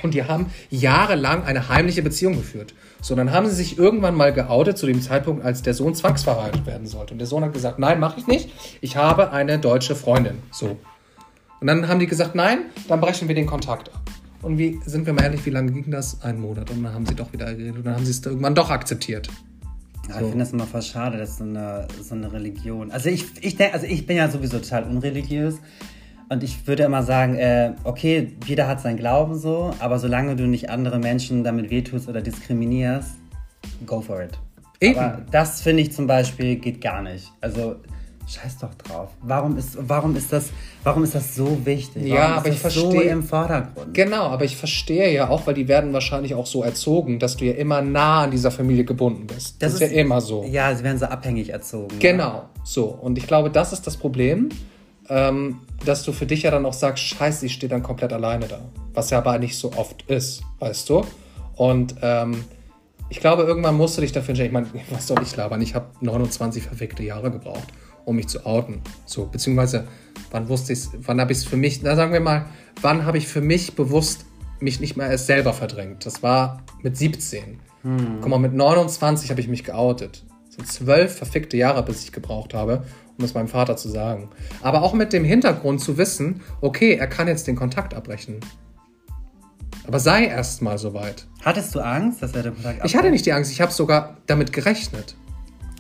Und 0.01 0.13
die 0.13 0.23
haben 0.23 0.47
jahrelang 0.69 1.43
eine 1.43 1.67
heimliche 1.67 2.01
Beziehung 2.01 2.35
geführt. 2.35 2.73
So, 3.01 3.13
dann 3.15 3.31
haben 3.31 3.47
sie 3.47 3.55
sich 3.55 3.77
irgendwann 3.77 4.15
mal 4.15 4.31
geoutet 4.33 4.77
zu 4.77 4.85
dem 4.85 5.01
Zeitpunkt, 5.01 5.43
als 5.43 5.61
der 5.61 5.73
Sohn 5.73 5.93
zwangsverheiratet 5.93 6.65
werden 6.65 6.87
sollte. 6.87 7.13
Und 7.13 7.19
der 7.19 7.27
Sohn 7.27 7.43
hat 7.43 7.53
gesagt, 7.53 7.79
nein, 7.79 7.99
mache 7.99 8.19
ich 8.19 8.27
nicht. 8.27 8.49
Ich 8.79 8.95
habe 8.95 9.31
eine 9.31 9.59
deutsche 9.59 9.95
Freundin. 9.95 10.37
So. 10.51 10.77
Und 11.59 11.67
dann 11.67 11.87
haben 11.87 11.99
die 11.99 12.07
gesagt, 12.07 12.35
nein, 12.35 12.59
dann 12.87 13.01
brechen 13.01 13.27
wir 13.27 13.35
den 13.35 13.45
Kontakt 13.45 13.89
ab. 13.93 14.01
Und 14.41 14.57
wie, 14.57 14.79
sind 14.85 15.05
wir 15.05 15.13
mal 15.13 15.23
ehrlich, 15.23 15.45
wie 15.45 15.49
lange 15.49 15.71
ging 15.71 15.89
das? 15.89 16.21
Ein 16.21 16.39
Monat. 16.39 16.69
Und 16.69 16.83
dann 16.83 16.93
haben 16.93 17.05
sie 17.05 17.15
doch 17.15 17.31
wieder 17.33 17.53
geredet. 17.53 17.77
Und 17.77 17.85
dann 17.85 17.95
haben 17.95 18.05
sie 18.05 18.11
es 18.11 18.23
irgendwann 18.25 18.55
doch 18.55 18.69
akzeptiert. 18.69 19.29
Ja, 20.09 20.15
Ich 20.15 20.27
finde 20.27 20.39
das 20.39 20.53
immer 20.53 20.67
voll 20.67 20.81
schade, 20.81 21.17
dass 21.17 21.37
so 21.37 21.43
eine, 21.43 21.87
so 22.01 22.15
eine 22.15 22.31
Religion. 22.31 22.91
Also 22.91 23.09
ich, 23.09 23.25
ich 23.41 23.57
denke, 23.57 23.73
also 23.73 23.85
ich 23.85 24.05
bin 24.05 24.17
ja 24.17 24.29
sowieso 24.29 24.59
total 24.59 24.83
unreligiös. 24.83 25.55
Und 26.29 26.43
ich 26.43 26.67
würde 26.67 26.83
immer 26.83 27.03
sagen, 27.03 27.35
äh, 27.35 27.73
okay, 27.83 28.33
jeder 28.45 28.67
hat 28.67 28.81
seinen 28.81 28.97
Glauben 28.97 29.35
so, 29.35 29.73
aber 29.79 29.97
solange 29.97 30.35
du 30.35 30.45
nicht 30.45 30.69
andere 30.69 30.99
Menschen 30.99 31.43
damit 31.43 31.69
wehtust 31.69 32.09
oder 32.09 32.21
diskriminierst, 32.21 33.11
go 33.85 34.01
for 34.01 34.21
it. 34.21 34.37
Eben. 34.81 34.99
Aber 34.99 35.21
das 35.31 35.61
finde 35.61 35.83
ich 35.83 35.93
zum 35.93 36.05
Beispiel 36.05 36.57
geht 36.57 36.81
gar 36.81 37.01
nicht. 37.01 37.31
Also 37.39 37.77
scheiß 38.27 38.57
doch 38.59 38.73
drauf. 38.75 39.09
Warum 39.21 39.57
ist, 39.57 39.77
warum 39.79 40.15
ist 40.15 40.31
das, 40.33 40.49
warum 40.83 41.03
ist 41.03 41.15
das 41.15 41.35
so 41.35 41.65
wichtig? 41.65 42.05
Ja, 42.05 42.15
warum 42.15 42.33
aber 42.33 42.49
ist 42.49 42.55
ich 42.55 42.61
das 42.61 42.73
so 42.73 42.91
verstehe- 42.91 43.09
im 43.09 43.23
Vordergrund. 43.23 43.93
Genau, 43.93 44.23
aber 44.23 44.45
ich 44.45 44.57
verstehe 44.57 45.11
ja 45.13 45.29
auch, 45.29 45.47
weil 45.47 45.53
die 45.53 45.67
werden 45.67 45.93
wahrscheinlich 45.93 46.35
auch 46.35 46.45
so 46.45 46.63
erzogen, 46.63 47.19
dass 47.19 47.37
du 47.37 47.45
ja 47.45 47.53
immer 47.53 47.81
nah 47.81 48.23
an 48.23 48.31
dieser 48.31 48.51
Familie 48.51 48.83
gebunden 48.83 49.27
bist. 49.27 49.61
Das, 49.61 49.75
ist, 49.75 49.79
ja 49.79 49.87
immer 49.87 50.21
so. 50.21 50.43
Ja, 50.43 50.75
sie 50.75 50.83
werden 50.83 50.97
so 50.97 51.05
abhängig 51.05 51.49
erzogen. 51.49 51.99
Genau, 51.99 52.49
so. 52.63 52.85
Und 52.85 53.17
ich 53.17 53.27
glaube, 53.27 53.49
das 53.49 53.73
ist 53.73 53.87
das 53.87 53.97
Problem, 53.97 54.49
ähm, 55.09 55.59
dass 55.85 56.03
du 56.03 56.11
für 56.11 56.25
dich 56.25 56.43
ja 56.43 56.51
dann 56.51 56.65
auch 56.65 56.73
sagst, 56.73 57.03
scheiße, 57.03 57.45
ich 57.45 57.53
stehe 57.53 57.69
dann 57.69 57.81
komplett 57.83 58.11
alleine 58.11 58.45
da. 58.47 58.59
Was 58.93 59.09
ja 59.09 59.19
aber 59.19 59.37
nicht 59.39 59.57
so 59.57 59.71
oft 59.77 60.03
ist, 60.09 60.41
weißt 60.59 60.89
du? 60.89 61.05
Und 61.55 61.95
ähm, 62.01 62.43
ich 63.09 63.19
glaube, 63.19 63.43
irgendwann 63.43 63.77
musst 63.77 63.97
du 63.97 64.01
dich 64.01 64.11
dafür 64.11 64.29
entscheiden. 64.31 64.47
Ich 64.65 64.73
meine, 64.73 64.85
was 64.91 65.07
soll 65.07 65.21
ich 65.23 65.35
labern? 65.35 65.61
Ich 65.61 65.75
habe 65.75 65.85
29 66.01 66.63
verfickte 66.63 67.03
Jahre 67.03 67.31
gebraucht, 67.31 67.67
um 68.07 68.15
mich 68.15 68.29
zu 68.29 68.45
outen. 68.45 68.81
So, 69.05 69.25
beziehungsweise, 69.25 69.85
wann 70.31 70.47
wusste 70.47 70.71
ich 70.71 70.87
wann 71.01 71.19
habe 71.19 71.33
ich 71.33 71.39
es 71.39 71.43
für 71.43 71.57
mich, 71.57 71.81
na 71.83 71.95
sagen 71.97 72.13
wir 72.13 72.21
mal, 72.21 72.45
wann 72.81 73.05
habe 73.05 73.17
ich 73.17 73.27
für 73.27 73.41
mich 73.41 73.75
bewusst 73.75 74.25
mich 74.61 74.79
nicht 74.79 74.95
mehr 74.95 75.09
erst 75.09 75.27
selber 75.27 75.53
verdrängt? 75.53 76.05
Das 76.05 76.23
war 76.23 76.63
mit 76.81 76.95
17. 76.95 77.59
Guck 78.21 78.29
mal, 78.29 78.39
mit 78.39 78.53
29 78.53 79.29
habe 79.29 79.41
ich 79.41 79.49
mich 79.49 79.65
geoutet. 79.65 80.23
Sind 80.49 80.67
zwölf 80.67 81.17
verfickte 81.17 81.57
Jahre, 81.57 81.83
bis 81.83 82.03
ich 82.03 82.13
gebraucht 82.13 82.53
habe, 82.53 82.85
um 83.17 83.25
es 83.25 83.33
meinem 83.33 83.49
Vater 83.49 83.75
zu 83.75 83.89
sagen. 83.89 84.29
Aber 84.61 84.83
auch 84.83 84.93
mit 84.93 85.11
dem 85.11 85.25
Hintergrund 85.25 85.81
zu 85.81 85.97
wissen, 85.97 86.41
okay, 86.61 86.95
er 86.95 87.07
kann 87.07 87.27
jetzt 87.27 87.45
den 87.45 87.57
Kontakt 87.57 87.93
abbrechen. 87.93 88.39
Aber 89.85 89.99
sei 89.99 90.25
erst 90.25 90.61
mal 90.61 90.77
soweit. 90.77 91.27
Hattest 91.43 91.75
du 91.75 91.81
Angst, 91.81 92.21
dass 92.21 92.33
er 92.33 92.43
den 92.43 92.53
Kontakt 92.53 92.85
Ich 92.85 92.95
hatte 92.95 93.11
nicht 93.11 93.25
die 93.25 93.33
Angst, 93.33 93.51
ich 93.51 93.59
habe 93.61 93.71
sogar 93.71 94.17
damit 94.27 94.53
gerechnet. 94.53 95.15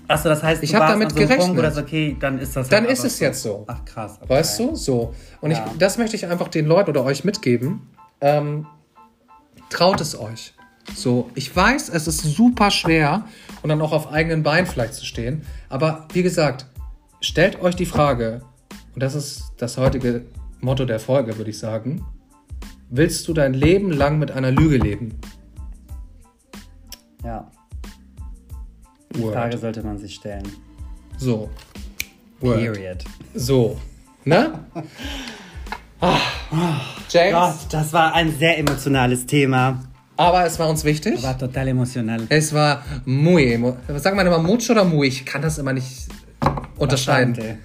Achso, 0.07 0.29
das 0.29 0.41
heißt, 0.41 0.63
Ich 0.63 0.69
du 0.71 0.75
hab 0.75 0.83
warst 0.83 0.93
damit 0.93 1.09
so 1.11 1.15
Punkt, 1.15 1.29
gerechnet. 1.29 1.57
wo 1.57 1.61
das 1.61 1.77
okay, 1.77 2.15
dann 2.19 2.39
ist 2.39 2.55
das 2.55 2.69
Dann 2.69 2.83
halt 2.85 2.93
ist 2.93 3.03
es 3.03 3.19
jetzt 3.19 3.41
so. 3.43 3.65
Ach 3.67 3.83
krass. 3.83 4.17
Okay. 4.21 4.29
Weißt 4.29 4.59
du? 4.59 4.75
So. 4.75 5.13
Und 5.41 5.51
Ja. 5.51 5.65
ich, 5.71 5.77
das 5.79 5.97
möchte 5.97 6.15
ich 6.15 6.25
einfach 6.27 6.47
den 6.47 6.65
Leuten 6.65 6.89
oder 6.91 7.03
euch 7.03 7.23
mitgeben. 7.25 7.81
Ähm, 8.21 8.65
traut 9.69 9.99
es 10.01 10.17
euch. 10.17 10.53
So, 10.95 11.29
ich 11.35 11.53
weiß, 11.53 11.89
es 11.89 12.07
ist 12.07 12.21
super 12.23 12.71
schwer 12.71 13.25
und 13.61 13.69
dann 13.69 13.81
auch 13.81 13.91
auf 13.91 14.09
eigenen 14.11 14.43
Beinen 14.43 14.65
vielleicht 14.65 14.93
zu 14.93 15.05
stehen. 15.05 15.41
Aber 15.67 16.07
wie 16.13 16.23
gesagt, 16.23 16.65
stellt 17.19 17.61
euch 17.61 17.75
die 17.75 17.85
Frage, 17.85 18.41
und 18.93 19.03
das 19.03 19.13
ist 19.13 19.51
das 19.57 19.77
heutige 19.77 20.23
Motto 20.61 20.85
der 20.85 21.01
Folge, 21.01 21.37
würde 21.37 21.49
ich 21.49 21.59
sagen. 21.59 22.05
Willst 22.89 23.27
du 23.27 23.33
dein 23.33 23.53
Leben 23.53 23.91
lang 23.91 24.17
mit 24.17 24.31
einer 24.31 24.49
Lüge 24.51 24.77
leben? 24.77 25.19
Ja, 27.25 27.51
die 29.15 29.21
Word. 29.21 29.33
Frage 29.33 29.57
sollte 29.57 29.83
man 29.83 29.97
sich 29.97 30.15
stellen. 30.15 30.43
So. 31.17 31.49
Word. 32.39 32.57
Period. 32.59 33.03
So. 33.33 33.77
Ne? 34.25 34.59
Ah. 36.01 36.17
James, 37.09 37.31
Gott, 37.33 37.55
das 37.71 37.93
war 37.93 38.13
ein 38.13 38.37
sehr 38.37 38.57
emotionales 38.57 39.25
Thema. 39.25 39.83
aber 40.17 40.45
es 40.45 40.59
war 40.59 40.69
uns 40.69 40.83
wichtig. 40.83 41.23
War 41.23 41.37
total 41.37 41.69
emotional. 41.69 42.21
Es 42.29 42.53
war 42.53 42.83
muy 43.05 43.53
emo 43.53 43.77
Sagt 43.95 44.15
man 44.15 44.27
immer 44.27 44.39
mucho 44.39 44.73
oder 44.73 44.83
muy? 44.83 45.07
Ich 45.07 45.25
kann 45.25 45.41
das 45.41 45.57
immer 45.57 45.73
nicht 45.73 46.07
unterscheiden. 46.77 47.33
Bastante. 47.33 47.57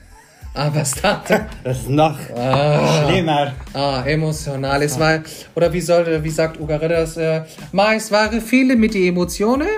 Ah, 0.55 0.69
bastante. 0.71 1.47
Das 1.65 1.79
ist 1.81 1.89
noch 1.91 2.19
schlimmer. 2.21 3.53
Ah, 3.75 4.03
emotional. 4.07 4.83
Es 4.83 4.99
war, 4.99 5.21
oder 5.55 5.73
wie 5.73 5.81
sollte, 5.81 6.23
wie 6.23 6.31
sagt 6.31 6.61
Ugareda 6.61 7.01
das? 7.01 7.17
Äh, 7.17 7.43
ma, 7.73 7.95
es 7.95 8.11
waren 8.13 8.41
viele 8.41 8.77
mit 8.77 8.95
die 8.95 9.09
Emotionen, 9.09 9.69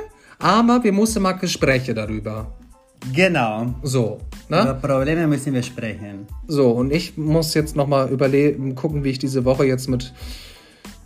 aber 0.44 0.84
wir 0.84 0.92
mussten 0.92 1.22
mal 1.22 1.32
Gespräche 1.32 1.94
darüber. 1.94 2.52
Genau. 3.14 3.74
So, 3.82 4.20
Über 4.48 4.64
ne? 4.64 4.74
Probleme 4.74 5.26
müssen 5.26 5.54
wir 5.54 5.62
sprechen. 5.62 6.26
So, 6.46 6.70
und 6.70 6.92
ich 6.92 7.16
muss 7.16 7.54
jetzt 7.54 7.76
nochmal 7.76 8.10
überleben, 8.10 8.74
gucken, 8.74 9.04
wie 9.04 9.10
ich 9.10 9.18
diese 9.18 9.46
Woche 9.46 9.64
jetzt 9.64 9.88
mit 9.88 10.12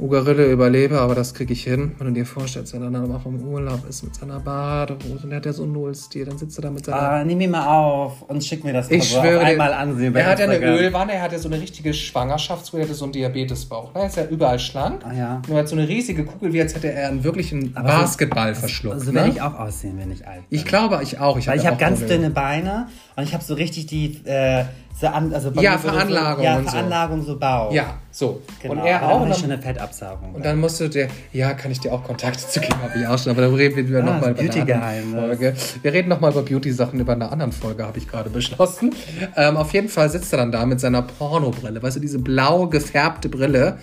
Ugarille 0.01 0.47
überlebe, 0.53 1.01
aber 1.01 1.15
das 1.17 1.35
kriege 1.35 1.53
ich 1.53 1.65
hin. 1.65 1.93
Wenn 1.99 2.07
du 2.09 2.13
dir 2.13 2.25
vorstellst, 2.27 2.73
wenn 2.73 2.83
er 2.83 2.91
dann 2.91 3.13
auch 3.13 3.27
im 3.27 3.41
Urlaub 3.43 3.81
ist 3.89 4.05
mit 4.05 4.15
seiner 4.15 4.39
Badehose 4.39 5.25
und 5.25 5.31
der 5.31 5.39
hat 5.39 5.47
ja 5.47 5.53
so 5.53 5.65
einen 5.65 5.73
Nullstil, 5.73 6.25
dann 6.25 6.39
sitzt 6.39 6.57
er 6.59 6.63
da 6.63 6.71
mit 6.71 6.85
seiner 6.85 6.99
Ah, 7.03 7.25
nimm 7.25 7.41
ihn 7.41 7.51
mal 7.51 7.67
auf 7.67 8.23
und 8.23 8.45
schick 8.45 8.63
mir 8.63 8.73
das 8.73 8.91
Ich 8.91 9.11
Cover 9.13 9.23
schwöre 9.23 9.41
dir, 9.41 9.47
einmal 9.47 9.73
ansehen. 9.73 10.15
Er 10.15 10.27
hat 10.27 10.39
ja 10.39 10.45
eine. 10.45 10.59
Ölwanne, 10.59 11.15
er 11.15 11.23
hat 11.23 11.33
ja 11.33 11.39
so 11.39 11.49
eine 11.49 11.61
richtige 11.61 11.93
Schwangerschaftsruhe, 11.93 12.81
er 12.81 12.85
hatte 12.87 12.95
so 12.95 13.07
einen 13.07 13.13
Diabetesbauch. 13.13 13.91
Er 13.95 14.07
ist 14.07 14.17
ja 14.17 14.27
überall 14.27 14.59
schlank. 14.61 15.03
Ah, 15.05 15.13
ja. 15.13 15.43
Nur 15.49 15.59
hat 15.59 15.69
so 15.69 15.75
eine 15.75 15.89
riesige 15.89 16.25
Kugel, 16.25 16.53
wie 16.53 16.61
als 16.61 16.75
hätte 16.77 16.93
er 16.93 17.09
einen 17.09 17.25
wirklichen 17.25 17.77
Aber 17.77 17.89
so- 17.91 17.99
Basketball 17.99 18.55
verschluckt. 18.55 19.01
So 19.01 19.11
ne? 19.11 19.15
werde 19.17 19.31
ich 19.31 19.43
auch 19.43 19.59
aussehen, 19.59 19.99
wenn 19.99 20.13
ich 20.13 20.27
alt 20.27 20.49
bin. 20.49 20.59
ich 20.59 20.65
glaube, 20.65 21.01
ich 21.03 21.19
auch. 21.19 21.37
Ich 21.39 21.49
Weil 21.49 21.59
ich 21.59 21.67
habe 21.67 21.77
ganz 21.77 21.99
Probleme. 21.99 22.21
dünne 22.23 22.35
Beine 22.35 22.87
und 23.17 23.25
ich 23.25 23.35
habe 23.35 23.43
so 23.43 23.55
richtig 23.55 23.87
die 23.87 24.21
äh, 24.25 24.65
so 25.01 25.07
an, 25.09 25.33
also 25.33 25.51
Ja, 25.61 25.79
Veranlagung 25.79 26.39
so, 26.39 26.45
ja, 26.45 26.57
und 26.59 26.65
so. 26.65 26.71
Veranlagung 26.71 27.23
so 27.23 27.39
Bauch. 27.39 27.73
Ja, 27.73 27.99
so. 28.19 28.41
genau. 28.61 28.75
Und 28.75 28.79
er 28.87 29.03
auch. 29.09 29.21
Dann 29.21 29.29
Und 29.29 29.35
schon 29.37 29.43
dann, 29.51 29.53
eine 29.53 29.63
Fettabsaugung. 29.63 30.35
und 30.35 30.45
dann 30.45 30.59
musste 30.59 30.89
der, 30.89 31.09
ja, 31.33 31.55
kann 31.55 31.71
ich 31.71 31.81
dir 31.81 31.93
auch 31.93 32.03
Kontakte 32.05 32.47
zu 32.47 32.61
geben, 32.61 32.75
habe 32.83 32.99
ich 32.99 33.07
auch 33.07 33.19
schon, 33.19 33.33
aber 33.33 33.43
da 33.43 33.49
reden 33.49 33.89
wir 33.89 33.99
Ah, 34.01 34.03
nochmal 34.03 34.31
über 34.33 34.43
Beauty-Geheimnis. 34.43 35.21
Folge. 35.21 35.55
Wir 35.83 35.93
reden 35.93 36.09
nochmal 36.09 36.33
über 36.33 36.43
Beauty-Sachen 36.43 36.99
über 37.01 37.13
eine 37.13 37.31
anderen 37.31 37.53
Folge, 37.53 37.85
habe 37.87 37.99
ich 37.99 38.09
gerade 38.09 38.31
beschlossen. 38.31 38.95
Ähm, 39.37 39.57
auf 39.57 39.73
jeden 39.73 39.89
Fall 39.89 40.09
sitzt 40.11 40.33
er 40.33 40.39
dann 40.39 40.53
da 40.53 40.67
mit 40.67 40.81
seiner 40.81 41.03
Pornobrille, 41.03 41.83
weißt 41.83 41.97
du, 41.97 42.01
diese 42.01 42.19
blau 42.19 42.67
gefärbte 42.67 43.29
Brille, 43.29 43.79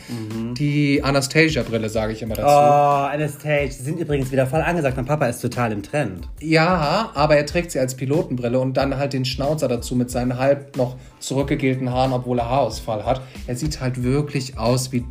die 0.57 1.03
Anastasia-Brille, 1.03 1.89
sage 1.89 2.13
ich 2.13 2.21
immer 2.21 2.35
dazu. 2.35 2.47
Oh, 2.47 3.13
Anastasia. 3.13 3.65
Die 3.65 3.71
sind 3.71 3.99
übrigens 3.99 4.31
wieder 4.31 4.47
voll 4.47 4.61
angesagt. 4.61 4.95
Mein 4.97 5.05
Papa 5.05 5.27
ist 5.27 5.41
total 5.41 5.71
im 5.71 5.83
Trend. 5.83 6.27
Ja, 6.41 7.11
aber 7.13 7.35
er 7.37 7.45
trägt 7.45 7.71
sie 7.71 7.79
als 7.79 7.95
Pilotenbrille 7.95 8.59
und 8.59 8.75
dann 8.77 8.97
halt 8.97 9.13
den 9.13 9.25
Schnauzer 9.25 9.67
dazu 9.67 9.95
mit 9.95 10.09
seinen 10.11 10.37
halb 10.37 10.75
noch 10.77 10.95
zurückgegelten 11.19 11.91
Haaren, 11.91 12.13
obwohl 12.13 12.39
er 12.39 12.49
Haarausfall 12.49 13.05
hat. 13.05 13.21
Er 13.47 13.55
sieht 13.55 13.81
halt 13.81 14.03
wirklich 14.03 14.24
aus 14.57 14.91
wie 14.91 15.05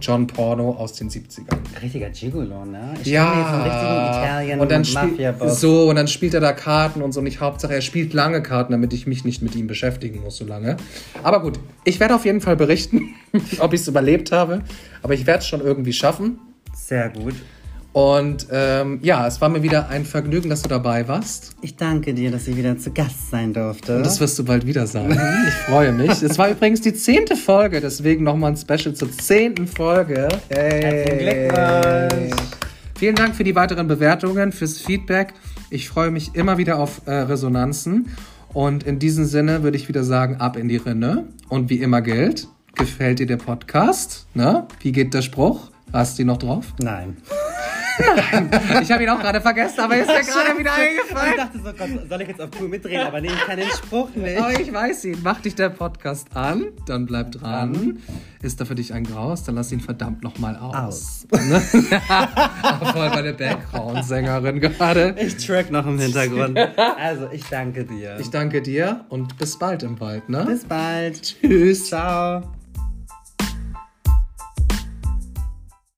John 0.00 0.26
Porno 0.26 0.70
aus 0.72 0.94
den 0.94 1.08
70ern. 1.08 1.56
Richtiger 1.80 2.10
Gigolo, 2.10 2.64
ne? 2.64 2.94
Ich 3.00 3.08
ja. 3.08 3.64
Italien 3.66 4.60
und 4.60 4.70
dann 4.70 4.84
spielt 4.84 5.18
so 5.46 5.88
und 5.88 5.96
dann 5.96 6.08
spielt 6.08 6.34
er 6.34 6.40
da 6.40 6.52
Karten 6.52 7.02
und 7.02 7.12
so 7.12 7.20
nicht 7.20 7.40
Hauptsache 7.40 7.74
er 7.74 7.80
spielt 7.80 8.12
lange 8.12 8.42
Karten, 8.42 8.72
damit 8.72 8.92
ich 8.92 9.06
mich 9.06 9.24
nicht 9.24 9.42
mit 9.42 9.54
ihm 9.54 9.66
beschäftigen 9.66 10.20
muss 10.22 10.36
so 10.36 10.44
lange. 10.44 10.76
Aber 11.22 11.40
gut, 11.40 11.58
ich 11.84 12.00
werde 12.00 12.14
auf 12.14 12.24
jeden 12.24 12.40
Fall 12.40 12.56
berichten, 12.56 13.14
ob 13.58 13.72
ich 13.72 13.80
es 13.80 13.88
überlebt 13.88 14.32
habe, 14.32 14.62
aber 15.02 15.14
ich 15.14 15.26
werde 15.26 15.40
es 15.40 15.46
schon 15.46 15.60
irgendwie 15.60 15.92
schaffen. 15.92 16.38
Sehr 16.74 17.08
gut. 17.10 17.34
Und 17.94 18.48
ähm, 18.50 18.98
ja, 19.02 19.24
es 19.24 19.40
war 19.40 19.48
mir 19.48 19.62
wieder 19.62 19.88
ein 19.88 20.04
Vergnügen, 20.04 20.50
dass 20.50 20.62
du 20.62 20.68
dabei 20.68 21.06
warst. 21.06 21.54
Ich 21.62 21.76
danke 21.76 22.12
dir, 22.12 22.32
dass 22.32 22.48
ich 22.48 22.56
wieder 22.56 22.76
zu 22.76 22.90
Gast 22.90 23.30
sein 23.30 23.52
durfte. 23.52 24.02
Das 24.02 24.18
wirst 24.18 24.36
du 24.36 24.44
bald 24.44 24.66
wieder 24.66 24.84
sagen. 24.88 25.16
Ich 25.46 25.54
freue 25.68 25.92
mich. 25.92 26.20
Es 26.20 26.36
war 26.36 26.50
übrigens 26.50 26.80
die 26.80 26.92
zehnte 26.92 27.36
Folge, 27.36 27.80
deswegen 27.80 28.24
nochmal 28.24 28.50
ein 28.50 28.56
Special 28.56 28.94
zur 28.94 29.12
zehnten 29.12 29.68
Folge. 29.68 30.28
Herzlichen 30.48 31.18
Hey. 31.20 31.48
Glückwunsch. 31.48 32.42
Vielen 32.98 33.14
Dank 33.14 33.36
für 33.36 33.44
die 33.44 33.54
weiteren 33.54 33.86
Bewertungen, 33.86 34.50
fürs 34.50 34.78
Feedback. 34.78 35.32
Ich 35.70 35.88
freue 35.88 36.10
mich 36.10 36.34
immer 36.34 36.58
wieder 36.58 36.80
auf 36.80 37.02
äh, 37.06 37.12
Resonanzen. 37.12 38.08
Und 38.52 38.82
in 38.82 38.98
diesem 38.98 39.24
Sinne 39.24 39.62
würde 39.62 39.76
ich 39.76 39.88
wieder 39.88 40.02
sagen, 40.02 40.36
ab 40.40 40.56
in 40.56 40.66
die 40.66 40.78
Rinne. 40.78 41.28
Und 41.48 41.70
wie 41.70 41.76
immer 41.76 42.02
gilt, 42.02 42.48
gefällt 42.74 43.20
dir 43.20 43.26
der 43.26 43.36
Podcast? 43.36 44.26
Ne? 44.34 44.66
Wie 44.80 44.90
geht 44.90 45.14
der 45.14 45.22
Spruch? 45.22 45.70
Hast 45.92 46.18
du 46.18 46.22
ihn 46.22 46.26
noch 46.26 46.38
drauf? 46.38 46.74
Nein. 46.80 47.16
Ich 48.82 48.90
habe 48.90 49.02
ihn 49.04 49.08
auch 49.08 49.20
gerade 49.20 49.40
vergessen, 49.40 49.80
aber 49.80 49.96
ist 49.96 50.06
mir 50.08 50.14
gerade 50.22 50.58
wieder 50.58 50.70
Ich 50.76 51.00
eingefallen. 51.00 51.36
dachte 51.36 51.58
so, 51.58 51.72
Gott, 51.72 52.08
soll 52.08 52.22
ich 52.22 52.28
jetzt 52.28 52.40
auf 52.40 52.50
Tour 52.50 52.68
mitreden? 52.68 53.06
Aber 53.06 53.20
nee, 53.20 53.28
ich 53.28 53.40
kann 53.46 53.56
den 53.58 53.68
Spruch 53.70 54.10
nicht. 54.14 54.38
Aber 54.40 54.58
ich 54.60 54.72
weiß 54.72 55.04
ihn. 55.06 55.18
Mach 55.22 55.40
dich 55.40 55.54
der 55.54 55.70
Podcast 55.70 56.28
an, 56.34 56.66
dann 56.86 57.06
bleib 57.06 57.32
dran. 57.32 57.98
Ist 58.42 58.60
da 58.60 58.64
für 58.64 58.74
dich 58.74 58.92
ein 58.92 59.04
Graus, 59.04 59.44
dann 59.44 59.54
lass 59.54 59.72
ihn 59.72 59.80
verdammt 59.80 60.22
nochmal 60.22 60.56
aus. 60.56 61.26
Ne? 61.30 61.62
Aber 62.62 62.86
voll 62.92 63.10
bei 63.10 63.22
der 63.22 63.32
Background-Sängerin 63.32 64.60
gerade. 64.60 65.14
Ich 65.18 65.36
track 65.46 65.70
noch 65.70 65.86
im 65.86 65.98
Hintergrund. 65.98 66.58
Also, 66.98 67.28
ich 67.32 67.44
danke 67.48 67.84
dir. 67.84 68.16
Ich 68.20 68.30
danke 68.30 68.60
dir 68.62 69.04
und 69.08 69.38
bis 69.38 69.58
bald 69.58 69.82
im 69.82 69.98
Wald, 70.00 70.28
ne? 70.28 70.44
Bis 70.46 70.64
bald. 70.64 71.22
Tschüss. 71.22 71.86
Ciao. 71.88 72.63